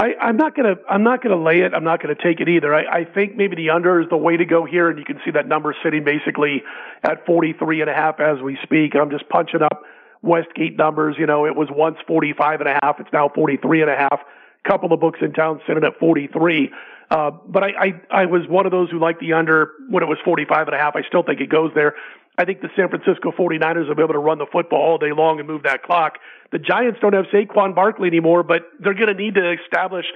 I, 0.00 0.14
I'm 0.18 0.38
not 0.38 0.56
gonna 0.56 0.76
I'm 0.88 1.02
not 1.02 1.22
gonna 1.22 1.42
lay 1.42 1.60
it. 1.60 1.74
I'm 1.74 1.84
not 1.84 2.00
gonna 2.00 2.14
take 2.14 2.40
it 2.40 2.48
either. 2.48 2.74
I, 2.74 3.00
I 3.00 3.04
think 3.04 3.36
maybe 3.36 3.54
the 3.54 3.68
under 3.68 4.00
is 4.00 4.08
the 4.08 4.16
way 4.16 4.34
to 4.34 4.46
go 4.46 4.64
here, 4.64 4.88
and 4.88 4.98
you 4.98 5.04
can 5.04 5.20
see 5.26 5.30
that 5.32 5.46
number 5.46 5.76
sitting 5.82 6.04
basically 6.04 6.62
at 7.02 7.26
43 7.26 7.82
and 7.82 7.90
a 7.90 7.92
half 7.92 8.18
as 8.18 8.40
we 8.40 8.56
speak. 8.62 8.94
I'm 8.96 9.10
just 9.10 9.28
punching 9.28 9.60
up 9.60 9.82
Westgate 10.22 10.78
numbers. 10.78 11.16
You 11.18 11.26
know, 11.26 11.44
it 11.44 11.54
was 11.54 11.68
once 11.70 11.98
45 12.06 12.60
and 12.60 12.70
a 12.70 12.78
half. 12.82 12.98
It's 12.98 13.12
now 13.12 13.28
43 13.28 13.82
and 13.82 13.90
a 13.90 13.96
half. 13.96 14.20
Couple 14.66 14.92
of 14.92 15.00
books 15.00 15.20
in 15.22 15.32
town 15.32 15.60
sitting 15.66 15.84
at 15.84 15.98
43. 15.98 16.70
Uh, 17.10 17.30
but 17.48 17.64
I, 17.64 17.68
I, 17.68 18.22
I 18.22 18.26
was 18.26 18.42
one 18.48 18.66
of 18.66 18.72
those 18.72 18.90
who 18.90 19.00
liked 19.00 19.20
the 19.20 19.32
under 19.32 19.72
when 19.88 20.02
it 20.02 20.06
was 20.06 20.18
45 20.24 20.68
and 20.68 20.76
a 20.76 20.78
half. 20.78 20.94
I 20.94 21.02
still 21.08 21.22
think 21.22 21.40
it 21.40 21.48
goes 21.48 21.72
there. 21.74 21.94
I 22.38 22.44
think 22.44 22.62
the 22.62 22.70
San 22.76 22.88
Francisco 22.88 23.32
49ers 23.32 23.88
will 23.88 23.94
be 23.94 24.02
able 24.02 24.14
to 24.14 24.18
run 24.18 24.38
the 24.38 24.46
football 24.50 24.80
all 24.80 24.98
day 24.98 25.12
long 25.12 25.40
and 25.40 25.48
move 25.48 25.64
that 25.64 25.82
clock. 25.82 26.18
The 26.52 26.58
Giants 26.58 26.98
don't 27.00 27.12
have 27.12 27.26
Saquon 27.26 27.74
Barkley 27.74 28.08
anymore, 28.08 28.42
but 28.42 28.62
they're 28.78 28.94
going 28.94 29.08
to 29.08 29.14
need 29.14 29.34
to 29.34 29.52
establish 29.52 30.06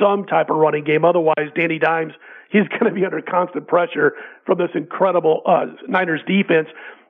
some 0.00 0.24
type 0.26 0.50
of 0.50 0.56
running 0.56 0.84
game. 0.84 1.04
Otherwise, 1.04 1.50
Danny 1.56 1.78
Dimes, 1.78 2.12
he's 2.50 2.68
going 2.68 2.84
to 2.84 2.92
be 2.92 3.04
under 3.04 3.20
constant 3.20 3.66
pressure 3.66 4.14
from 4.46 4.58
this 4.58 4.70
incredible 4.74 5.42
uh, 5.46 5.66
Niners 5.88 6.20
defense. 6.26 6.68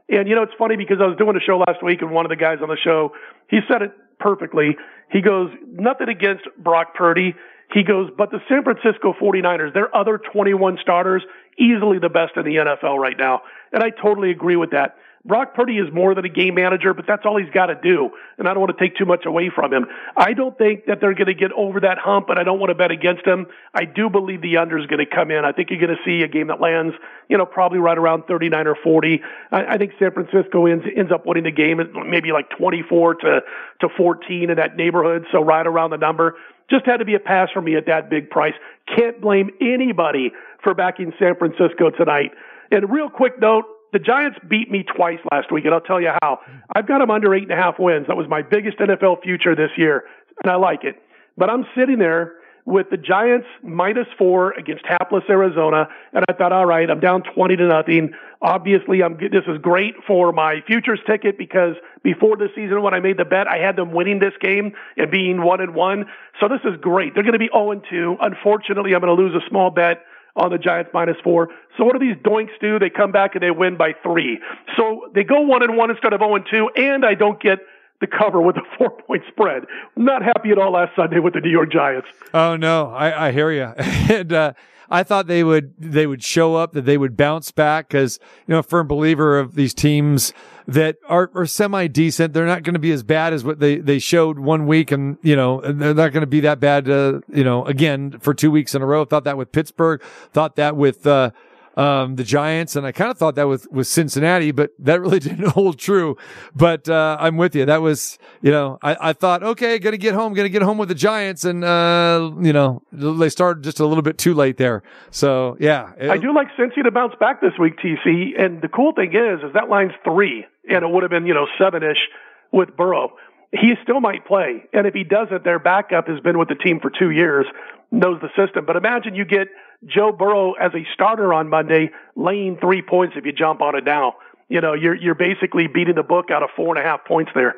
And 0.09 0.29
you 0.29 0.35
know, 0.35 0.43
it's 0.43 0.55
funny 0.59 0.77
because 0.77 0.99
I 1.01 1.07
was 1.07 1.17
doing 1.17 1.37
a 1.37 1.41
show 1.41 1.59
last 1.59 1.83
week 1.83 2.03
and 2.03 2.11
one 2.11 2.25
of 2.25 2.31
the 2.31 2.37
guys 2.37 2.59
on 2.63 2.69
the 2.69 2.77
show, 2.77 3.13
he 3.49 3.61
said 3.71 3.83
it 3.83 3.93
perfectly. 4.19 4.77
He 5.11 5.21
goes, 5.21 5.51
nothing 5.73 6.09
against 6.09 6.45
Brock 6.59 6.95
Purdy. 6.95 7.35
He 7.73 7.83
goes, 7.83 8.11
but 8.17 8.31
the 8.31 8.39
San 8.49 8.63
Francisco 8.65 9.15
49ers, 9.21 9.75
their 9.75 9.95
other 9.95 10.19
21 10.19 10.79
starters, 10.81 11.23
easily 11.59 11.99
the 11.99 12.09
best 12.09 12.33
in 12.37 12.45
the 12.45 12.57
NFL 12.57 12.99
right 12.99 13.17
now. 13.19 13.43
And 13.73 13.83
I 13.83 13.91
totally 13.91 14.31
agree 14.31 14.57
with 14.57 14.71
that. 14.71 14.97
Brock 15.25 15.55
Purdy 15.55 15.79
is 15.79 15.93
more 15.93 16.17
than 16.17 16.25
a 16.25 16.29
game 16.29 16.57
manager, 16.57 16.95
but 16.95 17.07
that's 17.07 17.23
all 17.25 17.39
he's 17.39 17.53
got 17.55 17.67
to 17.67 17.77
do. 17.77 18.11
And 18.39 18.49
I 18.49 18.55
don't 18.55 18.61
want 18.61 18.77
to 18.77 18.85
take 18.85 18.97
too 18.97 19.05
much 19.05 19.25
away 19.25 19.53
from 19.55 19.73
him. 19.73 19.87
I 20.17 20.33
don't 20.33 20.59
think 20.59 20.87
that 20.87 21.01
they're 21.01 21.15
going 21.15 21.29
to 21.29 21.35
get 21.35 21.53
over 21.53 21.79
that 21.81 21.99
hump, 21.99 22.27
but 22.27 22.39
I 22.39 22.43
don't 22.43 22.59
want 22.59 22.71
to 22.71 22.75
bet 22.75 22.91
against 22.91 23.25
them. 23.25 23.47
I 23.73 23.85
do 23.85 24.11
believe 24.11 24.43
the 24.43 24.57
under 24.57 24.77
is 24.79 24.87
going 24.87 24.99
to 24.99 25.07
come 25.07 25.31
in. 25.31 25.45
I 25.45 25.53
think 25.53 25.71
you're 25.71 25.79
going 25.79 25.97
to 25.97 26.03
see 26.05 26.25
a 26.25 26.29
game 26.29 26.49
that 26.49 26.61
lands, 26.61 26.95
you 27.29 27.39
know, 27.39 27.47
probably 27.47 27.79
right 27.79 27.97
around 27.97 28.25
39 28.27 28.67
or 28.67 28.77
40. 28.83 29.21
I, 29.53 29.65
I 29.65 29.79
think 29.79 29.93
San 30.01 30.11
Francisco 30.11 30.67
ends, 30.67 30.85
ends 30.97 31.13
up 31.13 31.25
winning 31.25 31.45
the 31.45 31.53
game, 31.53 31.79
maybe 32.09 32.33
like 32.33 32.51
24 32.59 33.15
to, 33.15 33.41
to 33.81 33.89
14 33.97 34.51
in 34.51 34.57
that 34.57 34.75
neighborhood. 34.75 35.27
So 35.31 35.43
right 35.43 35.67
around 35.67 35.91
the 35.91 35.99
number. 35.99 36.35
Just 36.69 36.87
had 36.87 36.99
to 36.99 37.05
be 37.05 37.15
a 37.15 37.21
pass 37.21 37.49
for 37.53 37.61
me 37.61 37.77
at 37.77 37.87
that 37.87 38.09
big 38.09 38.31
price. 38.31 38.55
Can't 38.97 39.21
blame 39.21 39.51
anybody 39.61 40.33
for 40.63 40.75
backing 40.75 41.13
San 41.19 41.37
Francisco 41.37 41.91
tonight. 41.91 42.31
And 42.71 42.91
real 42.91 43.11
quick 43.11 43.39
note, 43.39 43.65
the 43.93 43.99
Giants 43.99 44.39
beat 44.49 44.71
me 44.71 44.85
twice 44.85 45.19
last 45.31 45.53
week, 45.53 45.65
and 45.65 45.75
I'll 45.75 45.81
tell 45.81 46.01
you 46.01 46.13
how. 46.23 46.41
I've 46.75 46.89
got 46.89 46.99
them 46.99 47.11
under 47.11 47.35
eight 47.35 47.43
and 47.43 47.53
a 47.53 47.57
half 47.57 47.79
wins. 47.79 48.07
That 48.09 48.17
was 48.17 48.27
my 48.29 48.43
biggest 48.43 48.79
NFL 48.79 49.23
future 49.23 49.55
this 49.55 49.71
year, 49.77 50.05
and 50.43 50.51
I 50.51 50.57
like 50.57 50.85
it. 50.85 50.97
But 51.37 51.51
I'm 51.51 51.67
sitting 51.77 51.99
there 51.99 52.35
with 52.65 52.91
the 52.91 52.97
Giants 52.97 53.47
minus 53.63 54.07
four 54.17 54.53
against 54.53 54.87
hapless 54.87 55.25
Arizona, 55.29 55.89
and 56.13 56.25
I 56.29 56.33
thought, 56.33 56.53
all 56.53 56.65
right, 56.65 56.89
I'm 56.89 57.01
down 57.01 57.23
20 57.35 57.57
to 57.57 57.67
nothing. 57.67 58.13
Obviously, 58.41 59.03
I'm 59.03 59.19
this 59.19 59.45
is 59.47 59.59
great 59.61 59.95
for 60.07 60.33
my 60.33 60.63
futures 60.67 61.01
ticket 61.07 61.37
because 61.37 61.75
before 62.03 62.37
the 62.37 62.49
season 62.55 62.83
when 62.83 62.95
I 62.95 63.01
made 63.01 63.19
the 63.19 63.25
bet, 63.25 63.47
I 63.47 63.59
had 63.59 63.77
them 63.77 63.93
winning 63.93 64.21
this 64.21 64.35
game 64.41 64.73
and 64.97 65.11
being 65.11 65.43
one 65.43 65.61
and 65.61 65.75
one. 65.75 66.07
So 66.41 66.49
this 66.49 66.61
is 66.65 66.79
great. 66.81 67.15
They're 67.15 67.25
going 67.25 67.35
to 67.35 67.39
be 67.39 67.51
0 67.53 67.73
and 67.73 67.83
2. 67.91 68.17
Unfortunately, 68.21 68.95
I'm 68.95 69.01
going 69.01 69.15
to 69.15 69.23
lose 69.23 69.35
a 69.35 69.47
small 69.49 69.71
bet 69.71 70.05
on 70.37 70.51
the 70.51 70.59
Giants 70.59 70.91
minus 70.95 71.17
four. 71.23 71.49
So 71.77 71.85
what 71.85 71.93
do 71.93 71.99
these 71.99 72.17
doinks 72.23 72.59
do? 72.61 72.79
They 72.79 72.91
come 72.91 73.13
back 73.13 73.35
and 73.35 73.43
they 73.43 73.51
win 73.51 73.77
by 73.77 73.95
three. 74.03 74.39
So 74.77 75.11
they 75.15 75.25
go 75.25 75.41
one 75.41 75.63
and 75.63 75.77
one 75.77 75.91
instead 75.91 76.13
of 76.13 76.21
0 76.21 76.37
and 76.37 76.45
2, 76.51 76.71
and 76.77 77.05
I 77.05 77.15
don't 77.15 77.41
get 77.41 77.59
the 78.03 78.07
cover 78.07 78.43
with 78.43 78.57
a 78.57 78.63
four 78.79 78.91
point 78.91 79.23
spread. 79.29 79.65
Not 79.97 80.23
happy 80.23 80.51
at 80.51 80.59
all 80.59 80.73
last 80.73 80.95
Sunday 80.95 81.19
with 81.19 81.33
the 81.33 81.41
New 81.41 81.51
York 81.51 81.73
Giants. 81.73 82.09
Oh 82.35 82.57
no, 82.57 82.91
I, 82.91 83.29
I 83.29 83.33
hear 83.33 83.51
you. 83.51 83.73
and 84.15 84.31
uh, 84.33 84.53
I 84.91 85.03
thought 85.03 85.27
they 85.27 85.43
would 85.43 85.73
they 85.79 86.07
would 86.07 86.23
show 86.23 86.57
up, 86.57 86.75
that 86.75 86.85
they 86.85 86.99
would 86.99 87.17
bounce 87.17 87.51
back 87.51 87.89
because 87.89 88.19
you 88.47 88.53
know, 88.53 88.59
a 88.59 88.63
firm 88.63 88.87
believer 88.87 89.39
of 89.39 89.55
these 89.55 89.73
teams 89.73 90.35
that 90.67 90.97
are, 91.09 91.31
are 91.35 91.47
semi 91.47 91.87
decent. 91.87 92.35
They're 92.35 92.47
not 92.47 92.63
going 92.63 92.75
to 92.75 92.81
be 92.81 92.93
as 92.93 93.03
bad 93.03 93.33
as 93.33 93.45
what 93.45 93.59
they, 93.59 93.77
they 93.77 93.99
showed 93.99 94.39
one 94.39 94.67
week. 94.67 94.93
And, 94.93 95.19
you 95.23 95.37
know, 95.37 95.61
they're 95.61 95.95
not 95.95 96.13
going 96.13 96.23
to 96.23 96.27
be 96.27 96.41
that 96.41 96.61
bad, 96.61 96.89
uh, 96.89 97.21
you 97.29 97.45
know, 97.45 97.65
again 97.65 98.19
for 98.21 98.35
two 98.35 98.51
weeks 98.51 98.75
in 98.75 98.83
a 98.83 98.87
row. 98.87 99.05
Thought 99.05 99.25
that 99.25 99.37
with 99.37 99.53
Pittsburgh, 99.53 100.03
thought 100.33 100.57
that 100.57 100.77
with, 100.77 101.07
uh, 101.07 101.31
um, 101.77 102.17
the 102.17 102.25
Giants, 102.25 102.77
and 102.77 102.87
I 102.87 102.93
kind 102.93 103.11
of 103.11 103.19
thought 103.19 103.35
that 103.37 103.49
was 103.49 103.67
with 103.71 103.87
Cincinnati, 103.87 104.51
but 104.51 104.71
that 104.79 105.01
really 105.01 105.19
didn't 105.21 105.49
hold 105.49 105.79
true. 105.79 106.17
But 106.55 106.89
uh, 106.89 107.17
I'm 107.19 107.37
with 107.37 107.55
you. 107.55 107.65
That 107.65 107.83
was, 107.83 108.19
you 108.41 108.51
know, 108.51 108.79
I, 108.83 108.97
I 109.01 109.13
thought, 109.13 109.43
okay, 109.43 109.79
gonna 109.79 109.97
get 109.97 110.15
home, 110.15 110.35
gonna 110.35 110.49
get 110.49 110.63
home 110.63 110.79
with 110.79 110.89
the 110.89 110.95
Giants, 110.95 111.45
and 111.45 111.65
uh, 111.65 112.33
you 112.41 112.53
know, 112.53 112.83
they 112.93 113.29
started 113.29 113.65
just 113.65 113.81
a 113.81 113.87
little 113.87 114.03
bit 114.03 114.19
too 114.19 114.35
late 114.35 114.57
there. 114.57 114.83
So 115.11 115.57
yeah, 115.61 115.93
it, 115.99 116.11
I 116.11 116.19
do 116.19 116.35
like 116.35 116.49
Cincy 116.59 116.83
to 116.83 116.91
bounce 116.91 117.15
back 117.19 117.41
this 117.41 117.53
week, 117.59 117.79
TC. 117.79 118.41
And 118.41 118.63
the 118.63 118.69
cool 118.69 118.93
thing 118.93 119.15
is, 119.15 119.43
is 119.43 119.53
that 119.55 119.69
line's 119.69 119.93
three, 120.05 120.47
and 120.69 120.85
it 120.85 120.91
would 120.91 121.03
have 121.03 121.11
been 121.11 121.27
you 121.27 121.35
know 121.35 121.47
seven 121.59 121.83
ish 121.83 122.09
with 122.51 122.77
Burrow. 122.77 123.13
He 123.53 123.75
still 123.83 124.01
might 124.01 124.27
play, 124.27 124.65
and 124.73 124.87
if 124.87 124.95
he 124.95 125.05
doesn't, 125.05 125.45
their 125.45 125.59
backup 125.59 126.09
has 126.09 126.21
been 126.21 126.39
with 126.39 126.49
the 126.49 126.55
team 126.55 126.81
for 126.81 126.91
two 126.91 127.11
years, 127.11 127.45
knows 127.91 128.19
the 128.23 128.31
system. 128.35 128.65
But 128.65 128.77
imagine 128.77 129.15
you 129.15 129.27
get 129.27 129.49
Joe 129.87 130.13
Burrow 130.13 130.53
as 130.53 130.73
a 130.75 130.87
starter 130.95 131.35
on 131.35 131.49
Monday, 131.49 131.91
laying 132.17 132.57
three 132.59 132.83
points 132.83 133.15
if 133.17 133.25
you 133.25 133.33
jump 133.33 133.61
on 133.61 133.77
it 133.77 133.85
now. 133.85 134.15
You 134.49 134.61
know, 134.61 134.75
you're 134.75 134.95
you're 134.95 135.15
basically 135.15 135.67
beating 135.67 135.95
the 135.95 136.03
book 136.03 136.31
out 136.31 136.43
of 136.43 136.51
four 136.55 136.77
and 136.77 136.85
a 136.85 136.89
half 136.89 137.05
points 137.05 137.33
there. 137.35 137.55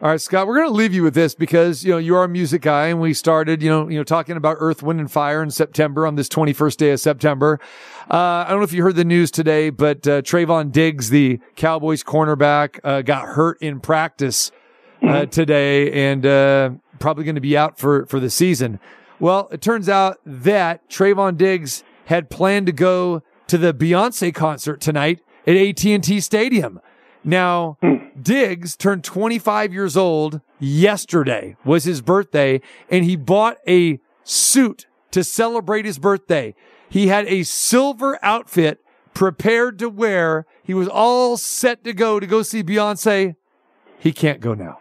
All 0.00 0.10
right, 0.10 0.20
Scott, 0.20 0.46
we're 0.46 0.54
going 0.54 0.68
to 0.68 0.74
leave 0.74 0.94
you 0.94 1.02
with 1.02 1.14
this 1.14 1.34
because, 1.34 1.84
you 1.84 1.90
know, 1.90 1.98
you 1.98 2.14
are 2.14 2.22
a 2.22 2.28
music 2.28 2.62
guy 2.62 2.86
and 2.86 3.00
we 3.00 3.12
started, 3.12 3.60
you 3.60 3.68
know, 3.68 3.88
you 3.88 3.98
know, 3.98 4.04
talking 4.04 4.36
about 4.36 4.58
Earth, 4.60 4.80
Wind 4.80 5.00
and 5.00 5.10
Fire 5.10 5.42
in 5.42 5.50
September 5.50 6.06
on 6.06 6.14
this 6.14 6.28
21st 6.28 6.76
day 6.76 6.90
of 6.90 7.00
September. 7.00 7.58
Uh, 8.08 8.14
I 8.14 8.46
don't 8.48 8.58
know 8.58 8.64
if 8.64 8.72
you 8.72 8.84
heard 8.84 8.94
the 8.94 9.04
news 9.04 9.32
today, 9.32 9.70
but, 9.70 10.06
uh, 10.06 10.22
Trevon 10.22 10.70
Diggs, 10.70 11.10
the 11.10 11.40
Cowboys 11.56 12.04
cornerback, 12.04 12.78
uh, 12.84 13.02
got 13.02 13.24
hurt 13.24 13.60
in 13.60 13.80
practice, 13.80 14.52
uh, 15.02 15.06
mm-hmm. 15.06 15.30
today 15.30 15.90
and, 15.90 16.24
uh, 16.24 16.70
probably 17.00 17.24
going 17.24 17.34
to 17.34 17.40
be 17.40 17.56
out 17.56 17.76
for, 17.76 18.06
for 18.06 18.20
the 18.20 18.30
season. 18.30 18.78
Well, 19.20 19.48
it 19.50 19.60
turns 19.60 19.88
out 19.88 20.18
that 20.24 20.88
Trevon 20.88 21.36
Diggs 21.36 21.82
had 22.06 22.30
planned 22.30 22.66
to 22.66 22.72
go 22.72 23.22
to 23.48 23.58
the 23.58 23.74
Beyonce 23.74 24.34
concert 24.34 24.80
tonight 24.80 25.20
at 25.46 25.56
AT&T 25.56 26.20
Stadium. 26.20 26.80
Now, 27.24 27.78
hmm. 27.82 27.96
Diggs 28.20 28.76
turned 28.76 29.04
25 29.04 29.72
years 29.72 29.96
old 29.96 30.40
yesterday 30.58 31.56
was 31.64 31.84
his 31.84 32.00
birthday 32.00 32.60
and 32.90 33.04
he 33.04 33.16
bought 33.16 33.58
a 33.66 34.00
suit 34.24 34.86
to 35.10 35.24
celebrate 35.24 35.84
his 35.84 35.98
birthday. 35.98 36.54
He 36.88 37.08
had 37.08 37.26
a 37.26 37.42
silver 37.42 38.18
outfit 38.22 38.80
prepared 39.14 39.78
to 39.80 39.88
wear. 39.88 40.46
He 40.62 40.74
was 40.74 40.88
all 40.88 41.36
set 41.36 41.84
to 41.84 41.92
go 41.92 42.20
to 42.20 42.26
go 42.26 42.42
see 42.42 42.62
Beyonce. 42.62 43.36
He 43.98 44.12
can't 44.12 44.40
go 44.40 44.54
now. 44.54 44.78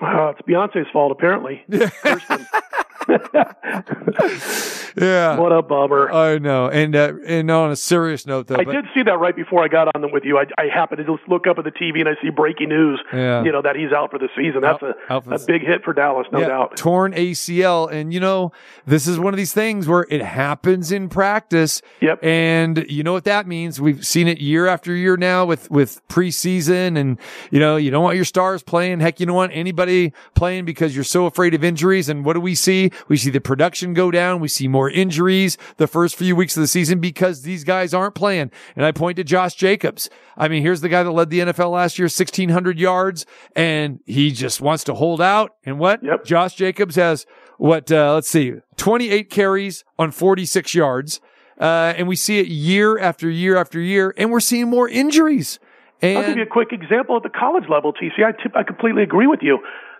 Wow, 0.00 0.28
it's 0.28 0.46
Beyonce's 0.46 0.86
fault 0.92 1.10
apparently. 1.10 1.64
yeah. 4.96 5.38
What 5.38 5.52
a 5.52 5.62
bummer. 5.62 6.10
I 6.12 6.38
know. 6.38 6.68
And 6.68 6.94
uh, 6.94 7.14
and 7.26 7.50
on 7.50 7.70
a 7.70 7.76
serious 7.76 8.26
note, 8.26 8.48
though, 8.48 8.56
I 8.56 8.64
but, 8.64 8.72
did 8.72 8.84
see 8.94 9.02
that 9.04 9.18
right 9.18 9.34
before 9.34 9.64
I 9.64 9.68
got 9.68 9.88
on 9.94 10.12
with 10.12 10.24
you. 10.24 10.38
I, 10.38 10.44
I 10.58 10.66
happened 10.66 10.98
to 10.98 11.16
just 11.16 11.26
look 11.28 11.46
up 11.46 11.58
at 11.58 11.64
the 11.64 11.70
TV 11.70 12.00
and 12.00 12.08
I 12.08 12.20
see 12.20 12.28
breaking 12.28 12.68
news. 12.68 13.00
Yeah. 13.12 13.42
You 13.44 13.52
know 13.52 13.62
that 13.62 13.76
he's 13.76 13.92
out 13.92 14.10
for 14.10 14.18
the 14.18 14.28
season. 14.36 14.60
That's 14.60 14.82
out, 14.82 14.96
a, 15.08 15.12
out 15.12 15.42
a 15.42 15.44
big 15.46 15.62
hit 15.62 15.84
for 15.84 15.94
Dallas, 15.94 16.26
no 16.32 16.40
yeah, 16.40 16.48
doubt. 16.48 16.76
Torn 16.76 17.12
ACL, 17.12 17.90
and 17.90 18.12
you 18.12 18.20
know 18.20 18.52
this 18.84 19.06
is 19.06 19.18
one 19.18 19.32
of 19.32 19.38
these 19.38 19.54
things 19.54 19.88
where 19.88 20.06
it 20.10 20.22
happens 20.22 20.92
in 20.92 21.08
practice. 21.08 21.80
Yep. 22.00 22.22
And 22.22 22.84
you 22.90 23.02
know 23.02 23.14
what 23.14 23.24
that 23.24 23.46
means? 23.46 23.80
We've 23.80 24.04
seen 24.06 24.28
it 24.28 24.38
year 24.38 24.66
after 24.66 24.94
year 24.94 25.16
now 25.16 25.46
with 25.46 25.70
with 25.70 26.06
preseason, 26.08 26.98
and 26.98 27.18
you 27.50 27.58
know 27.58 27.76
you 27.76 27.90
don't 27.90 28.02
want 28.04 28.16
your 28.16 28.26
stars 28.26 28.62
playing. 28.62 29.00
Heck, 29.00 29.18
you 29.18 29.24
don't 29.24 29.36
want 29.36 29.52
anybody 29.54 30.12
playing 30.34 30.66
because 30.66 30.94
you're 30.94 31.04
so 31.04 31.24
afraid 31.24 31.54
of 31.54 31.64
injuries. 31.64 32.10
And 32.10 32.24
what 32.24 32.34
do 32.34 32.40
we 32.40 32.54
see? 32.54 32.90
We 33.06 33.16
see 33.16 33.30
the 33.30 33.40
production 33.40 33.94
go 33.94 34.10
down. 34.10 34.40
We 34.40 34.48
see 34.48 34.68
more 34.68 34.90
injuries 34.90 35.56
the 35.76 35.86
first 35.86 36.16
few 36.16 36.34
weeks 36.34 36.56
of 36.56 36.62
the 36.62 36.66
season 36.66 37.00
because 37.00 37.42
these 37.42 37.64
guys 37.64 37.94
aren't 37.94 38.14
playing. 38.14 38.50
And 38.74 38.84
I 38.84 38.92
point 38.92 39.16
to 39.16 39.24
Josh 39.24 39.54
Jacobs. 39.54 40.10
I 40.36 40.48
mean, 40.48 40.62
here's 40.62 40.80
the 40.80 40.88
guy 40.88 41.02
that 41.02 41.10
led 41.10 41.30
the 41.30 41.40
NFL 41.40 41.72
last 41.72 41.98
year, 41.98 42.06
1600 42.06 42.78
yards, 42.78 43.26
and 43.54 44.00
he 44.06 44.32
just 44.32 44.60
wants 44.60 44.84
to 44.84 44.94
hold 44.94 45.20
out. 45.20 45.56
And 45.64 45.78
what? 45.78 46.02
Yep. 46.02 46.24
Josh 46.24 46.54
Jacobs 46.54 46.96
has 46.96 47.26
what, 47.58 47.90
uh, 47.92 48.14
let's 48.14 48.28
see, 48.28 48.54
28 48.76 49.30
carries 49.30 49.84
on 49.98 50.10
46 50.10 50.74
yards. 50.74 51.20
Uh, 51.60 51.92
and 51.96 52.06
we 52.06 52.14
see 52.14 52.38
it 52.38 52.46
year 52.46 52.98
after 52.98 53.28
year 53.28 53.56
after 53.56 53.80
year, 53.80 54.14
and 54.16 54.30
we're 54.30 54.38
seeing 54.40 54.68
more 54.68 54.88
injuries. 54.88 55.58
And 56.00 56.18
I'll 56.18 56.26
give 56.26 56.36
you 56.36 56.44
a 56.44 56.46
quick 56.46 56.72
example 56.72 57.16
at 57.16 57.24
the 57.24 57.30
college 57.30 57.64
level, 57.68 57.92
TC. 57.92 58.24
I, 58.24 58.30
t- 58.30 58.50
I 58.54 58.62
completely 58.62 59.02
agree 59.02 59.26
with 59.26 59.40
you. 59.42 59.58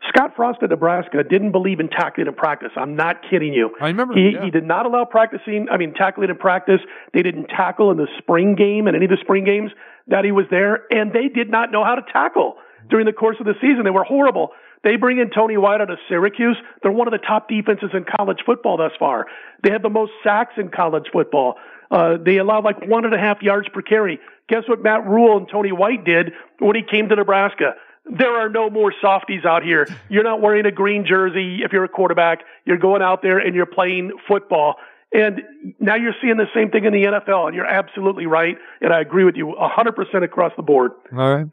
Scott 0.08 0.34
Frost 0.36 0.62
at 0.62 0.70
Nebraska 0.70 1.22
didn't 1.22 1.52
believe 1.52 1.80
in 1.80 1.88
tackling 1.88 2.26
in 2.26 2.34
practice. 2.34 2.70
I'm 2.76 2.96
not 2.96 3.16
kidding 3.28 3.52
you. 3.52 3.70
I 3.80 3.88
remember, 3.88 4.14
He, 4.14 4.30
yeah. 4.34 4.44
he 4.44 4.50
did 4.50 4.64
not 4.64 4.86
allow 4.86 5.04
practicing, 5.04 5.68
I 5.70 5.76
mean, 5.76 5.94
tackling 5.94 6.30
in 6.30 6.36
practice. 6.36 6.80
They 7.12 7.22
didn't 7.22 7.46
tackle 7.48 7.90
in 7.90 7.96
the 7.96 8.08
spring 8.18 8.54
game 8.54 8.86
and 8.86 8.96
any 8.96 9.04
of 9.04 9.10
the 9.10 9.18
spring 9.20 9.44
games 9.44 9.70
that 10.06 10.24
he 10.24 10.32
was 10.32 10.46
there, 10.50 10.84
and 10.90 11.12
they 11.12 11.28
did 11.28 11.50
not 11.50 11.70
know 11.70 11.84
how 11.84 11.94
to 11.94 12.02
tackle 12.12 12.56
during 12.88 13.06
the 13.06 13.12
course 13.12 13.36
of 13.40 13.46
the 13.46 13.54
season. 13.60 13.84
They 13.84 13.90
were 13.90 14.04
horrible. 14.04 14.50
They 14.84 14.96
bring 14.96 15.18
in 15.18 15.30
Tony 15.30 15.56
White 15.56 15.80
out 15.80 15.90
of 15.90 15.98
Syracuse. 16.08 16.56
They're 16.82 16.92
one 16.92 17.08
of 17.08 17.12
the 17.12 17.18
top 17.18 17.48
defenses 17.48 17.90
in 17.92 18.04
college 18.04 18.38
football 18.46 18.76
thus 18.76 18.92
far. 18.98 19.26
They 19.62 19.70
have 19.70 19.82
the 19.82 19.90
most 19.90 20.12
sacks 20.22 20.54
in 20.56 20.68
college 20.70 21.06
football. 21.12 21.56
Uh, 21.90 22.16
they 22.24 22.36
allow 22.36 22.62
like 22.62 22.86
one 22.86 23.04
and 23.04 23.14
a 23.14 23.18
half 23.18 23.42
yards 23.42 23.68
per 23.68 23.82
carry. 23.82 24.20
Guess 24.48 24.62
what 24.68 24.82
Matt 24.82 25.06
Rhule 25.06 25.36
and 25.36 25.48
Tony 25.50 25.72
White 25.72 26.04
did 26.04 26.32
when 26.58 26.76
he 26.76 26.82
came 26.82 27.08
to 27.08 27.16
Nebraska? 27.16 27.74
There 28.10 28.36
are 28.36 28.48
no 28.48 28.70
more 28.70 28.92
softies 29.00 29.44
out 29.44 29.62
here. 29.62 29.86
You're 30.08 30.24
not 30.24 30.40
wearing 30.40 30.66
a 30.66 30.72
green 30.72 31.04
jersey 31.06 31.60
if 31.64 31.72
you're 31.72 31.84
a 31.84 31.88
quarterback. 31.88 32.40
You're 32.64 32.78
going 32.78 33.02
out 33.02 33.22
there 33.22 33.38
and 33.38 33.54
you're 33.54 33.66
playing 33.66 34.12
football. 34.26 34.76
And 35.12 35.40
now 35.80 35.94
you're 35.94 36.14
seeing 36.20 36.36
the 36.36 36.48
same 36.54 36.70
thing 36.70 36.84
in 36.84 36.92
the 36.92 37.04
NFL, 37.04 37.46
and 37.46 37.56
you're 37.56 37.66
absolutely 37.66 38.26
right. 38.26 38.58
And 38.82 38.92
I 38.92 39.00
agree 39.00 39.24
with 39.24 39.36
you 39.36 39.54
100% 39.58 40.22
across 40.22 40.52
the 40.56 40.62
board. 40.62 40.92
All 41.12 41.34
right. 41.34 41.46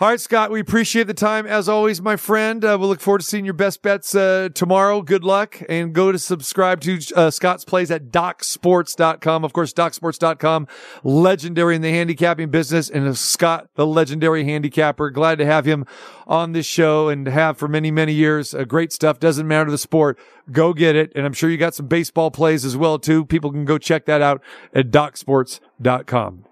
All 0.00 0.06
right, 0.06 0.20
Scott, 0.20 0.52
we 0.52 0.60
appreciate 0.60 1.08
the 1.08 1.14
time 1.14 1.44
as 1.44 1.68
always, 1.68 2.00
my 2.00 2.14
friend. 2.14 2.64
Uh, 2.64 2.76
we'll 2.78 2.88
look 2.88 3.00
forward 3.00 3.18
to 3.18 3.26
seeing 3.26 3.44
your 3.44 3.52
best 3.52 3.82
bets 3.82 4.14
uh, 4.14 4.48
tomorrow. 4.54 5.02
Good 5.02 5.24
luck 5.24 5.60
and 5.68 5.92
go 5.92 6.12
to 6.12 6.20
subscribe 6.20 6.80
to 6.82 7.00
uh, 7.16 7.32
Scott's 7.32 7.64
plays 7.64 7.90
at 7.90 8.12
docsports.com. 8.12 9.44
Of 9.44 9.52
course, 9.52 9.72
docsports.com, 9.72 10.68
legendary 11.02 11.74
in 11.74 11.82
the 11.82 11.90
handicapping 11.90 12.48
business 12.48 12.88
and 12.88 13.18
Scott, 13.18 13.70
the 13.74 13.84
legendary 13.84 14.44
handicapper. 14.44 15.10
Glad 15.10 15.38
to 15.38 15.46
have 15.46 15.64
him 15.64 15.84
on 16.28 16.52
this 16.52 16.66
show 16.66 17.08
and 17.08 17.26
have 17.26 17.58
for 17.58 17.66
many, 17.66 17.90
many 17.90 18.12
years. 18.12 18.54
Uh, 18.54 18.62
great 18.62 18.92
stuff. 18.92 19.18
Doesn't 19.18 19.48
matter 19.48 19.68
the 19.68 19.78
sport. 19.78 20.16
Go 20.52 20.74
get 20.74 20.94
it. 20.94 21.10
And 21.16 21.26
I'm 21.26 21.32
sure 21.32 21.50
you 21.50 21.56
got 21.56 21.74
some 21.74 21.88
baseball 21.88 22.30
plays 22.30 22.64
as 22.64 22.76
well, 22.76 23.00
too. 23.00 23.24
People 23.24 23.50
can 23.50 23.64
go 23.64 23.78
check 23.78 24.04
that 24.04 24.22
out 24.22 24.44
at 24.72 24.92
docsports.com. 24.92 26.44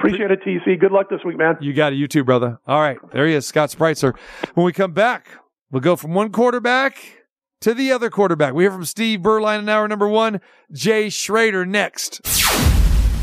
Appreciate 0.00 0.30
it, 0.30 0.40
TC. 0.42 0.80
Good 0.80 0.92
luck 0.92 1.10
this 1.10 1.20
week, 1.26 1.36
man. 1.36 1.58
You 1.60 1.74
got 1.74 1.92
it. 1.92 1.96
You 1.96 2.08
too, 2.08 2.24
brother. 2.24 2.58
All 2.66 2.80
right. 2.80 2.96
There 3.12 3.26
he 3.26 3.34
is, 3.34 3.46
Scott 3.46 3.68
Spreitzer. 3.68 4.16
When 4.54 4.64
we 4.64 4.72
come 4.72 4.94
back, 4.94 5.28
we'll 5.70 5.82
go 5.82 5.94
from 5.94 6.14
one 6.14 6.32
quarterback 6.32 6.96
to 7.60 7.74
the 7.74 7.92
other 7.92 8.08
quarterback. 8.08 8.54
We 8.54 8.64
hear 8.64 8.70
from 8.70 8.86
Steve 8.86 9.20
Beuerlein 9.20 9.58
in 9.58 9.68
hour 9.68 9.86
number 9.86 10.08
one, 10.08 10.40
Jay 10.72 11.10
Schroeder 11.10 11.66
next. 11.66 12.22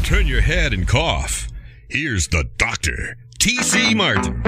Turn 0.03 0.27
your 0.27 0.41
head 0.41 0.71
and 0.71 0.87
cough. 0.87 1.47
Here's 1.89 2.27
the 2.27 2.47
doctor, 2.57 3.17
T.C. 3.39 3.95
Martin. 3.95 4.39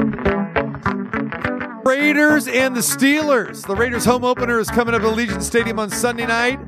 Raiders 1.83 2.47
and 2.47 2.75
the 2.75 2.81
Steelers. 2.81 3.65
The 3.65 3.75
Raiders 3.75 4.05
home 4.05 4.23
opener 4.23 4.59
is 4.59 4.69
coming 4.69 4.93
up 4.93 5.01
at 5.01 5.07
Allegiant 5.07 5.41
Stadium 5.41 5.79
on 5.79 5.89
Sunday 5.89 6.27
night. 6.27 6.59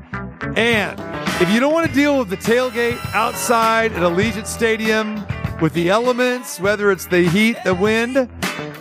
And 0.56 0.98
if 1.40 1.48
you 1.50 1.60
don't 1.60 1.72
want 1.72 1.86
to 1.86 1.94
deal 1.94 2.18
with 2.18 2.30
the 2.30 2.36
tailgate 2.36 2.98
outside 3.14 3.92
at 3.92 4.02
Allegiant 4.02 4.48
Stadium 4.48 5.24
with 5.62 5.74
the 5.74 5.88
elements, 5.88 6.58
whether 6.58 6.90
it's 6.90 7.06
the 7.06 7.22
heat, 7.22 7.56
the 7.64 7.72
wind, 7.72 8.28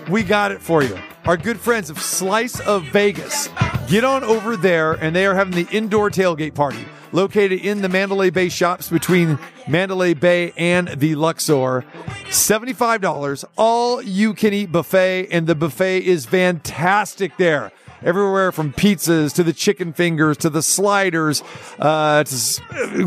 we 0.09 0.23
got 0.23 0.51
it 0.51 0.59
for 0.59 0.81
you. 0.81 0.97
Our 1.25 1.37
good 1.37 1.59
friends 1.59 1.91
of 1.91 2.01
Slice 2.01 2.59
of 2.59 2.83
Vegas. 2.85 3.49
Get 3.87 4.03
on 4.03 4.23
over 4.23 4.57
there, 4.57 4.93
and 4.93 5.15
they 5.15 5.27
are 5.27 5.35
having 5.35 5.53
the 5.53 5.71
indoor 5.71 6.09
tailgate 6.09 6.55
party 6.55 6.83
located 7.11 7.59
in 7.59 7.81
the 7.81 7.89
Mandalay 7.89 8.31
Bay 8.31 8.49
shops 8.49 8.89
between 8.89 9.37
Mandalay 9.67 10.15
Bay 10.15 10.53
and 10.57 10.87
the 10.87 11.13
Luxor. 11.13 11.85
$75, 12.29 13.45
all 13.57 14.01
you 14.01 14.33
can 14.33 14.51
eat 14.51 14.71
buffet, 14.71 15.27
and 15.29 15.45
the 15.45 15.55
buffet 15.55 15.99
is 15.99 16.25
fantastic 16.25 17.37
there. 17.37 17.71
Everywhere 18.03 18.51
from 18.51 18.73
pizzas 18.73 19.33
to 19.35 19.43
the 19.43 19.53
chicken 19.53 19.93
fingers 19.93 20.37
to 20.37 20.49
the 20.49 20.61
sliders, 20.63 21.43
uh, 21.79 22.23
to 22.23 22.33
s- 22.33 22.59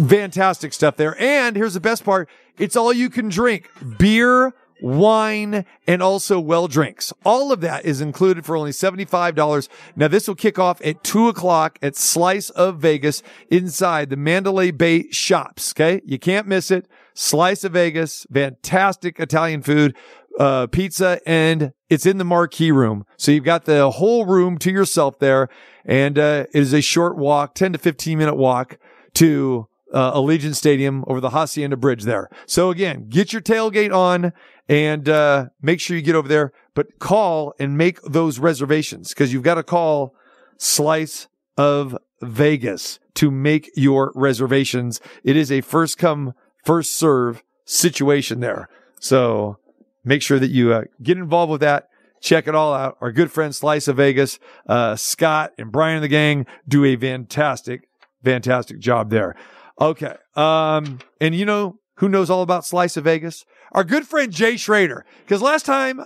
fantastic 0.09 0.73
stuff 0.73 0.97
there. 0.97 1.21
And 1.21 1.57
here's 1.57 1.75
the 1.75 1.81
best 1.81 2.05
part: 2.05 2.29
it's 2.59 2.77
all 2.77 2.93
you 2.93 3.11
can 3.11 3.29
drink 3.29 3.69
beer, 3.99 4.53
wine, 4.81 5.65
and 5.89 6.03
also 6.03 6.39
well 6.39 6.69
drinks. 6.69 7.13
All 7.25 7.51
of 7.51 7.61
that 7.63 7.85
is 7.85 8.01
included 8.01 8.45
for 8.45 8.57
only 8.57 8.71
$75. 8.71 9.69
Now, 9.97 10.09
this 10.09 10.29
will 10.29 10.35
kick 10.35 10.59
off 10.59 10.81
at 10.85 11.03
2 11.03 11.29
o'clock 11.29 11.79
at 11.83 11.97
Slice 11.97 12.51
of 12.51 12.79
Vegas 12.79 13.23
inside 13.51 14.11
the 14.11 14.17
Mandalay 14.17 14.71
Bay 14.71 15.11
shops. 15.11 15.73
Okay. 15.73 16.03
You 16.05 16.19
can't 16.19 16.47
miss 16.47 16.71
it. 16.71 16.87
Slice 17.17 17.63
of 17.63 17.73
Vegas, 17.73 18.27
fantastic 18.33 19.21
Italian 19.21 19.63
food, 19.63 19.95
uh, 20.38 20.66
pizza, 20.66 21.20
and 21.27 21.73
it's 21.88 22.07
in 22.07 22.18
the 22.18 22.25
marquee 22.25 22.73
room. 22.73 23.07
So 23.16 23.33
you've 23.33 23.44
got 23.44 23.64
the 23.64 23.90
whole 23.90 24.27
room 24.27 24.59
to 24.59 24.70
yourself 24.70 25.18
there. 25.18 25.49
And, 25.85 26.18
uh, 26.18 26.47
it 26.53 26.61
is 26.61 26.73
a 26.73 26.81
short 26.81 27.16
walk, 27.16 27.55
10 27.55 27.75
to 27.75 27.79
15 27.79 28.18
minute 28.18 28.37
walk 28.37 28.79
to 29.14 29.68
uh, 29.92 30.12
Allegiant 30.12 30.57
Stadium 30.57 31.05
over 31.07 31.20
the 31.20 31.31
Hacienda 31.31 31.77
Bridge 31.77 32.03
there. 32.03 32.29
So 32.47 32.70
again, 32.70 33.07
get 33.09 33.33
your 33.33 33.42
tailgate 33.42 33.94
on 33.94 34.33
and 34.68 35.09
uh, 35.09 35.47
make 35.62 35.81
sure 35.81 35.97
you 35.97 36.03
get 36.03 36.16
over 36.16 36.29
there, 36.29 36.53
but 36.75 36.99
call 36.99 37.55
and 37.59 37.79
make 37.79 38.03
those 38.03 38.38
reservations 38.38 39.11
because 39.11 39.33
you've 39.33 39.42
got 39.42 39.55
to 39.55 39.62
call 39.62 40.14
Slice 40.59 41.29
of 41.57 41.97
Vegas 42.20 42.99
to 43.14 43.31
make 43.31 43.70
your 43.77 44.11
reservations. 44.14 45.01
It 45.23 45.37
is 45.37 45.53
a 45.53 45.61
first 45.61 45.99
come, 45.99 46.35
first 46.64 46.97
serve 46.97 47.42
situation 47.64 48.40
there. 48.40 48.68
So 48.99 49.59
make 50.05 50.23
sure 50.23 50.38
that 50.38 50.51
you 50.51 50.73
uh, 50.73 50.85
get 51.03 51.19
involved 51.19 51.51
with 51.51 51.61
that. 51.62 51.88
Check 52.21 52.49
it 52.49 52.55
all 52.55 52.73
out. 52.73 52.97
Our 53.01 53.12
good 53.12 53.31
friend 53.31 53.55
Slice 53.55 53.88
of 53.88 53.97
Vegas, 53.97 54.38
uh, 54.69 54.97
Scott 54.97 55.53
and 55.59 55.71
Brian 55.71 55.97
and 55.97 56.05
the 56.05 56.09
gang 56.09 56.47
do 56.67 56.85
a 56.85 56.97
fantastic, 56.97 57.88
fantastic 58.23 58.79
job 58.79 59.11
there. 59.11 59.37
Okay. 59.81 60.14
Um, 60.35 61.01
and 61.21 61.35
you 61.35 61.45
know 61.45 61.79
who 61.97 62.09
knows 62.09 62.31
all 62.31 62.43
about 62.43 62.64
Slice 62.64 62.97
of 62.97 63.05
Vegas? 63.05 63.45
Our 63.73 63.85
good 63.85 64.07
friend 64.07 64.33
Jay 64.33 64.57
Schroeder. 64.57 65.05
Cause 65.27 65.43
last 65.43 65.67
time 65.67 66.01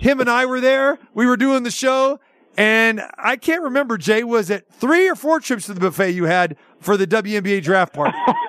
him 0.00 0.20
and 0.20 0.30
I 0.30 0.46
were 0.46 0.60
there, 0.60 0.98
we 1.14 1.26
were 1.26 1.36
doing 1.36 1.64
the 1.64 1.70
show 1.70 2.18
and 2.58 3.00
I 3.16 3.36
can't 3.36 3.62
remember, 3.62 3.96
Jay, 3.98 4.24
was 4.24 4.50
it 4.50 4.66
three 4.72 5.08
or 5.08 5.14
four 5.14 5.38
trips 5.38 5.66
to 5.66 5.74
the 5.74 5.80
buffet 5.80 6.10
you 6.10 6.24
had 6.24 6.56
for 6.80 6.96
the 6.96 7.06
WNBA 7.06 7.62
draft 7.62 7.92
party? 7.92 8.18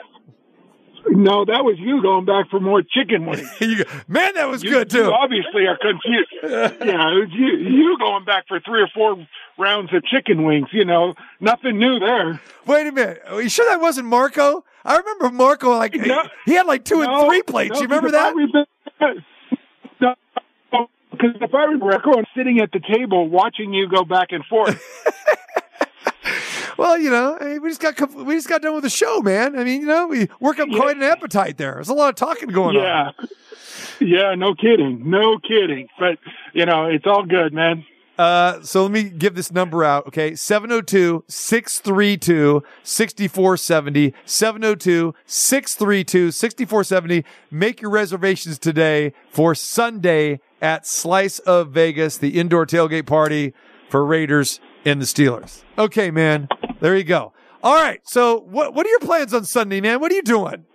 No, 1.12 1.44
that 1.46 1.64
was 1.66 1.76
you 1.80 2.02
going 2.02 2.26
back 2.26 2.50
for 2.50 2.60
more 2.60 2.82
chicken 2.84 3.26
wings. 3.26 3.50
You 3.62 3.84
Man, 4.08 4.34
that 4.36 4.48
was 4.48 4.64
You, 4.64 4.70
good 4.72 4.94
you 4.94 5.04
too. 5.04 5.12
obviously 5.12 5.66
are 5.68 5.78
confused. 5.78 6.30
yeah, 6.44 7.12
it 7.12 7.20
was 7.20 7.30
you, 7.32 7.48
you 7.58 7.98
going 7.98 8.26
back 8.26 8.48
for 8.48 8.60
three 8.60 8.82
or 8.82 8.88
four 8.94 9.26
rounds 9.58 9.94
of 9.94 10.04
chicken 10.06 10.44
wings. 10.44 10.68
You 10.72 10.86
know, 10.86 11.16
nothing 11.40 11.78
new 11.80 12.00
there. 12.00 12.40
Wait 12.66 12.88
a 12.88 12.92
minute. 12.92 13.22
Are 13.28 13.42
you 13.42 13.50
sure 13.50 13.66
that 13.68 13.82
wasn't 13.82 14.08
Marco? 14.08 14.64
I 14.86 14.98
remember 14.98 15.30
Marco 15.32 15.72
like 15.76 15.94
No. 15.96 16.24
he 16.46 16.54
had 16.54 16.66
like 16.68 16.86
two 16.86 17.02
and 17.02 17.28
three 17.28 17.42
plates. 17.42 17.74
no, 17.74 17.82
you 17.82 17.88
remember 17.88 18.12
that? 18.12 18.34
No, 20.02 20.16
because 21.12 21.36
if 21.42 21.54
I 21.54 21.64
remember, 21.64 21.92
I'm 21.92 22.26
sitting 22.38 22.60
at 22.60 22.72
the 22.72 22.80
table 22.80 23.28
watching 23.28 23.74
you 23.74 23.90
go 23.90 24.06
back 24.06 24.28
and 24.32 24.46
forth. 24.46 24.80
Well, 26.80 26.98
you 26.98 27.10
know, 27.10 27.38
I 27.38 27.44
mean, 27.44 27.62
we 27.62 27.68
just 27.72 27.82
got 27.82 28.16
we 28.16 28.36
just 28.36 28.48
got 28.48 28.62
done 28.62 28.74
with 28.74 28.86
the 28.86 28.90
show, 28.90 29.20
man. 29.20 29.60
I 29.60 29.66
mean, 29.66 29.82
you 29.82 29.88
know, 29.88 30.08
we 30.08 30.30
work 30.40 30.60
up 30.60 30.70
quite 30.70 30.96
an 30.96 31.04
appetite 31.04 31.58
there. 31.58 31.74
There's 31.74 31.90
a 31.90 31.94
lot 31.94 32.08
of 32.08 32.16
talking 32.16 32.48
going 32.48 32.78
on. 32.78 32.84
yeah, 32.84 33.12
yeah, 34.00 34.36
no 34.36 34.56
kidding, 34.56 35.10
no 35.10 35.40
kidding. 35.40 35.90
But 36.00 36.20
you 36.54 36.66
know, 36.66 36.86
it's 36.86 37.06
all 37.06 37.26
good, 37.26 37.54
man. 37.54 37.86
Uh, 38.18 38.62
so 38.62 38.84
let 38.84 38.94
me 38.94 39.04
give 39.04 39.36
this 39.36 39.52
number 39.52 39.84
out. 39.84 40.08
Okay. 40.08 40.36
702 40.36 41.26
632 41.28 42.64
6470. 42.82 44.14
702 44.24 45.14
632 45.26 46.32
6470. 46.32 47.26
Make 47.52 47.82
your 47.82 47.92
reservations 47.92 48.58
today 48.58 49.12
for 49.30 49.54
Sunday 49.54 50.40
at 50.62 50.88
Slice 50.88 51.40
of 51.40 51.72
Vegas, 51.72 52.18
the 52.18 52.40
indoor 52.40 52.66
tailgate 52.66 53.06
party 53.06 53.54
for 53.90 54.06
Raiders 54.06 54.62
and 54.86 55.02
the 55.02 55.06
Steelers. 55.06 55.64
Okay, 55.78 56.10
man. 56.12 56.48
There 56.80 56.96
you 56.96 57.04
go. 57.04 57.34
All 57.62 57.76
right. 57.76 58.02
So 58.06 58.40
what, 58.40 58.74
what 58.74 58.86
are 58.86 58.90
your 58.90 59.00
plans 59.00 59.34
on 59.34 59.46
Sunday, 59.46 59.82
man? 59.82 60.00
What 60.00 60.12
are 60.12 60.16
you 60.16 60.24
doing? 60.24 60.66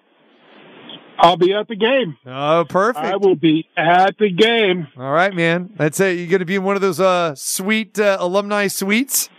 I'll 1.18 1.36
be 1.36 1.54
at 1.54 1.68
the 1.68 1.76
game. 1.76 2.16
Oh, 2.26 2.64
perfect. 2.68 3.04
I 3.04 3.16
will 3.16 3.36
be 3.36 3.68
at 3.76 4.18
the 4.18 4.30
game. 4.30 4.88
All 4.96 5.12
right, 5.12 5.32
man. 5.32 5.72
That's 5.76 6.00
it. 6.00 6.18
You're 6.18 6.26
going 6.26 6.40
to 6.40 6.44
be 6.44 6.56
in 6.56 6.64
one 6.64 6.74
of 6.76 6.82
those, 6.82 7.00
uh, 7.00 7.34
sweet, 7.36 7.98
uh, 7.98 8.16
alumni 8.20 8.66
suites. 8.66 9.30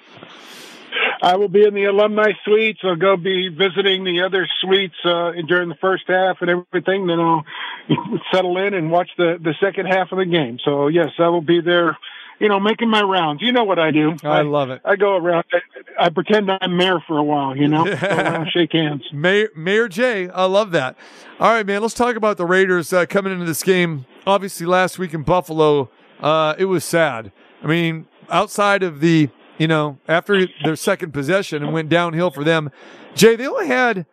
I 1.22 1.38
will 1.38 1.50
be 1.50 1.66
in 1.66 1.74
the 1.74 1.86
alumni 1.86 2.32
suites. 2.44 2.80
I'll 2.84 2.96
go 2.96 3.18
be 3.18 3.50
visiting 3.50 4.04
the 4.04 4.22
other 4.22 4.48
suites 4.62 4.96
uh, 5.04 5.32
during 5.48 5.70
the 5.70 5.76
first 5.82 6.04
half 6.08 6.38
and 6.42 6.50
everything. 6.50 7.08
Then 7.08 7.20
I'll 7.20 7.44
settle 8.34 8.58
in 8.58 8.74
and 8.74 8.92
watch 8.92 9.10
the 9.18 9.38
the 9.42 9.56
second 9.60 9.88
half 9.88 10.12
of 10.12 10.20
the 10.20 10.26
game. 10.26 10.60
So 10.64 10.88
yes, 10.88 11.10
I 11.18 11.30
will 11.30 11.42
be 11.42 11.62
there. 11.62 11.98
You 12.40 12.50
know, 12.50 12.60
making 12.60 12.90
my 12.90 13.02
rounds. 13.02 13.42
You 13.42 13.52
know 13.52 13.64
what 13.64 13.80
I 13.80 13.92
do. 13.92 14.16
I, 14.24 14.42
love 14.42 14.70
it. 14.70 14.82
I 14.84 14.96
go 14.96 15.16
around. 15.16 15.46
I, 15.54 16.06
I 16.06 16.10
pretend 16.10 16.50
I'm 16.52 16.76
mayor 16.76 17.00
for 17.08 17.18
a 17.18 17.24
while. 17.24 17.56
You 17.56 17.68
know, 17.68 17.86
around, 18.02 18.50
shake 18.52 18.74
hands. 18.74 19.04
Mayor, 19.14 19.50
Mayor 19.56 19.88
Jay, 19.88 20.30
I 20.30 20.46
love 20.46 20.72
that. 20.72 20.98
All 21.40 21.52
right, 21.52 21.66
man. 21.66 21.82
Let's 21.82 21.94
talk 21.94 22.16
about 22.16 22.38
the 22.38 22.46
Raiders 22.46 22.92
uh, 22.92 23.06
coming 23.06 23.34
into 23.34 23.46
this 23.46 23.64
game. 23.64 24.06
Obviously, 24.28 24.66
last 24.66 25.00
week 25.00 25.14
in 25.14 25.24
Buffalo, 25.24 25.90
uh, 26.20 26.56
it 26.58 26.66
was 26.66 26.84
sad. 26.84 27.32
I 27.64 27.68
mean, 27.68 28.08
outside 28.30 28.84
of 28.84 29.00
the, 29.00 29.30
you 29.58 29.68
know, 29.68 29.98
after 30.08 30.48
their 30.64 30.76
second 30.76 31.14
possession 31.14 31.64
and 31.64 31.74
went 31.74 31.90
downhill 31.90 32.32
for 32.32 32.44
them, 32.44 32.70
Jay, 33.16 33.36
they 33.36 33.48
only 33.48 33.68
had 33.68 34.06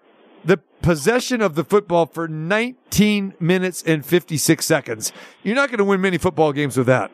the 0.44 0.58
possession 0.82 1.40
of 1.40 1.54
the 1.54 1.64
football 1.64 2.06
for 2.06 2.28
19 2.28 3.34
minutes 3.38 3.82
and 3.82 4.04
56 4.04 4.64
seconds. 4.64 5.12
You're 5.42 5.54
not 5.54 5.68
going 5.68 5.78
to 5.78 5.84
win 5.84 6.00
many 6.00 6.18
football 6.18 6.52
games 6.52 6.76
with 6.76 6.86
that. 6.86 7.10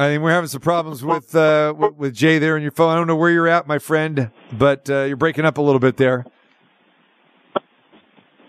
I 0.00 0.08
think 0.08 0.22
we're 0.22 0.30
having 0.30 0.48
some 0.48 0.62
problems 0.62 1.04
with 1.04 1.34
uh, 1.34 1.74
with, 1.76 2.14
Jay 2.14 2.38
there 2.38 2.56
on 2.56 2.62
your 2.62 2.70
phone. 2.70 2.90
I 2.90 2.96
don't 2.96 3.06
know 3.06 3.16
where 3.16 3.30
you're 3.30 3.48
at, 3.48 3.66
my 3.66 3.78
friend, 3.78 4.30
but 4.50 4.88
uh, 4.88 5.02
you're 5.02 5.18
breaking 5.18 5.44
up 5.44 5.58
a 5.58 5.60
little 5.60 5.78
bit 5.78 5.98
there. 5.98 6.24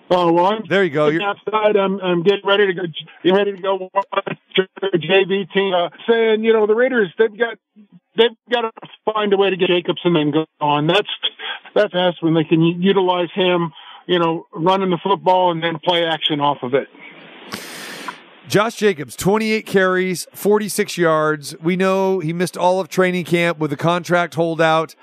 Oh, 0.10 0.32
well, 0.32 0.46
I'm 0.46 0.64
There 0.70 0.82
you 0.84 0.90
go. 0.90 1.08
You're, 1.08 1.24
outside. 1.24 1.76
I'm 1.76 2.00
I'm 2.00 2.24
getting 2.24 2.46
ready 2.46 2.68
to 2.68 2.74
go. 2.74 2.84
Getting 3.22 3.38
ready 3.38 3.52
to 3.52 3.62
go 3.62 3.90
watch 3.94 4.38
JV 4.96 5.52
team. 5.54 5.74
Uh, 5.74 5.90
saying, 6.08 6.46
you 6.46 6.54
know, 6.54 6.68
the 6.68 6.76
Raiders 6.76 7.14
they've 7.18 7.38
got 7.38 7.58
they've 8.18 8.32
got 8.50 8.62
to 8.62 8.72
find 9.14 9.34
a 9.34 9.38
way 9.38 9.50
to 9.50 9.58
get 9.58 9.68
Jacobson 9.68 10.16
and 10.16 10.16
then 10.16 10.32
go 10.32 10.46
on. 10.66 10.88
That's 10.88 11.10
that's 11.76 11.92
best 11.92 12.24
when 12.24 12.34
they 12.34 12.46
can 12.46 12.62
utilize 12.62 13.30
him. 13.36 13.74
You 14.08 14.20
know, 14.20 14.48
running 14.54 14.90
the 14.90 15.00
football 15.04 15.52
and 15.52 15.62
then 15.62 15.80
play 15.84 16.06
action 16.06 16.40
off 16.40 16.60
of 16.64 16.74
it. 16.74 16.88
Josh 18.52 18.76
Jacobs, 18.76 19.16
28 19.16 19.66
carries, 19.66 20.28
46 20.34 20.98
yards. 20.98 21.56
We 21.62 21.78
know 21.78 22.20
he 22.20 22.34
missed 22.34 22.58
all 22.58 22.82
of 22.82 22.90
training 22.90 23.24
camp 23.24 23.60
with 23.60 23.72
a 23.72 23.78
contract 23.78 24.36
holdout. 24.36 24.94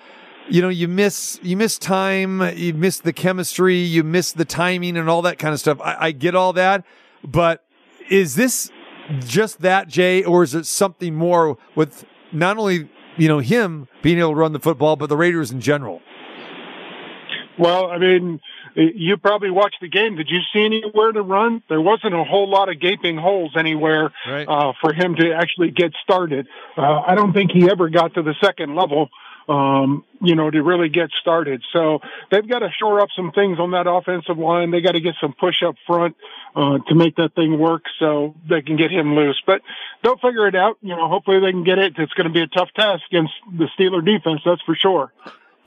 You 0.50 0.60
know, 0.60 0.68
you 0.68 0.86
miss 0.86 1.40
you 1.42 1.56
miss 1.56 1.78
time, 1.78 2.42
you 2.54 2.74
miss 2.74 3.00
the 3.00 3.14
chemistry, 3.14 3.78
you 3.78 4.04
miss 4.04 4.32
the 4.32 4.44
timing 4.44 4.98
and 4.98 5.08
all 5.08 5.22
that 5.22 5.38
kind 5.38 5.54
of 5.54 5.60
stuff. 5.60 5.80
I, 5.80 5.96
I 5.98 6.10
get 6.10 6.34
all 6.34 6.52
that, 6.52 6.84
but 7.24 7.64
is 8.10 8.34
this 8.34 8.70
just 9.20 9.62
that, 9.62 9.88
Jay, 9.88 10.22
or 10.22 10.42
is 10.42 10.54
it 10.54 10.66
something 10.66 11.14
more 11.14 11.56
with 11.74 12.04
not 12.32 12.58
only 12.58 12.90
you 13.16 13.28
know 13.28 13.38
him 13.38 13.88
being 14.02 14.18
able 14.18 14.32
to 14.32 14.36
run 14.36 14.52
the 14.52 14.60
football, 14.60 14.96
but 14.96 15.08
the 15.08 15.16
Raiders 15.16 15.50
in 15.50 15.62
general? 15.62 16.02
Well, 17.58 17.86
I 17.86 17.96
mean, 17.96 18.40
you 18.82 19.16
probably 19.16 19.50
watched 19.50 19.78
the 19.80 19.88
game. 19.88 20.16
Did 20.16 20.28
you 20.30 20.40
see 20.52 20.64
anywhere 20.64 21.12
to 21.12 21.22
run? 21.22 21.62
There 21.68 21.80
wasn't 21.80 22.14
a 22.14 22.24
whole 22.24 22.48
lot 22.48 22.68
of 22.68 22.80
gaping 22.80 23.16
holes 23.16 23.52
anywhere 23.56 24.12
Right. 24.26 24.46
uh, 24.48 24.72
for 24.80 24.92
him 24.92 25.16
to 25.16 25.32
actually 25.34 25.70
get 25.70 25.92
started. 26.02 26.46
Uh, 26.76 27.00
I 27.06 27.14
don't 27.14 27.32
think 27.32 27.50
he 27.52 27.68
ever 27.70 27.88
got 27.88 28.14
to 28.14 28.22
the 28.22 28.34
second 28.40 28.74
level, 28.76 29.08
um, 29.48 30.04
you 30.20 30.34
know, 30.34 30.50
to 30.50 30.62
really 30.62 30.88
get 30.90 31.10
started. 31.20 31.62
So 31.72 32.00
they've 32.30 32.46
got 32.48 32.60
to 32.60 32.68
shore 32.78 33.00
up 33.00 33.08
some 33.16 33.32
things 33.32 33.58
on 33.58 33.70
that 33.72 33.88
offensive 33.88 34.38
line. 34.38 34.70
They 34.70 34.80
got 34.80 34.92
to 34.92 35.00
get 35.00 35.14
some 35.20 35.32
push 35.32 35.62
up 35.66 35.74
front 35.86 36.16
uh, 36.54 36.78
to 36.88 36.94
make 36.94 37.16
that 37.16 37.34
thing 37.34 37.58
work 37.58 37.82
so 37.98 38.34
they 38.48 38.62
can 38.62 38.76
get 38.76 38.90
him 38.90 39.14
loose. 39.14 39.40
But 39.46 39.62
they'll 40.02 40.18
figure 40.18 40.46
it 40.46 40.54
out. 40.54 40.76
You 40.82 40.94
know, 40.96 41.08
hopefully 41.08 41.40
they 41.40 41.50
can 41.52 41.64
get 41.64 41.78
it. 41.78 41.94
It's 41.98 42.12
going 42.14 42.26
to 42.28 42.32
be 42.32 42.42
a 42.42 42.46
tough 42.46 42.68
task 42.76 43.02
against 43.10 43.32
the 43.56 43.68
Steeler 43.78 44.04
defense, 44.04 44.40
that's 44.44 44.62
for 44.62 44.74
sure. 44.74 45.12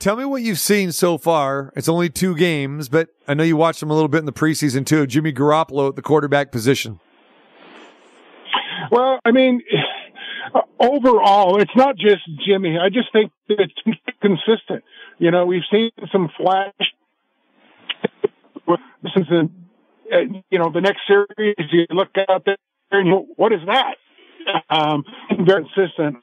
Tell 0.02 0.16
me 0.16 0.24
what 0.24 0.42
you've 0.42 0.58
seen 0.58 0.90
so 0.90 1.16
far. 1.16 1.72
It's 1.76 1.88
only 1.88 2.10
two 2.10 2.34
games, 2.34 2.88
but 2.88 3.10
I 3.28 3.34
know 3.34 3.44
you 3.44 3.56
watched 3.56 3.78
them 3.78 3.88
a 3.88 3.94
little 3.94 4.08
bit 4.08 4.18
in 4.18 4.24
the 4.24 4.32
preseason 4.32 4.84
too. 4.84 5.06
Jimmy 5.06 5.32
Garoppolo 5.32 5.90
at 5.90 5.94
the 5.94 6.02
quarterback 6.02 6.50
position. 6.50 6.98
Well, 8.90 9.20
I 9.24 9.30
mean, 9.30 9.62
overall, 10.80 11.62
it's 11.62 11.70
not 11.76 11.94
just 11.96 12.22
Jimmy. 12.44 12.78
I 12.78 12.88
just 12.88 13.12
think 13.12 13.30
it's 13.48 13.72
consistent. 14.20 14.82
You 15.18 15.30
know, 15.30 15.46
we've 15.46 15.62
seen 15.70 15.92
some 16.10 16.30
flash. 16.36 16.74
A, 18.66 18.72
uh, 18.72 20.18
you 20.50 20.58
know, 20.58 20.72
the 20.72 20.80
next 20.80 21.02
series, 21.06 21.54
you 21.70 21.86
look 21.90 22.08
out 22.28 22.44
there 22.44 22.56
and 22.90 23.06
you, 23.06 23.28
what 23.36 23.52
is 23.52 23.60
that? 23.66 23.94
Um, 24.68 25.04
very 25.46 25.64
consistent 25.72 26.16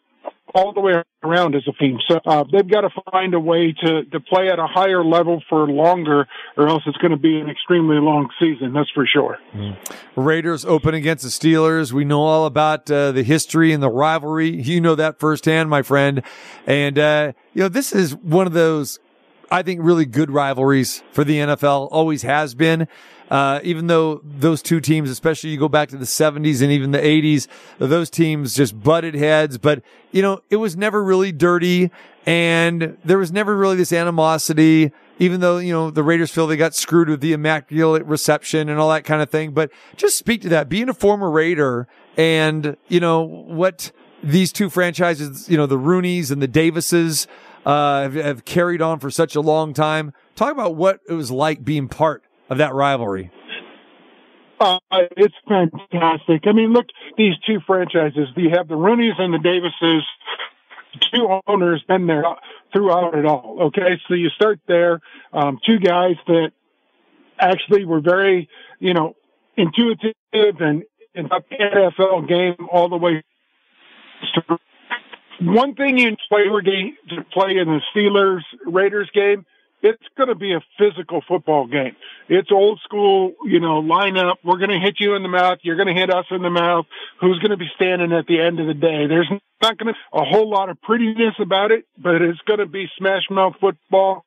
all 0.53 0.73
the 0.73 0.81
way 0.81 0.93
around 1.23 1.55
as 1.55 1.63
a 1.67 1.73
team. 1.73 1.97
So 2.07 2.19
uh, 2.25 2.43
they've 2.51 2.69
got 2.69 2.81
to 2.81 2.89
find 3.11 3.33
a 3.33 3.39
way 3.39 3.73
to, 3.83 4.05
to 4.05 4.19
play 4.19 4.49
at 4.49 4.59
a 4.59 4.67
higher 4.67 5.03
level 5.03 5.41
for 5.49 5.67
longer, 5.67 6.27
or 6.57 6.67
else 6.67 6.83
it's 6.85 6.97
going 6.97 7.11
to 7.11 7.17
be 7.17 7.39
an 7.39 7.49
extremely 7.49 7.97
long 7.97 8.29
season. 8.39 8.73
That's 8.73 8.89
for 8.91 9.05
sure. 9.05 9.37
Raiders 10.15 10.65
open 10.65 10.93
against 10.93 11.23
the 11.23 11.29
Steelers. 11.29 11.91
We 11.91 12.05
know 12.05 12.21
all 12.21 12.45
about 12.45 12.89
uh, 12.89 13.11
the 13.11 13.23
history 13.23 13.73
and 13.73 13.83
the 13.83 13.89
rivalry. 13.89 14.49
You 14.49 14.81
know 14.81 14.95
that 14.95 15.19
firsthand, 15.19 15.69
my 15.69 15.81
friend. 15.81 16.23
And, 16.65 16.97
uh, 16.97 17.33
you 17.53 17.63
know, 17.63 17.69
this 17.69 17.93
is 17.93 18.15
one 18.15 18.47
of 18.47 18.53
those, 18.53 18.99
I 19.51 19.63
think, 19.63 19.81
really 19.83 20.05
good 20.05 20.31
rivalries 20.31 21.03
for 21.11 21.23
the 21.23 21.37
NFL. 21.37 21.89
Always 21.91 22.21
has 22.23 22.53
been. 22.53 22.87
Uh, 23.29 23.59
even 23.63 23.87
though 23.87 24.21
those 24.23 24.61
two 24.61 24.79
teams, 24.79 25.09
especially 25.09 25.51
you 25.51 25.57
go 25.57 25.69
back 25.69 25.89
to 25.89 25.97
the 25.97 26.05
70s 26.05 26.61
and 26.63 26.71
even 26.71 26.91
the 26.91 26.99
80s, 26.99 27.47
those 27.77 28.09
teams 28.09 28.55
just 28.55 28.81
butted 28.81 29.13
heads. 29.13 29.59
But, 29.59 29.83
you 30.11 30.21
know, 30.23 30.41
it 30.49 30.55
was 30.55 30.75
never 30.75 31.03
really 31.03 31.31
dirty 31.31 31.91
and 32.25 32.97
there 33.03 33.17
was 33.17 33.31
never 33.31 33.55
really 33.55 33.75
this 33.75 33.93
animosity, 33.93 34.91
even 35.19 35.39
though, 35.41 35.57
you 35.57 35.71
know, 35.71 35.91
the 35.91 36.03
Raiders 36.03 36.31
feel 36.31 36.47
they 36.47 36.57
got 36.57 36.75
screwed 36.75 37.09
with 37.09 37.21
the 37.21 37.33
immaculate 37.33 38.05
reception 38.05 38.67
and 38.69 38.79
all 38.79 38.89
that 38.89 39.03
kind 39.03 39.21
of 39.21 39.29
thing. 39.29 39.51
But 39.51 39.71
just 39.95 40.17
speak 40.17 40.41
to 40.41 40.49
that. 40.49 40.69
Being 40.69 40.89
a 40.89 40.93
former 40.93 41.29
Raider 41.29 41.87
and, 42.17 42.77
you 42.87 42.99
know, 42.99 43.21
what 43.21 43.91
these 44.23 44.51
two 44.51 44.69
franchises, 44.69 45.47
you 45.49 45.57
know, 45.57 45.65
the 45.65 45.77
Rooneys 45.77 46.31
and 46.31 46.41
the 46.41 46.47
Davises, 46.47 47.27
uh, 47.65 48.03
have, 48.03 48.13
have 48.15 48.45
carried 48.45 48.81
on 48.81 48.99
for 48.99 49.09
such 49.09 49.35
a 49.35 49.41
long 49.41 49.73
time. 49.73 50.13
Talk 50.35 50.51
about 50.51 50.75
what 50.75 50.99
it 51.07 51.13
was 51.13 51.31
like 51.31 51.63
being 51.63 51.87
part 51.87 52.23
of 52.49 52.57
that 52.57 52.73
rivalry. 52.73 53.31
Uh, 54.59 54.79
it's 54.91 55.35
fantastic. 55.47 56.43
I 56.45 56.51
mean, 56.51 56.73
look, 56.73 56.87
these 57.17 57.35
two 57.47 57.59
franchises. 57.65 58.27
You 58.35 58.49
have 58.51 58.67
the 58.67 58.75
Rooney's 58.75 59.15
and 59.17 59.33
the 59.33 59.37
Davises. 59.37 60.03
Two 61.13 61.39
owners 61.47 61.83
been 61.87 62.07
there 62.07 62.23
throughout 62.73 63.15
it 63.15 63.25
all. 63.25 63.57
Okay, 63.67 64.01
so 64.07 64.15
you 64.15 64.29
start 64.29 64.59
there. 64.67 64.99
Um, 65.31 65.59
two 65.65 65.79
guys 65.79 66.15
that 66.27 66.51
actually 67.39 67.85
were 67.85 68.01
very, 68.01 68.49
you 68.79 68.93
know, 68.93 69.15
intuitive 69.55 70.15
and 70.33 70.83
in 71.13 71.27
the 71.27 71.41
NFL 71.51 72.27
game 72.27 72.67
all 72.71 72.89
the 72.89 72.97
way. 72.97 73.23
through. 74.33 74.57
One 75.41 75.75
thing 75.75 75.97
you 75.97 76.15
play 76.27 76.43
to 76.43 77.23
play 77.31 77.51
in 77.57 77.67
the 77.67 77.81
Steelers 77.95 78.41
Raiders 78.65 79.09
game 79.13 79.45
it's 79.81 80.03
going 80.17 80.27
to 80.27 80.35
be 80.35 80.53
a 80.53 80.61
physical 80.77 81.21
football 81.27 81.65
game. 81.67 81.95
It's 82.27 82.51
old 82.51 82.81
school, 82.83 83.33
you 83.45 83.59
know, 83.59 83.79
line 83.79 84.17
up. 84.17 84.39
We're 84.43 84.57
going 84.57 84.71
to 84.71 84.79
hit 84.79 84.95
you 84.99 85.15
in 85.15 85.23
the 85.23 85.29
mouth. 85.29 85.59
You're 85.61 85.77
going 85.77 85.87
to 85.87 85.93
hit 85.93 86.13
us 86.13 86.25
in 86.31 86.41
the 86.41 86.49
mouth. 86.49 86.85
Who's 87.21 87.39
going 87.39 87.51
to 87.51 87.57
be 87.57 87.69
standing 87.75 88.11
at 88.11 88.27
the 88.27 88.41
end 88.41 88.59
of 88.59 88.67
the 88.67 88.73
day? 88.73 89.07
There's 89.07 89.29
not 89.61 89.77
going 89.77 89.87
to 89.87 89.93
be 89.93 89.99
a 90.13 90.23
whole 90.23 90.49
lot 90.49 90.69
of 90.69 90.81
prettiness 90.81 91.35
about 91.41 91.71
it, 91.71 91.85
but 91.97 92.21
it's 92.21 92.39
going 92.45 92.59
to 92.59 92.65
be 92.65 92.87
smash 92.97 93.23
mouth 93.29 93.53
football. 93.59 94.25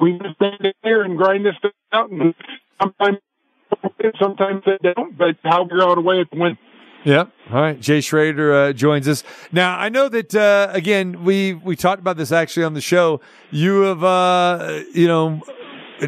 We 0.00 0.12
just 0.12 0.36
stand 0.36 0.74
there 0.82 1.02
and 1.02 1.18
grind 1.18 1.44
this 1.44 1.54
out, 1.92 2.10
and 2.10 2.34
sometimes, 2.80 3.18
sometimes 4.20 4.62
they 4.64 4.78
don't. 4.94 5.16
But 5.16 5.36
how 5.44 5.64
we're 5.70 5.82
out 5.82 5.98
of 5.98 6.04
way 6.04 6.24
the 6.30 6.38
win. 6.38 6.58
Yep. 7.04 7.32
All 7.52 7.60
right. 7.60 7.80
Jay 7.80 8.00
Schroeder 8.00 8.52
uh, 8.52 8.72
joins 8.72 9.06
us 9.06 9.22
now. 9.52 9.78
I 9.78 9.88
know 9.88 10.08
that 10.08 10.34
uh, 10.34 10.68
again 10.72 11.24
we 11.24 11.54
we 11.54 11.76
talked 11.76 12.00
about 12.00 12.16
this 12.16 12.32
actually 12.32 12.64
on 12.64 12.74
the 12.74 12.80
show. 12.80 13.20
You 13.50 13.82
have 13.82 14.02
uh, 14.02 14.82
you 14.92 15.06
know 15.06 15.40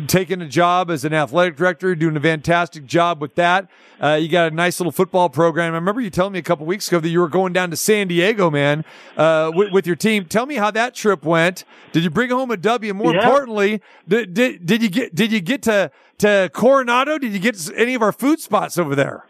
taken 0.07 0.41
a 0.43 0.47
job 0.49 0.91
as 0.91 1.05
an 1.05 1.13
athletic 1.13 1.57
director, 1.57 1.95
doing 1.95 2.17
a 2.17 2.21
fantastic 2.21 2.87
job 2.87 3.21
with 3.21 3.35
that. 3.35 3.69
Uh, 4.03 4.15
you 4.21 4.29
got 4.29 4.51
a 4.53 4.55
nice 4.55 4.79
little 4.81 4.93
football 4.93 5.29
program. 5.29 5.73
I 5.73 5.77
remember 5.77 6.01
you 6.01 6.11
telling 6.11 6.33
me 6.33 6.39
a 6.39 6.43
couple 6.43 6.65
weeks 6.67 6.89
ago 6.89 7.01
that 7.01 7.09
you 7.09 7.21
were 7.21 7.29
going 7.29 7.53
down 7.53 7.71
to 7.71 7.77
San 7.77 8.09
Diego, 8.09 8.51
man, 8.51 8.85
uh, 9.17 9.51
with, 9.55 9.73
with 9.73 9.87
your 9.87 9.97
team. 9.97 10.25
Tell 10.25 10.47
me 10.47 10.55
how 10.55 10.71
that 10.71 10.95
trip 10.95 11.25
went. 11.25 11.65
Did 11.93 12.05
you 12.05 12.11
bring 12.11 12.31
home 12.31 12.51
a 12.51 12.57
W? 12.57 12.95
More 12.95 13.13
Yeah. 13.15 13.21
importantly, 13.25 13.83
did, 14.09 14.33
did 14.35 14.65
did 14.65 14.83
you 14.83 14.89
get 14.89 15.15
did 15.15 15.33
you 15.33 15.41
get 15.41 15.63
to 15.65 15.91
to 16.19 16.51
Coronado? 16.53 17.19
Did 17.19 17.33
you 17.33 17.39
get 17.39 17.71
any 17.77 17.95
of 17.95 18.03
our 18.03 18.13
food 18.13 18.41
spots 18.41 18.79
over 18.79 18.95
there? 18.95 19.27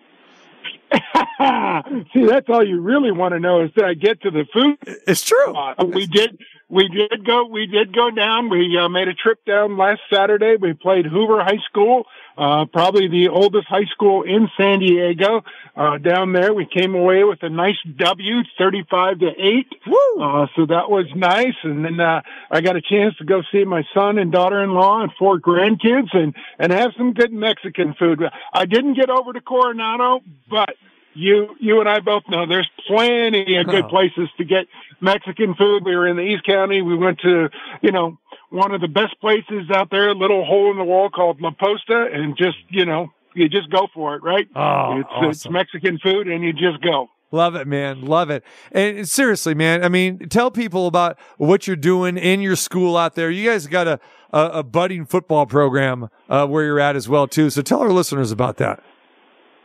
See, 2.13 2.27
that's 2.27 2.47
all 2.49 2.67
you 2.67 2.81
really 2.81 3.13
want 3.13 3.33
to 3.33 3.41
know 3.41 3.65
is 3.65 3.71
that 3.77 3.85
I 3.85 3.95
get 3.95 4.21
to 4.23 4.31
the 4.31 4.45
food. 4.53 4.77
It's 5.07 5.23
true. 5.23 5.55
Uh, 5.55 5.85
we 5.85 6.07
did, 6.07 6.39
we 6.69 6.89
did 6.89 7.25
go, 7.25 7.47
we 7.47 7.67
did 7.67 7.95
go 7.95 8.11
down. 8.11 8.51
We 8.51 8.77
uh, 8.77 8.89
made 8.91 9.09
a 9.09 9.15
trip 9.15 9.43
down 9.47 9.79
last 9.79 10.01
Saturday. 10.13 10.57
We 10.61 10.75
played 10.75 11.07
Hoover 11.07 11.43
High 11.43 11.61
School, 11.67 12.05
uh, 12.37 12.67
probably 12.67 13.09
the 13.09 13.29
oldest 13.29 13.69
high 13.69 13.87
school 13.87 14.23
in 14.23 14.51
San 14.59 14.81
Diego. 14.81 15.43
Uh, 15.75 15.97
down 15.97 16.35
there, 16.35 16.53
we 16.53 16.67
came 16.67 16.95
away 16.95 17.25
with 17.25 17.43
a 17.43 17.49
nice 17.49 17.79
W, 17.97 18.43
35 18.59 19.21
to 19.21 19.29
8. 19.29 19.67
Woo! 19.87 20.23
Uh, 20.23 20.47
so 20.55 20.67
that 20.67 20.91
was 20.91 21.07
nice. 21.17 21.57
And 21.63 21.87
then, 21.87 22.01
uh, 22.01 22.21
I 22.51 22.61
got 22.61 22.77
a 22.77 22.83
chance 22.83 23.17
to 23.17 23.25
go 23.25 23.43
see 23.51 23.65
my 23.65 23.83
son 23.95 24.19
and 24.19 24.31
daughter-in-law 24.31 25.05
and 25.05 25.13
four 25.19 25.41
grandkids 25.41 26.15
and, 26.15 26.35
and 26.59 26.71
have 26.71 26.91
some 26.99 27.15
good 27.15 27.33
Mexican 27.33 27.95
food. 27.95 28.21
I 28.53 28.67
didn't 28.67 28.95
get 28.95 29.09
over 29.09 29.33
to 29.33 29.41
Coronado, 29.41 30.21
but 30.51 30.75
you, 31.15 31.55
you 31.61 31.81
and 31.81 31.89
I 31.89 32.01
both 32.01 32.23
know 32.29 32.47
there's 32.47 32.71
plenty 32.87 33.57
of 33.57 33.67
good 33.67 33.85
Oh. 33.85 33.89
places 33.89 34.29
to 34.39 34.45
get 34.45 34.67
Mexican 35.01 35.55
food. 35.55 35.85
We 35.85 35.97
were 35.97 36.07
in 36.07 36.17
the 36.17 36.23
East 36.23 36.45
County. 36.45 36.83
We 36.83 36.97
went 36.97 37.21
to, 37.21 37.49
you 37.83 37.93
know, 37.93 38.19
one 38.51 38.73
of 38.73 38.81
the 38.81 38.89
best 38.89 39.19
places 39.21 39.71
out 39.73 39.91
there, 39.91 40.09
a 40.09 40.15
little 40.15 40.45
hole 40.45 40.71
in 40.71 40.77
the 40.79 40.85
wall 40.85 41.09
called 41.11 41.41
La 41.41 41.51
Posta 41.51 42.15
and 42.15 42.37
just, 42.37 42.57
you 42.69 42.85
know, 42.85 43.13
you 43.35 43.49
just 43.49 43.71
go 43.71 43.87
for 43.95 44.17
it, 44.17 44.23
right? 44.23 44.49
Oh, 44.57 44.99
it's, 45.29 45.45
it's. 45.45 45.51
Mexican 45.51 45.99
food 45.99 46.27
and 46.29 46.43
you 46.43 46.53
just 46.53 46.81
go. 46.83 47.09
Love 47.33 47.55
it, 47.55 47.69
man. 47.69 48.01
Love 48.05 48.29
it. 48.29 48.43
And 48.73 49.09
seriously, 49.09 49.55
man, 49.55 49.85
I 49.85 49.89
mean, 49.89 50.29
tell 50.29 50.51
people 50.51 50.89
about 50.89 51.17
what 51.39 51.69
you're 51.69 51.77
doing 51.77 52.17
in 52.19 52.41
your 52.41 52.57
school 52.57 52.97
out 52.97 53.15
there. 53.15 53.31
You 53.31 53.49
guys 53.49 53.69
got 53.69 53.87
a, 53.87 54.01
a, 54.33 54.47
a 54.47 54.63
budding 54.65 55.07
football 55.07 55.47
program 55.47 56.09
uh, 56.29 56.49
where 56.49 56.65
you're 56.65 56.81
at 56.81 56.97
as 56.97 57.09
well, 57.09 57.29
too. 57.29 57.49
So 57.51 57.63
tell 57.63 57.81
our 57.83 57.93
listeners 57.93 58.33
about 58.33 58.57
that. 58.57 58.83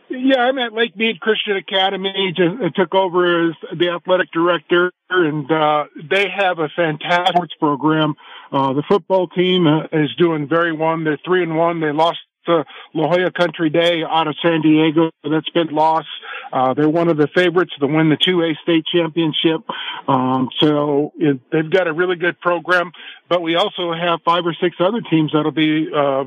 Yeah, 0.08 0.38
I'm 0.38 0.58
at 0.58 0.72
Lake 0.72 0.96
Mead 0.96 1.20
Christian 1.20 1.56
Academy. 1.56 2.32
Just 2.36 2.62
uh, 2.62 2.70
took 2.74 2.94
over 2.94 3.48
as 3.48 3.56
the 3.76 3.90
athletic 3.90 4.30
director, 4.30 4.92
and 5.10 5.50
uh, 5.50 5.84
they 6.08 6.26
have 6.28 6.58
a 6.58 6.68
fantastic 6.68 7.34
sports 7.34 7.54
program. 7.58 8.14
Uh, 8.52 8.72
the 8.72 8.84
football 8.88 9.26
team 9.26 9.66
uh, 9.66 9.84
is 9.92 10.14
doing 10.16 10.48
very 10.48 10.72
well. 10.72 10.96
They're 11.02 11.18
three 11.24 11.42
and 11.42 11.56
one. 11.56 11.80
They 11.80 11.90
lost 11.90 12.18
to 12.46 12.64
La 12.94 13.08
Jolla 13.08 13.30
Country 13.30 13.70
Day 13.70 14.02
out 14.02 14.28
of 14.28 14.36
San 14.42 14.60
Diego. 14.62 15.10
That's 15.22 15.48
been 15.50 15.68
lost. 15.68 16.08
Uh, 16.52 16.74
they're 16.74 16.88
one 16.88 17.08
of 17.08 17.16
the 17.16 17.28
favorites 17.34 17.72
to 17.80 17.86
win 17.86 18.08
the 18.08 18.16
2A 18.16 18.56
state 18.62 18.84
championship. 18.92 19.62
Um, 20.08 20.48
so 20.60 21.12
it, 21.16 21.40
they've 21.50 21.70
got 21.70 21.88
a 21.88 21.92
really 21.92 22.16
good 22.16 22.40
program, 22.40 22.92
but 23.28 23.42
we 23.42 23.56
also 23.56 23.92
have 23.92 24.20
five 24.24 24.46
or 24.46 24.54
six 24.60 24.76
other 24.80 25.00
teams 25.00 25.32
that'll 25.32 25.50
be, 25.50 25.88
uh, 25.94 26.24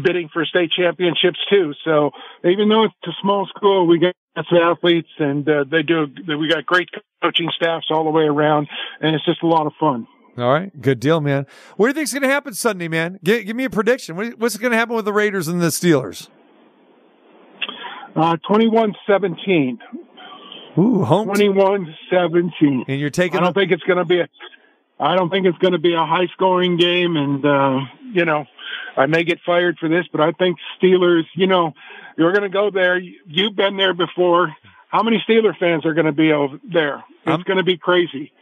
bidding 0.00 0.28
for 0.32 0.44
state 0.44 0.70
championships 0.70 1.38
too. 1.50 1.74
So 1.84 2.10
even 2.44 2.68
though 2.68 2.84
it's 2.84 2.94
a 3.06 3.12
small 3.20 3.46
school, 3.46 3.86
we 3.86 3.98
got 3.98 4.14
some 4.48 4.58
athletes 4.58 5.08
and, 5.18 5.48
uh, 5.48 5.64
they 5.70 5.82
do, 5.82 6.06
we 6.26 6.48
got 6.48 6.64
great 6.66 6.88
coaching 7.22 7.50
staffs 7.54 7.86
all 7.90 8.04
the 8.04 8.10
way 8.10 8.24
around 8.24 8.68
and 9.00 9.14
it's 9.14 9.24
just 9.24 9.42
a 9.42 9.46
lot 9.46 9.66
of 9.66 9.72
fun. 9.80 10.06
All 10.38 10.52
right. 10.52 10.80
Good 10.80 11.00
deal, 11.00 11.20
man. 11.20 11.46
What 11.76 11.86
do 11.86 11.90
you 11.90 11.94
think's 11.94 12.12
going 12.12 12.22
to 12.22 12.28
happen 12.28 12.54
Sunday, 12.54 12.88
man? 12.88 13.18
Give, 13.24 13.44
give 13.44 13.56
me 13.56 13.64
a 13.64 13.70
prediction. 13.70 14.16
What, 14.16 14.38
what's 14.38 14.56
going 14.56 14.72
to 14.72 14.78
happen 14.78 14.94
with 14.94 15.04
the 15.04 15.12
Raiders 15.12 15.48
and 15.48 15.60
the 15.60 15.66
Steelers? 15.66 16.28
Uh, 18.14 18.36
21-17. 18.48 19.78
Ooh, 20.78 21.04
home. 21.04 21.28
21-17. 21.28 22.84
And 22.88 23.00
you're 23.00 23.10
taking 23.10 23.38
I 23.38 23.42
don't 23.42 23.52
think 23.54 23.72
it's 23.72 23.82
going 23.82 23.98
to 23.98 24.04
be 24.04 24.20
a. 24.20 24.28
I 25.00 25.14
don't 25.14 25.30
think 25.30 25.46
it's 25.46 25.58
going 25.58 25.74
to 25.74 25.78
be 25.78 25.94
a 25.94 26.04
high 26.04 26.26
scoring 26.32 26.76
game, 26.76 27.16
and 27.16 27.44
uh, 27.44 27.80
you 28.12 28.24
know, 28.24 28.46
I 28.96 29.06
may 29.06 29.22
get 29.22 29.38
fired 29.46 29.78
for 29.78 29.88
this, 29.88 30.04
but 30.10 30.20
I 30.20 30.32
think 30.32 30.56
Steelers. 30.80 31.22
You 31.36 31.46
know, 31.46 31.72
you're 32.16 32.32
going 32.32 32.42
to 32.42 32.48
go 32.48 32.70
there. 32.70 32.98
You've 32.98 33.54
been 33.54 33.76
there 33.76 33.94
before. 33.94 34.54
How 34.88 35.02
many 35.02 35.22
Steeler 35.28 35.56
fans 35.56 35.86
are 35.86 35.94
going 35.94 36.06
to 36.06 36.12
be 36.12 36.32
over 36.32 36.58
there? 36.64 36.96
It's 36.96 37.26
I'm- 37.26 37.42
going 37.46 37.58
to 37.58 37.62
be 37.64 37.76
crazy. 37.76 38.32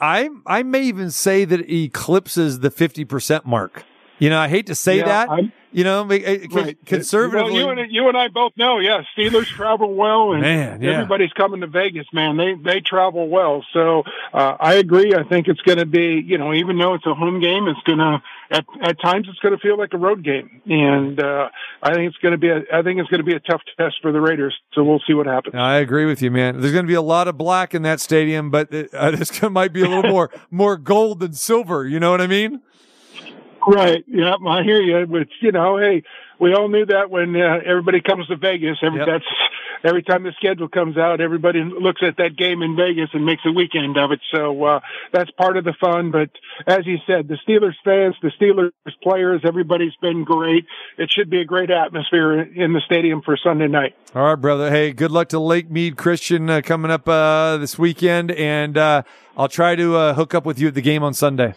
I 0.00 0.28
I 0.46 0.62
may 0.62 0.82
even 0.82 1.10
say 1.10 1.44
that 1.44 1.60
it 1.60 1.72
eclipses 1.72 2.60
the 2.60 2.70
50% 2.70 3.44
mark. 3.46 3.84
You 4.18 4.28
know, 4.28 4.38
I 4.38 4.48
hate 4.48 4.66
to 4.66 4.74
say 4.74 4.98
Yeah, 4.98 5.04
that, 5.06 5.30
I'm- 5.30 5.50
you 5.72 5.82
know, 5.82 6.02
uh, 6.02 6.06
Right. 6.06 6.76
conservatively. 6.84 7.52
Well, 7.52 7.74
you 7.76 7.82
and 7.82 7.90
you 7.92 8.08
and 8.08 8.18
I 8.18 8.28
both 8.28 8.52
know. 8.56 8.78
Yeah, 8.80 9.02
Steelers 9.16 9.46
travel 9.56 9.94
well, 9.94 10.32
and 10.32 10.42
Man, 10.42 10.82
yeah. 10.82 10.90
everybody's 10.92 11.32
coming 11.32 11.60
to 11.62 11.66
Vegas. 11.66 12.06
Man, 12.12 12.36
they 12.36 12.54
they 12.54 12.80
travel 12.80 13.28
well. 13.28 13.64
So 13.72 14.04
uh, 14.34 14.56
I 14.60 14.74
agree. 14.74 15.14
I 15.14 15.22
think 15.22 15.48
it's 15.48 15.60
going 15.62 15.78
to 15.78 15.86
be, 15.86 16.22
you 16.26 16.36
know, 16.36 16.52
even 16.52 16.76
though 16.76 16.94
it's 16.94 17.06
a 17.06 17.14
home 17.14 17.40
game, 17.40 17.66
it's 17.68 17.80
going 17.84 17.98
to 17.98 18.22
at 18.50 18.64
at 18.82 19.00
times 19.00 19.26
it's 19.28 19.38
going 19.38 19.54
to 19.54 19.60
feel 19.60 19.78
like 19.78 19.90
a 19.92 19.98
road 19.98 20.24
game, 20.24 20.60
and 20.66 21.22
uh, 21.22 21.48
I 21.82 21.94
think 21.94 22.08
it's 22.08 22.16
going 22.18 22.32
to 22.32 22.38
be 22.38 22.48
a 22.48 22.60
I 22.72 22.82
think 22.82 22.98
it's 22.98 23.08
going 23.08 23.20
to 23.20 23.24
be 23.24 23.34
a 23.34 23.40
tough 23.40 23.62
test 23.78 23.96
for 24.02 24.12
the 24.12 24.20
Raiders. 24.20 24.56
So 24.74 24.82
we'll 24.82 25.00
see 25.06 25.14
what 25.14 25.26
happens. 25.26 25.54
I 25.54 25.76
agree 25.76 26.06
with 26.06 26.20
you, 26.20 26.30
man. 26.30 26.60
There's 26.60 26.72
going 26.72 26.84
to 26.84 26.88
be 26.88 26.94
a 26.94 27.02
lot 27.02 27.28
of 27.28 27.38
black 27.38 27.74
in 27.74 27.82
that 27.82 28.00
stadium, 28.00 28.50
but 28.50 28.72
it, 28.72 28.92
uh, 28.94 29.12
this 29.12 29.40
might 29.42 29.72
be 29.72 29.82
a 29.82 29.88
little 29.88 30.10
more 30.10 30.30
more 30.50 30.76
gold 30.76 31.20
than 31.20 31.32
silver. 31.32 31.86
You 31.86 32.00
know 32.00 32.10
what 32.10 32.20
I 32.20 32.26
mean? 32.26 32.60
Right. 33.66 34.04
Yeah, 34.08 34.34
I 34.46 34.62
hear 34.62 34.80
you. 34.80 35.06
But 35.06 35.28
you 35.40 35.52
know, 35.52 35.78
hey, 35.78 36.02
we 36.38 36.54
all 36.54 36.68
knew 36.68 36.86
that 36.86 37.10
when 37.10 37.36
uh, 37.36 37.58
everybody 37.64 38.00
comes 38.00 38.26
to 38.28 38.36
Vegas. 38.36 38.78
Every 38.82 38.98
Yep. 38.98 39.06
that's 39.06 39.24
every 39.84 40.02
time 40.02 40.22
the 40.22 40.32
schedule 40.36 40.68
comes 40.68 40.96
out, 40.96 41.20
everybody 41.20 41.62
looks 41.62 42.02
at 42.06 42.16
that 42.18 42.36
game 42.36 42.62
in 42.62 42.76
Vegas 42.76 43.10
and 43.12 43.24
makes 43.24 43.42
a 43.44 43.52
weekend 43.52 43.96
of 43.96 44.12
it. 44.12 44.20
So 44.32 44.64
uh, 44.64 44.80
that's 45.12 45.30
part 45.32 45.56
of 45.56 45.64
the 45.64 45.74
fun. 45.80 46.10
But 46.10 46.30
as 46.66 46.86
you 46.86 46.98
said, 47.06 47.28
the 47.28 47.38
Steelers 47.46 47.74
fans, 47.84 48.14
the 48.22 48.32
Steelers 48.40 48.70
players, 49.02 49.42
everybody's 49.44 49.94
been 50.00 50.24
great. 50.24 50.66
It 50.98 51.10
should 51.10 51.30
be 51.30 51.40
a 51.40 51.44
great 51.44 51.70
atmosphere 51.70 52.40
in 52.40 52.72
the 52.72 52.80
stadium 52.84 53.22
for 53.22 53.36
Sunday 53.36 53.68
night. 53.68 53.94
All 54.14 54.22
right, 54.22 54.34
brother. 54.34 54.70
Hey, 54.70 54.92
good 54.92 55.10
luck 55.10 55.28
to 55.30 55.38
Lake 55.38 55.70
Mead 55.70 55.96
Christian 55.96 56.50
uh, 56.50 56.60
coming 56.62 56.90
up 56.90 57.08
uh, 57.08 57.56
this 57.58 57.78
weekend, 57.78 58.32
and 58.32 58.76
uh, 58.76 59.02
I'll 59.36 59.48
try 59.48 59.76
to 59.76 59.96
uh, 59.96 60.14
hook 60.14 60.34
up 60.34 60.44
with 60.44 60.58
you 60.58 60.68
at 60.68 60.74
the 60.74 60.82
game 60.82 61.02
on 61.02 61.14
Sunday. 61.14 61.54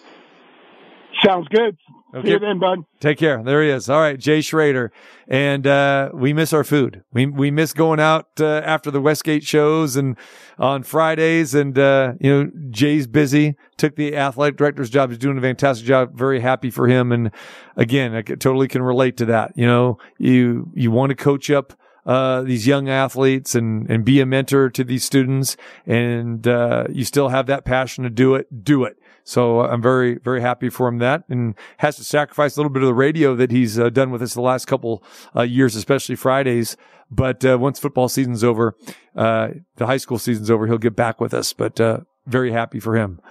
Sounds 1.25 1.47
good. 1.49 1.77
Okay. 2.15 2.27
See 2.27 2.31
you 2.33 2.39
then, 2.39 2.59
bud. 2.59 2.79
Take 2.99 3.17
care. 3.17 3.41
There 3.41 3.63
he 3.63 3.69
is. 3.69 3.89
All 3.89 3.99
right, 3.99 4.19
Jay 4.19 4.41
Schroeder, 4.41 4.91
and 5.27 5.65
uh, 5.65 6.11
we 6.13 6.31
miss 6.31 6.53
our 6.53 6.63
food. 6.63 7.03
We 7.11 7.25
we 7.25 7.49
miss 7.49 7.73
going 7.73 7.99
out 7.99 8.27
uh, 8.39 8.61
after 8.63 8.91
the 8.91 9.01
Westgate 9.01 9.43
shows 9.43 9.95
and 9.95 10.15
on 10.59 10.83
Fridays. 10.83 11.55
And 11.55 11.77
uh, 11.77 12.13
you 12.19 12.31
know, 12.31 12.51
Jay's 12.69 13.07
busy. 13.07 13.55
Took 13.77 13.95
the 13.95 14.15
athletic 14.15 14.57
director's 14.57 14.91
job. 14.91 15.09
He's 15.09 15.17
doing 15.17 15.39
a 15.39 15.41
fantastic 15.41 15.87
job. 15.87 16.15
Very 16.15 16.39
happy 16.39 16.69
for 16.69 16.87
him. 16.87 17.11
And 17.11 17.31
again, 17.75 18.13
I 18.13 18.21
totally 18.21 18.67
can 18.67 18.83
relate 18.83 19.17
to 19.17 19.25
that. 19.25 19.53
You 19.55 19.65
know, 19.65 19.97
you 20.19 20.69
you 20.75 20.91
want 20.91 21.09
to 21.09 21.15
coach 21.15 21.49
up 21.49 21.73
uh, 22.05 22.41
these 22.41 22.67
young 22.67 22.89
athletes 22.89 23.55
and, 23.55 23.89
and 23.89 24.03
be 24.03 24.19
a 24.19 24.25
mentor 24.25 24.69
to 24.69 24.83
these 24.83 25.05
students 25.05 25.55
and, 25.85 26.45
uh, 26.47 26.85
you 26.89 27.05
still 27.05 27.29
have 27.29 27.45
that 27.45 27.63
passion 27.63 28.03
to 28.03 28.09
do 28.09 28.35
it, 28.35 28.63
do 28.63 28.83
it. 28.83 28.97
So 29.23 29.61
uh, 29.61 29.67
I'm 29.67 29.81
very, 29.81 30.15
very 30.15 30.41
happy 30.41 30.69
for 30.69 30.87
him 30.87 30.97
that 30.99 31.23
and 31.29 31.55
has 31.77 31.95
to 31.97 32.03
sacrifice 32.03 32.55
a 32.55 32.59
little 32.59 32.71
bit 32.71 32.83
of 32.83 32.87
the 32.87 32.93
radio 32.93 33.35
that 33.35 33.51
he's 33.51 33.79
uh, 33.79 33.89
done 33.89 34.11
with 34.11 34.21
us 34.21 34.33
the 34.33 34.41
last 34.41 34.65
couple 34.65 35.03
uh, 35.35 35.43
years, 35.43 35.75
especially 35.75 36.15
Fridays. 36.15 36.75
But, 37.09 37.45
uh, 37.45 37.57
once 37.59 37.79
football 37.79 38.09
season's 38.09 38.43
over, 38.43 38.75
uh, 39.15 39.49
the 39.75 39.85
high 39.85 39.97
school 39.97 40.17
season's 40.17 40.49
over, 40.49 40.65
he'll 40.67 40.77
get 40.77 40.95
back 40.95 41.21
with 41.21 41.33
us, 41.33 41.53
but, 41.53 41.79
uh, 41.79 41.99
very 42.25 42.51
happy 42.51 42.79
for 42.79 42.95
him. 42.95 43.21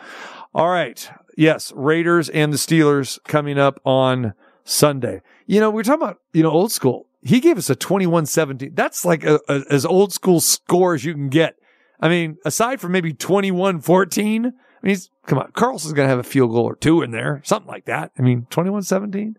All 0.54 0.68
right. 0.68 1.10
Yes. 1.36 1.72
Raiders 1.74 2.28
and 2.28 2.52
the 2.52 2.58
Steelers 2.58 3.18
coming 3.24 3.58
up 3.58 3.80
on 3.84 4.34
Sunday. 4.64 5.22
You 5.46 5.60
know, 5.60 5.70
we're 5.70 5.82
talking 5.82 6.02
about, 6.02 6.20
you 6.32 6.42
know, 6.42 6.50
old 6.50 6.72
school. 6.72 7.06
He 7.22 7.40
gave 7.40 7.56
us 7.56 7.70
a 7.70 7.76
21-17. 7.76 8.74
That's 8.74 9.04
like 9.04 9.24
a, 9.24 9.40
a, 9.48 9.62
as 9.70 9.84
old 9.84 10.12
school 10.12 10.40
score 10.40 10.94
as 10.94 11.04
you 11.04 11.14
can 11.14 11.28
get. 11.28 11.56
I 12.00 12.08
mean, 12.08 12.36
aside 12.44 12.80
from 12.80 12.92
maybe 12.92 13.12
21-14, 13.12 14.52
I 14.82 14.86
mean, 14.86 14.90
he's, 14.90 15.10
come 15.26 15.38
on, 15.38 15.52
Carlson's 15.52 15.92
going 15.92 16.06
to 16.06 16.10
have 16.10 16.18
a 16.18 16.24
field 16.24 16.50
goal 16.50 16.64
or 16.64 16.74
two 16.74 17.02
in 17.02 17.12
there, 17.12 17.40
something 17.44 17.70
like 17.70 17.84
that. 17.84 18.10
I 18.18 18.22
mean, 18.22 18.46
21-17. 18.50 19.36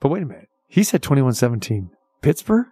But 0.00 0.08
wait 0.08 0.22
a 0.22 0.26
minute. 0.26 0.48
He 0.68 0.82
said 0.84 1.02
21-17. 1.02 1.90
Pittsburgh? 2.20 2.66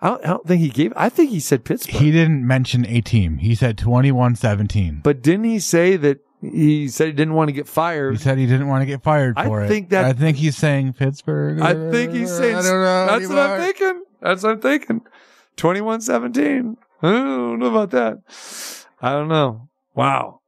I 0.00 0.08
don't, 0.08 0.24
I 0.24 0.28
don't 0.28 0.46
think 0.46 0.60
he 0.60 0.68
gave, 0.68 0.92
I 0.96 1.08
think 1.08 1.30
he 1.30 1.40
said 1.40 1.64
Pittsburgh. 1.64 1.94
He 1.94 2.10
didn't 2.10 2.46
mention 2.46 2.84
a 2.86 3.00
team. 3.00 3.38
He 3.38 3.54
said 3.54 3.78
21-17. 3.78 5.02
but 5.02 5.22
didn't 5.22 5.44
he 5.44 5.58
say 5.58 5.96
that 5.96 6.18
he 6.42 6.88
said 6.88 7.06
he 7.06 7.12
didn't 7.12 7.32
want 7.34 7.48
to 7.48 7.52
get 7.52 7.66
fired? 7.66 8.12
He 8.12 8.18
said 8.18 8.36
he 8.36 8.46
didn't 8.46 8.68
want 8.68 8.82
to 8.82 8.86
get 8.86 9.02
fired 9.02 9.38
I 9.38 9.46
for 9.46 9.62
it. 9.64 9.68
think 9.68 9.88
that- 9.90 10.04
I 10.04 10.12
think 10.12 10.36
he's 10.36 10.56
saying 10.58 10.92
Pittsburgh. 10.92 11.60
I 11.60 11.72
think 11.90 12.12
he's 12.12 12.30
saying 12.36 12.56
I 12.56 12.62
don't 12.62 12.82
know 12.82 13.06
that's 13.06 13.28
what 13.28 13.38
I'm 13.38 13.60
thinking. 13.60 14.04
That's 14.20 14.42
what 14.42 14.50
I'm 14.52 14.60
thinking. 14.60 15.00
21-17. 15.56 16.76
I 17.02 17.10
don't 17.10 17.58
know 17.58 17.66
about 17.66 17.90
that. 17.92 18.18
I 19.00 19.12
don't 19.12 19.28
know. 19.28 19.68
Wow. 19.94 20.40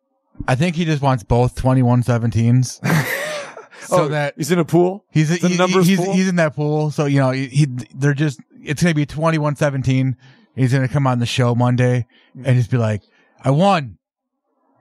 I 0.46 0.54
think 0.54 0.76
he 0.76 0.84
just 0.84 1.02
wants 1.02 1.22
both 1.22 1.54
21-17s. 1.56 2.84
so 3.80 4.04
oh, 4.04 4.08
that 4.08 4.34
he's 4.36 4.50
in 4.50 4.58
a 4.58 4.64
pool. 4.64 5.04
he's 5.10 5.30
a 5.30 5.48
he- 5.48 5.56
numbers 5.56 5.86
he's 5.86 5.98
pool? 5.98 6.12
he's 6.12 6.28
in 6.28 6.36
that 6.36 6.54
pool. 6.54 6.90
So 6.90 7.06
you 7.06 7.20
know 7.20 7.30
he, 7.30 7.46
he 7.46 7.66
they're 7.94 8.14
just 8.14 8.40
it's 8.62 8.82
gonna 8.82 8.94
be 8.94 9.06
21-17. 9.06 10.16
He's 10.54 10.72
gonna 10.72 10.88
come 10.88 11.06
on 11.06 11.18
the 11.18 11.26
show 11.26 11.54
Monday 11.54 12.06
and 12.34 12.56
just 12.56 12.70
be 12.70 12.76
like, 12.78 13.02
"I 13.42 13.50
won." 13.50 13.98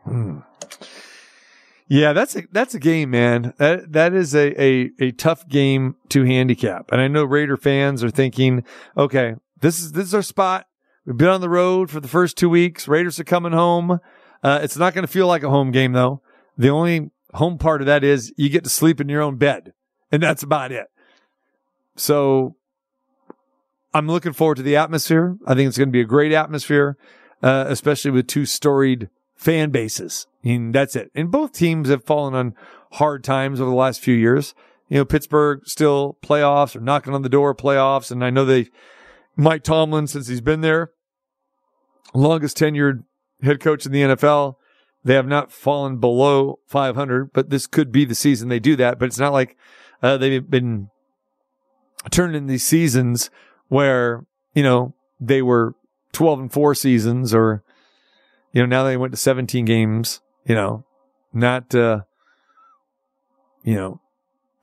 Hmm. 0.03 0.39
Yeah, 1.87 2.13
that's 2.13 2.35
a 2.35 2.43
that's 2.51 2.73
a 2.73 2.79
game, 2.79 3.11
man. 3.11 3.53
That 3.57 3.91
that 3.91 4.13
is 4.13 4.33
a, 4.33 4.59
a 4.61 4.91
a 4.99 5.11
tough 5.11 5.47
game 5.47 5.95
to 6.09 6.23
handicap. 6.23 6.91
And 6.91 6.99
I 6.99 7.07
know 7.07 7.23
Raider 7.23 7.57
fans 7.57 8.03
are 8.03 8.09
thinking, 8.09 8.63
okay, 8.97 9.35
this 9.61 9.79
is 9.79 9.91
this 9.91 10.07
is 10.07 10.15
our 10.15 10.23
spot. 10.23 10.67
We've 11.05 11.17
been 11.17 11.27
on 11.27 11.41
the 11.41 11.49
road 11.49 11.91
for 11.91 11.99
the 11.99 12.07
first 12.07 12.37
two 12.37 12.49
weeks. 12.49 12.87
Raiders 12.87 13.19
are 13.19 13.23
coming 13.23 13.51
home. 13.51 13.99
Uh, 14.45 14.59
it's 14.61 14.77
not 14.77 14.93
going 14.93 15.01
to 15.01 15.11
feel 15.11 15.25
like 15.25 15.41
a 15.41 15.49
home 15.49 15.71
game 15.71 15.93
though. 15.93 16.21
The 16.55 16.69
only 16.69 17.09
home 17.33 17.57
part 17.57 17.81
of 17.81 17.87
that 17.87 18.03
is 18.03 18.31
you 18.37 18.47
get 18.47 18.63
to 18.63 18.69
sleep 18.69 19.01
in 19.01 19.09
your 19.09 19.23
own 19.23 19.37
bed 19.37 19.73
and 20.11 20.21
that's 20.21 20.43
about 20.43 20.71
it. 20.71 20.85
So 21.95 22.55
I'm 23.91 24.05
looking 24.05 24.33
forward 24.33 24.57
to 24.57 24.61
the 24.61 24.75
atmosphere. 24.75 25.35
I 25.47 25.55
think 25.55 25.67
it's 25.67 25.79
going 25.79 25.89
to 25.89 25.93
be 25.93 26.01
a 26.01 26.05
great 26.05 26.31
atmosphere, 26.31 26.95
uh, 27.41 27.65
especially 27.67 28.11
with 28.11 28.27
two 28.27 28.45
storied 28.45 29.09
fan 29.33 29.71
bases. 29.71 30.27
And 30.43 30.75
that's 30.75 30.95
it. 30.95 31.09
And 31.15 31.31
both 31.31 31.51
teams 31.51 31.89
have 31.89 32.03
fallen 32.03 32.35
on 32.35 32.53
hard 32.91 33.23
times 33.23 33.59
over 33.59 33.71
the 33.71 33.75
last 33.75 33.99
few 33.99 34.13
years. 34.13 34.53
You 34.89 34.99
know, 34.99 35.05
Pittsburgh 35.05 35.61
still 35.65 36.19
playoffs 36.21 36.75
or 36.75 36.81
knocking 36.81 37.15
on 37.15 37.23
the 37.23 37.29
door 37.29 37.49
of 37.49 37.57
playoffs. 37.57 38.11
And 38.11 38.23
I 38.23 38.29
know 38.29 38.45
they, 38.45 38.67
Mike 39.35 39.63
Tomlin, 39.63 40.05
since 40.05 40.27
he's 40.27 40.39
been 40.39 40.61
there, 40.61 40.91
longest 42.13 42.59
tenured 42.59 43.05
head 43.41 43.59
coach 43.59 43.85
in 43.85 43.91
the 43.91 44.01
NFL, 44.01 44.55
they 45.03 45.13
have 45.13 45.27
not 45.27 45.51
fallen 45.51 45.97
below 45.97 46.59
500, 46.65 47.31
but 47.31 47.49
this 47.49 47.67
could 47.67 47.91
be 47.91 48.05
the 48.05 48.15
season 48.15 48.49
they 48.49 48.59
do 48.59 48.75
that. 48.75 48.97
But 48.97 49.05
it's 49.05 49.19
not 49.19 49.33
like 49.33 49.55
uh, 50.01 50.17
they've 50.17 50.49
been 50.49 50.89
turning 52.09 52.35
in 52.35 52.47
these 52.47 52.65
seasons 52.65 53.29
where, 53.67 54.25
you 54.53 54.63
know, 54.63 54.95
they 55.19 55.41
were 55.41 55.75
12 56.13 56.39
and 56.39 56.53
4 56.53 56.75
seasons 56.75 57.33
or, 57.33 57.63
you 58.51 58.61
know, 58.61 58.65
now 58.65 58.83
they 58.83 58.97
went 58.97 59.13
to 59.13 59.17
17 59.17 59.65
games, 59.65 60.21
you 60.45 60.55
know, 60.55 60.85
not, 61.33 61.73
uh, 61.75 62.01
you 63.63 63.75
know, 63.75 64.01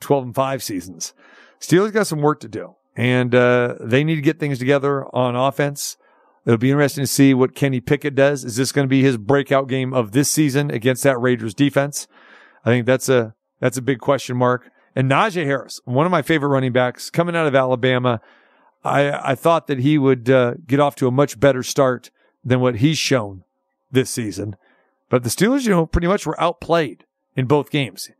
12 0.00 0.24
and 0.24 0.34
5 0.34 0.62
seasons. 0.62 1.14
Steelers 1.60 1.92
got 1.92 2.06
some 2.06 2.20
work 2.20 2.40
to 2.40 2.48
do 2.48 2.74
and, 2.96 3.34
uh, 3.34 3.76
they 3.80 4.02
need 4.02 4.16
to 4.16 4.22
get 4.22 4.40
things 4.40 4.58
together 4.58 5.04
on 5.14 5.36
offense. 5.36 5.96
It'll 6.44 6.58
be 6.58 6.70
interesting 6.70 7.02
to 7.02 7.08
see 7.08 7.34
what 7.34 7.54
Kenny 7.54 7.80
Pickett 7.80 8.14
does. 8.14 8.44
Is 8.44 8.56
this 8.56 8.72
going 8.72 8.86
to 8.86 8.90
be 8.90 9.02
his 9.02 9.16
breakout 9.16 9.68
game 9.68 9.94
of 9.94 10.12
this 10.12 10.28
season 10.28 10.70
against 10.70 11.04
that 11.04 11.20
Raiders 11.20 11.54
defense? 11.54 12.08
I 12.64 12.70
think 12.70 12.86
that's 12.86 13.08
a, 13.08 13.34
that's 13.60 13.78
a 13.78 13.82
big 13.82 14.00
question 14.00 14.36
mark. 14.36 14.70
And 14.96 15.10
Najee 15.10 15.44
Harris, 15.44 15.80
one 15.84 16.04
of 16.04 16.12
my 16.12 16.22
favorite 16.22 16.48
running 16.48 16.72
backs 16.72 17.10
coming 17.10 17.36
out 17.36 17.46
of 17.46 17.54
Alabama. 17.54 18.20
I, 18.84 19.30
I 19.30 19.34
thought 19.36 19.68
that 19.68 19.78
he 19.78 19.96
would 19.96 20.28
uh, 20.28 20.54
get 20.66 20.80
off 20.80 20.96
to 20.96 21.06
a 21.06 21.12
much 21.12 21.38
better 21.38 21.62
start 21.62 22.10
than 22.44 22.60
what 22.60 22.76
he's 22.76 22.98
shown 22.98 23.44
this 23.92 24.10
season. 24.10 24.56
But 25.08 25.22
the 25.22 25.30
Steelers, 25.30 25.64
you 25.64 25.70
know, 25.70 25.86
pretty 25.86 26.08
much 26.08 26.26
were 26.26 26.40
outplayed 26.40 27.04
in 27.36 27.46
both 27.46 27.70
games. 27.70 28.10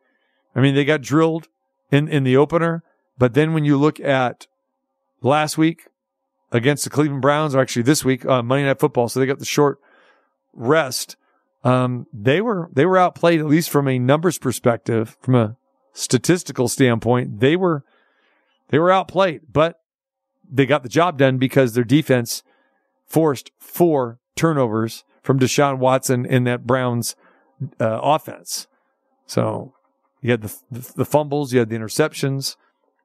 I 0.54 0.60
mean, 0.60 0.74
they 0.74 0.84
got 0.84 1.00
drilled 1.00 1.48
in, 1.90 2.06
in 2.06 2.22
the 2.22 2.36
opener, 2.36 2.84
but 3.18 3.34
then 3.34 3.52
when 3.52 3.64
you 3.64 3.76
look 3.76 3.98
at 3.98 4.46
last 5.22 5.58
week 5.58 5.88
against 6.52 6.84
the 6.84 6.90
Cleveland 6.90 7.22
Browns, 7.22 7.54
or 7.54 7.60
actually 7.60 7.82
this 7.82 8.04
week, 8.04 8.24
uh, 8.26 8.42
Monday 8.42 8.66
Night 8.66 8.78
Football, 8.78 9.08
so 9.08 9.18
they 9.18 9.26
got 9.26 9.38
the 9.38 9.44
short 9.44 9.78
rest. 10.52 11.16
Um, 11.64 12.06
they 12.12 12.40
were 12.40 12.70
they 12.72 12.86
were 12.86 12.98
outplayed 12.98 13.40
at 13.40 13.46
least 13.46 13.70
from 13.70 13.88
a 13.88 13.98
numbers 13.98 14.38
perspective, 14.38 15.16
from 15.20 15.34
a 15.34 15.56
statistical 15.92 16.68
standpoint. 16.68 17.40
They 17.40 17.56
were 17.56 17.84
they 18.68 18.78
were 18.78 18.92
outplayed, 18.92 19.42
but 19.50 19.80
they 20.50 20.66
got 20.66 20.82
the 20.82 20.88
job 20.88 21.18
done 21.18 21.38
because 21.38 21.72
their 21.72 21.84
defense 21.84 22.42
forced 23.06 23.50
four 23.58 24.18
turnovers 24.36 25.04
from 25.22 25.38
Deshaun 25.38 25.78
Watson 25.78 26.26
in 26.26 26.44
that 26.44 26.66
Browns 26.66 27.14
uh, 27.80 28.00
offense. 28.02 28.66
So 29.26 29.74
you 30.20 30.30
had 30.30 30.42
the, 30.42 30.54
the, 30.70 31.04
fumbles, 31.04 31.52
you 31.52 31.60
had 31.60 31.68
the 31.68 31.76
interceptions, 31.76 32.56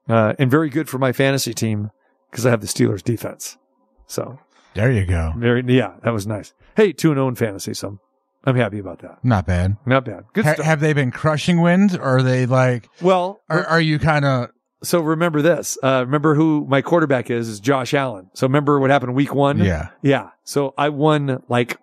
uh, 0.09 0.33
and 0.39 0.49
very 0.49 0.69
good 0.69 0.89
for 0.89 0.97
my 0.97 1.11
fantasy 1.11 1.53
team 1.53 1.91
because 2.37 2.45
I 2.45 2.51
have 2.51 2.61
the 2.61 2.67
Steelers 2.67 3.03
defense. 3.03 3.57
So 4.05 4.37
There 4.75 4.91
you 4.91 5.05
go. 5.07 5.33
very 5.35 5.63
yeah, 5.67 5.93
that 6.03 6.13
was 6.13 6.27
nice. 6.27 6.53
Hey, 6.75 6.93
two 6.93 7.09
and 7.09 7.17
zero 7.17 7.27
in 7.27 7.33
fantasy, 7.33 7.73
so 7.73 7.87
I'm, 7.87 7.99
I'm 8.45 8.55
happy 8.55 8.77
about 8.77 8.99
that. 8.99 9.17
Not 9.23 9.47
bad. 9.47 9.75
Not 9.87 10.05
bad. 10.05 10.25
Good 10.33 10.45
Ha- 10.45 10.53
stuff. 10.53 10.65
have 10.67 10.79
they 10.79 10.93
been 10.93 11.09
crushing 11.09 11.59
wins 11.61 11.95
or 11.95 12.03
are 12.17 12.21
they 12.21 12.45
like, 12.45 12.87
well, 13.01 13.41
are, 13.49 13.65
are 13.65 13.81
you 13.81 13.97
kind 13.97 14.23
of, 14.23 14.49
so 14.83 15.01
remember 15.01 15.41
this. 15.41 15.79
Uh, 15.83 16.03
remember 16.05 16.35
who 16.35 16.63
my 16.69 16.83
quarterback 16.83 17.31
is? 17.31 17.49
Is 17.49 17.59
Josh 17.59 17.95
Allen. 17.95 18.29
So 18.35 18.45
remember 18.45 18.79
what 18.79 18.91
happened 18.91 19.15
week 19.15 19.33
one? 19.33 19.57
yeah, 19.57 19.89
Yeah. 20.03 20.29
So 20.43 20.75
I 20.77 20.89
won 20.89 21.41
like 21.49 21.77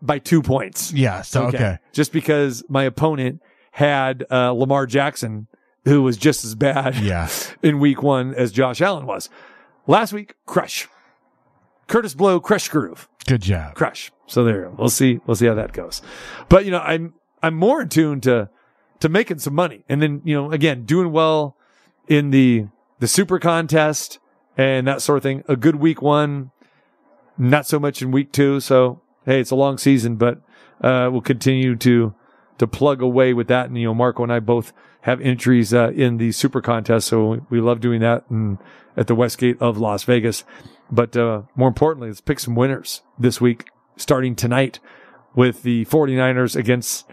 by 0.00 0.20
two 0.20 0.42
points. 0.42 0.92
yeah. 0.92 1.22
So, 1.22 1.46
okay. 1.48 1.78
Just 1.92 2.12
because 2.12 2.62
my 2.68 2.84
opponent 2.84 3.42
had 3.72 4.24
uh, 4.30 4.52
Lamar 4.52 4.86
Jackson, 4.86 5.48
who 5.84 6.02
was 6.02 6.16
just 6.16 6.44
as 6.44 6.54
bad 6.54 6.94
Yeah. 6.96 7.28
in 7.62 7.80
week 7.80 8.02
one 8.02 8.32
as 8.34 8.52
Josh 8.52 8.80
Allen 8.80 9.04
was. 9.06 9.28
Last 9.86 10.12
week, 10.12 10.34
crush. 10.46 10.88
Kurtis 11.88 12.16
Blow, 12.16 12.40
Krush 12.40 12.68
Groove, 12.68 13.08
Good 13.26 13.42
job. 13.42 13.74
crush. 13.74 14.10
So 14.26 14.42
there, 14.42 14.70
we'll 14.70 14.88
see. 14.88 15.20
We'll 15.24 15.36
see 15.36 15.46
how 15.46 15.54
that 15.54 15.72
goes. 15.72 16.02
But 16.48 16.64
you 16.64 16.72
know, 16.72 16.80
I'm 16.80 17.14
I'm 17.42 17.54
more 17.54 17.80
in 17.82 17.88
tune 17.88 18.20
to 18.22 18.50
to 19.00 19.08
making 19.08 19.38
some 19.38 19.54
money, 19.54 19.84
and 19.88 20.02
then 20.02 20.20
you 20.24 20.34
know, 20.34 20.50
again, 20.50 20.84
doing 20.84 21.12
well 21.12 21.56
in 22.08 22.30
the 22.30 22.66
the 22.98 23.06
super 23.06 23.38
contest 23.38 24.18
and 24.56 24.88
that 24.88 25.00
sort 25.00 25.18
of 25.18 25.22
thing. 25.22 25.44
A 25.48 25.54
good 25.54 25.76
week 25.76 26.02
one, 26.02 26.50
not 27.38 27.66
so 27.66 27.78
much 27.78 28.02
in 28.02 28.10
week 28.10 28.32
two. 28.32 28.58
So 28.58 29.00
hey, 29.24 29.38
it's 29.40 29.52
a 29.52 29.56
long 29.56 29.78
season, 29.78 30.16
but 30.16 30.40
uh, 30.80 31.08
we'll 31.12 31.20
continue 31.20 31.76
to 31.76 32.12
to 32.58 32.66
plug 32.66 33.00
away 33.00 33.32
with 33.32 33.46
that. 33.46 33.66
And 33.68 33.78
you 33.78 33.84
know, 33.84 33.94
Marco 33.94 34.24
and 34.24 34.32
I 34.32 34.40
both 34.40 34.72
have 35.06 35.20
entries 35.20 35.72
uh, 35.72 35.92
in 35.94 36.16
the 36.16 36.32
super 36.32 36.60
contest, 36.60 37.06
so 37.06 37.40
we, 37.48 37.60
love 37.60 37.80
doing 37.80 38.00
that. 38.00 38.28
And 38.28 38.58
at 38.96 39.06
the 39.06 39.14
Westgate 39.14 39.56
of 39.62 39.78
Las 39.78 40.02
Vegas. 40.02 40.42
But 40.90 41.16
uh, 41.16 41.42
more 41.54 41.68
importantly, 41.68 42.08
let's 42.08 42.20
pick 42.20 42.40
some 42.40 42.56
winners 42.56 43.02
this 43.16 43.40
week, 43.40 43.68
starting 43.96 44.34
tonight 44.34 44.80
with 45.36 45.62
the 45.62 45.84
49ers 45.84 46.56
against 46.56 47.06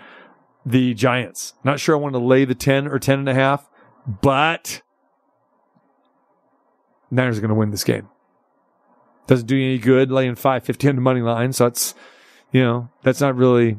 the 0.66 0.96
Giants. 0.96 1.54
Not 1.64 1.80
sure 1.80 1.96
I 1.96 2.00
want 2.00 2.14
to 2.14 2.20
lay 2.20 2.46
the 2.46 2.56
10 2.56 2.88
or 2.88 2.98
10 2.98 3.20
and 3.20 3.30
a 3.30 3.36
half, 3.36 3.70
but 4.08 4.82
Niners 7.12 7.38
are 7.38 7.42
going 7.42 7.50
to 7.50 7.56
win 7.56 7.70
this 7.70 7.84
game. 7.84 8.10
Doesn't 9.28 9.46
do 9.46 9.56
you 9.56 9.66
any 9.66 9.78
good 9.78 10.10
laying 10.10 10.34
550 10.34 10.90
on 10.90 10.96
the 10.96 11.02
money 11.02 11.22
line. 11.22 11.54
So 11.54 11.68
it's, 11.68 11.94
you 12.52 12.64
know, 12.64 12.90
that's 13.04 13.22
not 13.22 13.36
really, 13.36 13.78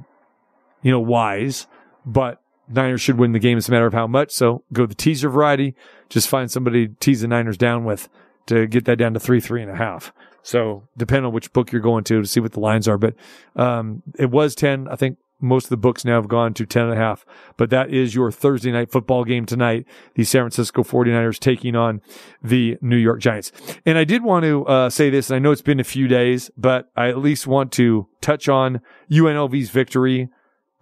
you 0.83 0.93
know, 0.93 1.01
wise, 1.01 1.67
but 2.07 2.41
Niners 2.69 3.01
should 3.01 3.19
win 3.19 3.33
the 3.33 3.39
game. 3.39 3.59
It's 3.59 3.69
a 3.69 3.73
matter 3.73 3.87
of 3.87 3.93
how 3.93 4.07
much. 4.07 4.31
So 4.33 4.65
go 4.73 4.87
the 4.87 4.95
teaser 4.95 5.29
variety. 5.29 5.75
Just 6.09 6.29
find 6.29 6.51
somebody 6.51 6.89
to 6.89 6.95
tease 7.01 7.21
the 7.21 7.29
Niners 7.29 7.57
down 7.57 7.85
with 7.85 8.09
to 8.47 8.67
get 8.67 8.85
that 8.85 8.97
down 8.97 9.15
to 9.15 9.21
three, 9.21 9.41
three 9.41 9.63
and 9.63 9.71
a 9.71 9.77
half. 9.77 10.13
So 10.43 10.87
depend 10.97 11.25
on 11.25 11.33
which 11.33 11.53
book 11.53 11.73
you're 11.73 11.81
going 11.81 12.05
to 12.05 12.21
to 12.21 12.27
see 12.27 12.41
what 12.41 12.53
the 12.53 12.61
lines 12.61 12.87
are. 12.87 12.99
But, 12.99 13.15
um, 13.57 14.03
it 14.19 14.31
was 14.31 14.55
10. 14.55 14.89
I 14.89 14.97
think 14.97 15.19
most 15.41 15.65
of 15.65 15.71
the 15.71 15.77
books 15.77 16.05
now 16.05 16.17
have 16.17 16.29
gone 16.29 16.55
to 16.55 16.67
10 16.67 16.85
and 16.85 16.93
a 16.93 16.97
half, 16.97 17.27
but 17.57 17.71
that 17.71 17.91
is 17.91 18.15
your 18.15 18.31
Thursday 18.31 18.73
night 18.73 18.91
football 18.91 19.25
game 19.25 19.47
tonight. 19.47 19.85
The 20.15 20.25
San 20.25 20.43
Francisco 20.43 20.83
49ers 20.83 21.39
taking 21.39 21.77
on 21.77 22.01
the 22.43 22.79
New 22.81 22.97
York 22.97 23.21
Giants. 23.21 23.53
And 23.85 23.99
I 23.99 24.05
did 24.05 24.23
want 24.23 24.45
to, 24.45 24.65
uh, 24.67 24.91
say 24.91 25.11
this, 25.11 25.31
and 25.31 25.37
I 25.37 25.39
know 25.39 25.51
it's 25.51 25.63
been 25.63 25.81
a 25.81 25.85
few 25.85 26.09
days, 26.09 26.51
but 26.57 26.91
I 26.97 27.09
at 27.09 27.19
least 27.19 27.47
want 27.47 27.73
to 27.73 28.07
touch 28.21 28.49
on 28.49 28.81
UNLV's 29.11 29.71
victory 29.71 30.29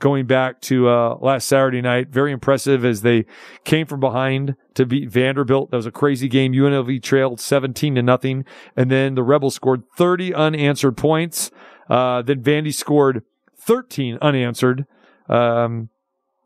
going 0.03 0.27
back 0.27 0.61
to 0.61 0.89
uh, 0.89 1.17
last 1.21 1.47
Saturday 1.47 1.81
night. 1.81 2.09
Very 2.09 2.33
impressive 2.33 2.85
as 2.85 3.03
they 3.03 3.25
came 3.65 3.87
from 3.87 4.01
behind 4.01 4.57
to 4.75 4.85
beat 4.85 5.09
Vanderbilt. 5.09 5.71
That 5.71 5.77
was 5.77 5.87
a 5.87 5.93
crazy 5.93 6.29
game. 6.29 6.53
UNLV 6.53 7.01
trailed 7.05 7.41
17 7.41 7.95
to 7.95 8.03
nothing. 8.03 8.45
And 8.77 8.91
then 8.91 9.15
the 9.15 9.23
Rebels 9.23 9.55
scored 9.55 9.85
30 9.97 10.35
unanswered 10.35 10.97
points. 10.97 11.53
Uh, 11.89 12.21
then 12.21 12.43
Vandy 12.43 12.75
scored 12.75 13.23
13 13.57 14.19
unanswered. 14.21 14.87
Um, 15.29 15.89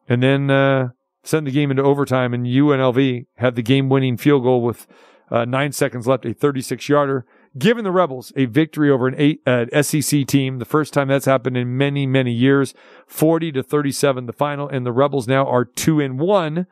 and 0.07 0.23
then 0.23 0.51
uh, 0.51 0.91
sent 1.25 1.47
the 1.47 1.51
game 1.51 1.71
into 1.71 1.83
overtime. 1.83 2.35
And 2.35 2.45
UNLV 2.45 3.27
had 3.37 3.57
the 3.57 3.63
game 3.63 3.89
winning 3.89 4.19
field 4.19 4.43
goal 4.43 4.61
with 4.61 4.87
uh, 5.31 5.47
nine 5.47 5.73
seconds 5.73 6.07
left, 6.07 6.27
a 6.27 6.35
36 6.35 6.89
yarder 6.91 7.25
giving 7.59 7.85
the 7.85 7.93
Rebels 7.93 8.33
a 8.37 8.47
victory 8.47 8.91
over 8.91 9.07
an 9.07 9.15
eight, 9.17 9.41
uh, 9.47 9.67
SEC 9.83 10.27
team. 10.27 10.59
The 10.59 10.65
first 10.65 10.93
time 10.93 11.09
that's 11.09 11.25
happened 11.25 11.57
in 11.57 11.77
many, 11.77 12.07
many 12.07 12.33
years. 12.33 12.75
40 13.07 13.53
to 13.53 13.63
37, 13.63 14.27
the 14.27 14.33
final. 14.33 14.69
And 14.69 14.85
the 14.85 14.93
Rebels 14.93 15.27
now 15.27 15.47
are 15.47 15.65
two 15.65 16.01
and 16.01 16.19
one, 16.19 16.67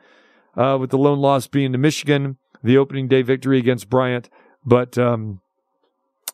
uh, 0.56 0.76
with 0.80 0.90
the 0.90 0.98
lone 0.98 1.20
loss 1.20 1.46
being 1.46 1.72
to 1.72 1.78
Michigan, 1.78 2.38
the 2.62 2.76
opening 2.76 3.08
day 3.08 3.22
victory 3.22 3.58
against 3.58 3.88
Bryant. 3.88 4.28
But, 4.64 4.98
um, 4.98 5.40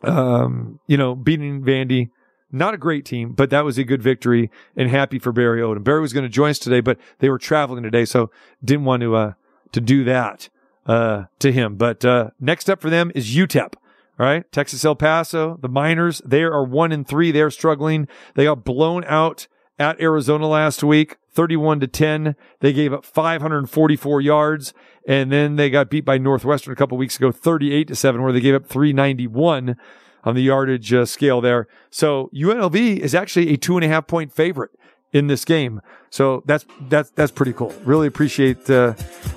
um, 0.03 0.81
you 0.87 0.97
know, 0.97 1.15
beating 1.15 1.63
Vandy, 1.63 2.11
not 2.53 2.75
a 2.75 2.79
great 2.79 3.05
team, 3.05 3.33
but 3.33 3.51
that 3.51 3.65
was 3.65 3.79
a 3.79 3.85
good 3.85 4.03
victory 4.03 4.51
and 4.77 4.91
happy 4.91 5.19
for 5.19 5.33
Barry 5.33 5.61
Odom. 5.61 5.85
Barry 5.85 6.01
was 6.01 6.13
going 6.13 6.25
to 6.25 6.29
join 6.29 6.51
us 6.51 6.59
today, 6.59 6.81
but 6.81 6.99
they 7.19 7.29
were 7.29 7.39
traveling 7.39 7.83
today, 7.83 8.05
so 8.05 8.31
didn't 8.65 8.85
want 8.85 9.03
to, 9.03 9.15
uh, 9.15 9.33
to 9.73 9.81
do 9.81 10.03
that, 10.05 10.49
uh, 10.87 11.25
to 11.39 11.53
him. 11.53 11.77
But, 11.77 12.05
uh, 12.05 12.31
next 12.41 12.69
up 12.69 12.81
for 12.81 12.91
them 12.91 13.13
is 13.15 13.37
UTEP. 13.37 13.75
All 14.21 14.27
right. 14.27 14.45
Texas 14.53 14.85
El 14.85 14.97
Paso, 14.97 15.57
the 15.63 15.69
Miners, 15.69 16.21
they 16.27 16.43
are 16.43 16.63
one 16.63 16.93
and 16.93 17.09
three. 17.09 17.31
They're 17.31 17.51
struggling. 17.51 18.07
They 18.35 18.45
got 18.45 18.67
blown 18.67 19.03
out 19.07 19.47
at 19.79 19.99
Arizona 19.99 20.47
last 20.47 20.85
week, 20.85 21.17
31 21.33 21.81
to 21.81 21.87
10. 21.87 22.37
They 22.61 22.75
gave 22.75 22.93
up 22.93 23.07
544 23.07 24.21
yards. 24.21 24.75
And 25.09 25.33
then 25.33 25.57
they 25.57 25.71
got 25.71 25.89
beat 25.89 26.05
by 26.05 26.19
Northwestern 26.19 26.71
a 26.71 26.77
couple 26.77 26.99
weeks 26.99 27.17
ago, 27.17 27.33
38 27.33 27.89
to 27.89 27.97
7, 27.97 28.23
where 28.23 28.31
they 28.31 28.41
gave 28.41 28.55
up 28.55 28.67
391. 28.67 29.77
on 30.23 30.35
the 30.35 30.43
yardage 30.43 30.93
uh, 30.93 31.07
scale 31.07 31.41
there. 31.41 31.67
So 31.89 32.29
UNLV 32.35 32.99
is 32.99 33.15
actually 33.15 33.55
a 33.55 33.57
two 33.57 33.79
and 33.79 33.85
a 33.87 33.89
half 33.89 34.07
point 34.07 34.35
favorite 34.35 34.71
in 35.13 35.27
this 35.27 35.45
game. 35.45 35.81
So 36.11 36.43
that's 36.47 36.67
that's 36.89 37.11
that's 37.11 37.33
pretty 37.33 37.53
cool. 37.53 37.73
Really 37.85 38.07
appreciate 38.07 38.69
uh, 38.69 38.95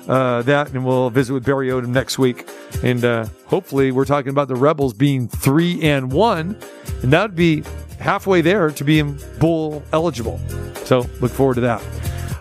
uh, 0.08 0.42
that, 0.42 0.72
and 0.72 0.84
we'll 0.84 1.10
visit 1.10 1.32
with 1.32 1.44
Barry 1.44 1.68
Odom 1.68 1.88
next 1.88 2.18
week, 2.18 2.48
and 2.82 3.04
uh, 3.04 3.26
hopefully 3.46 3.92
we're 3.92 4.04
talking 4.04 4.30
about 4.30 4.48
the 4.48 4.56
Rebels 4.56 4.92
being 4.92 5.28
three 5.28 5.80
and 5.82 6.12
one, 6.12 6.58
and 7.02 7.12
that 7.12 7.22
would 7.22 7.36
be 7.36 7.62
halfway 8.00 8.40
there 8.40 8.70
to 8.70 8.84
being 8.84 9.18
bowl 9.38 9.82
eligible. 9.92 10.40
So 10.84 11.06
look 11.20 11.32
forward 11.32 11.54
to 11.54 11.60
that. 11.62 11.82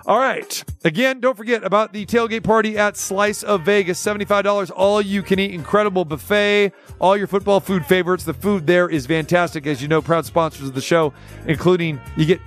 All 0.05 0.19
right. 0.19 0.63
Again, 0.83 1.21
don't 1.21 1.37
forget 1.37 1.63
about 1.63 1.93
the 1.93 2.05
tailgate 2.05 2.43
party 2.43 2.77
at 2.77 2.97
Slice 2.97 3.41
of 3.41 3.61
Vegas. 3.61 4.03
$75, 4.03 4.69
all 4.75 5.01
you 5.01 5.23
can 5.23 5.39
eat. 5.39 5.51
Incredible 5.51 6.03
buffet. 6.03 6.73
All 6.99 7.15
your 7.15 7.27
football 7.27 7.61
food 7.61 7.85
favorites. 7.85 8.25
The 8.25 8.33
food 8.33 8.67
there 8.67 8.89
is 8.89 9.05
fantastic. 9.07 9.65
As 9.65 9.81
you 9.81 9.87
know, 9.87 10.01
proud 10.01 10.25
sponsors 10.25 10.67
of 10.67 10.75
the 10.75 10.81
show, 10.81 11.13
including 11.47 12.01
you 12.17 12.25
get 12.25 12.41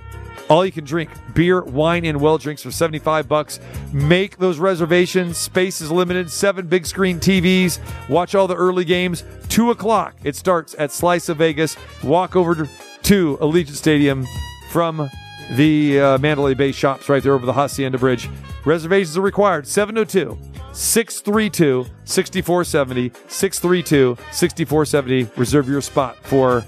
all 0.49 0.65
you 0.65 0.71
can 0.71 0.85
drink 0.85 1.09
beer, 1.33 1.61
wine, 1.61 2.05
and 2.05 2.21
well 2.21 2.37
drinks 2.37 2.63
for 2.63 2.71
75 2.71 3.27
bucks. 3.27 3.59
Make 3.91 4.37
those 4.37 4.59
reservations. 4.59 5.37
Space 5.37 5.81
is 5.81 5.91
limited. 5.91 6.31
Seven 6.31 6.67
big 6.67 6.85
screen 6.85 7.19
TVs. 7.19 7.79
Watch 8.09 8.35
all 8.35 8.47
the 8.47 8.55
early 8.55 8.85
games. 8.85 9.23
Two 9.49 9.71
o'clock. 9.71 10.15
It 10.23 10.35
starts 10.35 10.75
at 10.77 10.91
Slice 10.91 11.29
of 11.29 11.37
Vegas. 11.37 11.75
Walk 12.03 12.35
over 12.35 12.67
to 13.03 13.37
Allegiant 13.37 13.75
Stadium 13.75 14.25
from 14.69 15.09
the 15.51 15.99
uh, 15.99 16.17
Mandalay 16.17 16.53
Bay 16.53 16.71
shops 16.71 17.09
right 17.09 17.23
there 17.23 17.33
over 17.33 17.45
the 17.45 17.53
Hacienda 17.53 17.97
Bridge. 17.97 18.29
Reservations 18.65 19.17
are 19.17 19.21
required. 19.21 19.67
702 19.67 20.37
632 20.77 21.87
6470. 22.05 23.11
632 23.27 24.17
6470. 24.31 25.29
Reserve 25.35 25.67
your 25.67 25.81
spot 25.81 26.17
for 26.23 26.63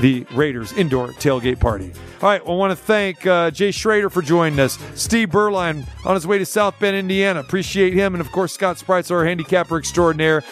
the 0.00 0.26
Raiders 0.32 0.72
indoor 0.72 1.08
tailgate 1.08 1.60
party. 1.60 1.92
All 2.20 2.28
right, 2.28 2.42
I 2.44 2.50
want 2.50 2.72
to 2.72 2.76
thank 2.76 3.24
uh, 3.24 3.52
Jay 3.52 3.70
Schroeder 3.70 4.10
for 4.10 4.20
joining 4.20 4.58
us. 4.58 4.78
Steve 4.94 5.30
Beuerlein 5.30 5.86
on 6.04 6.14
his 6.14 6.26
way 6.26 6.38
to 6.38 6.46
South 6.46 6.78
Bend, 6.80 6.96
Indiana. 6.96 7.40
Appreciate 7.40 7.92
him. 7.92 8.14
And 8.14 8.20
of 8.20 8.32
course, 8.32 8.52
Scott 8.52 8.78
Spreitzer, 8.78 9.12
our 9.12 9.24
handicapper 9.24 9.78
extraordinaire. 9.78 10.42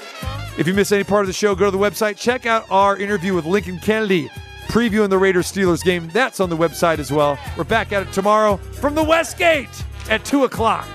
If 0.57 0.69
you 0.69 0.75
miss 0.75 0.93
any 0.93 1.05
part 1.05 1.23
of 1.23 1.27
the 1.27 1.33
show, 1.33 1.57
go 1.57 1.65
to 1.65 1.71
the 1.71 1.79
website. 1.79 2.17
Check 2.17 2.47
out 2.47 2.65
our 2.71 2.97
interview 2.97 3.35
with 3.35 3.45
Lincoln 3.45 3.79
Kennedy 3.81 4.29
previewing 4.69 5.11
the 5.11 5.19
Raiders 5.19 5.51
Steelers 5.51 5.83
game. 5.83 6.09
That's 6.13 6.39
on 6.39 6.49
the 6.49 6.57
website 6.57 7.01
as 7.01 7.11
well. 7.11 7.37
We're 7.57 7.65
back 7.65 7.91
at 7.91 8.07
it 8.07 8.13
tomorrow 8.13 8.57
from 8.57 8.95
the 8.95 9.03
Westgate 9.03 9.85
at 10.09 10.25
2 10.25 10.45
o'clock. 10.45 10.87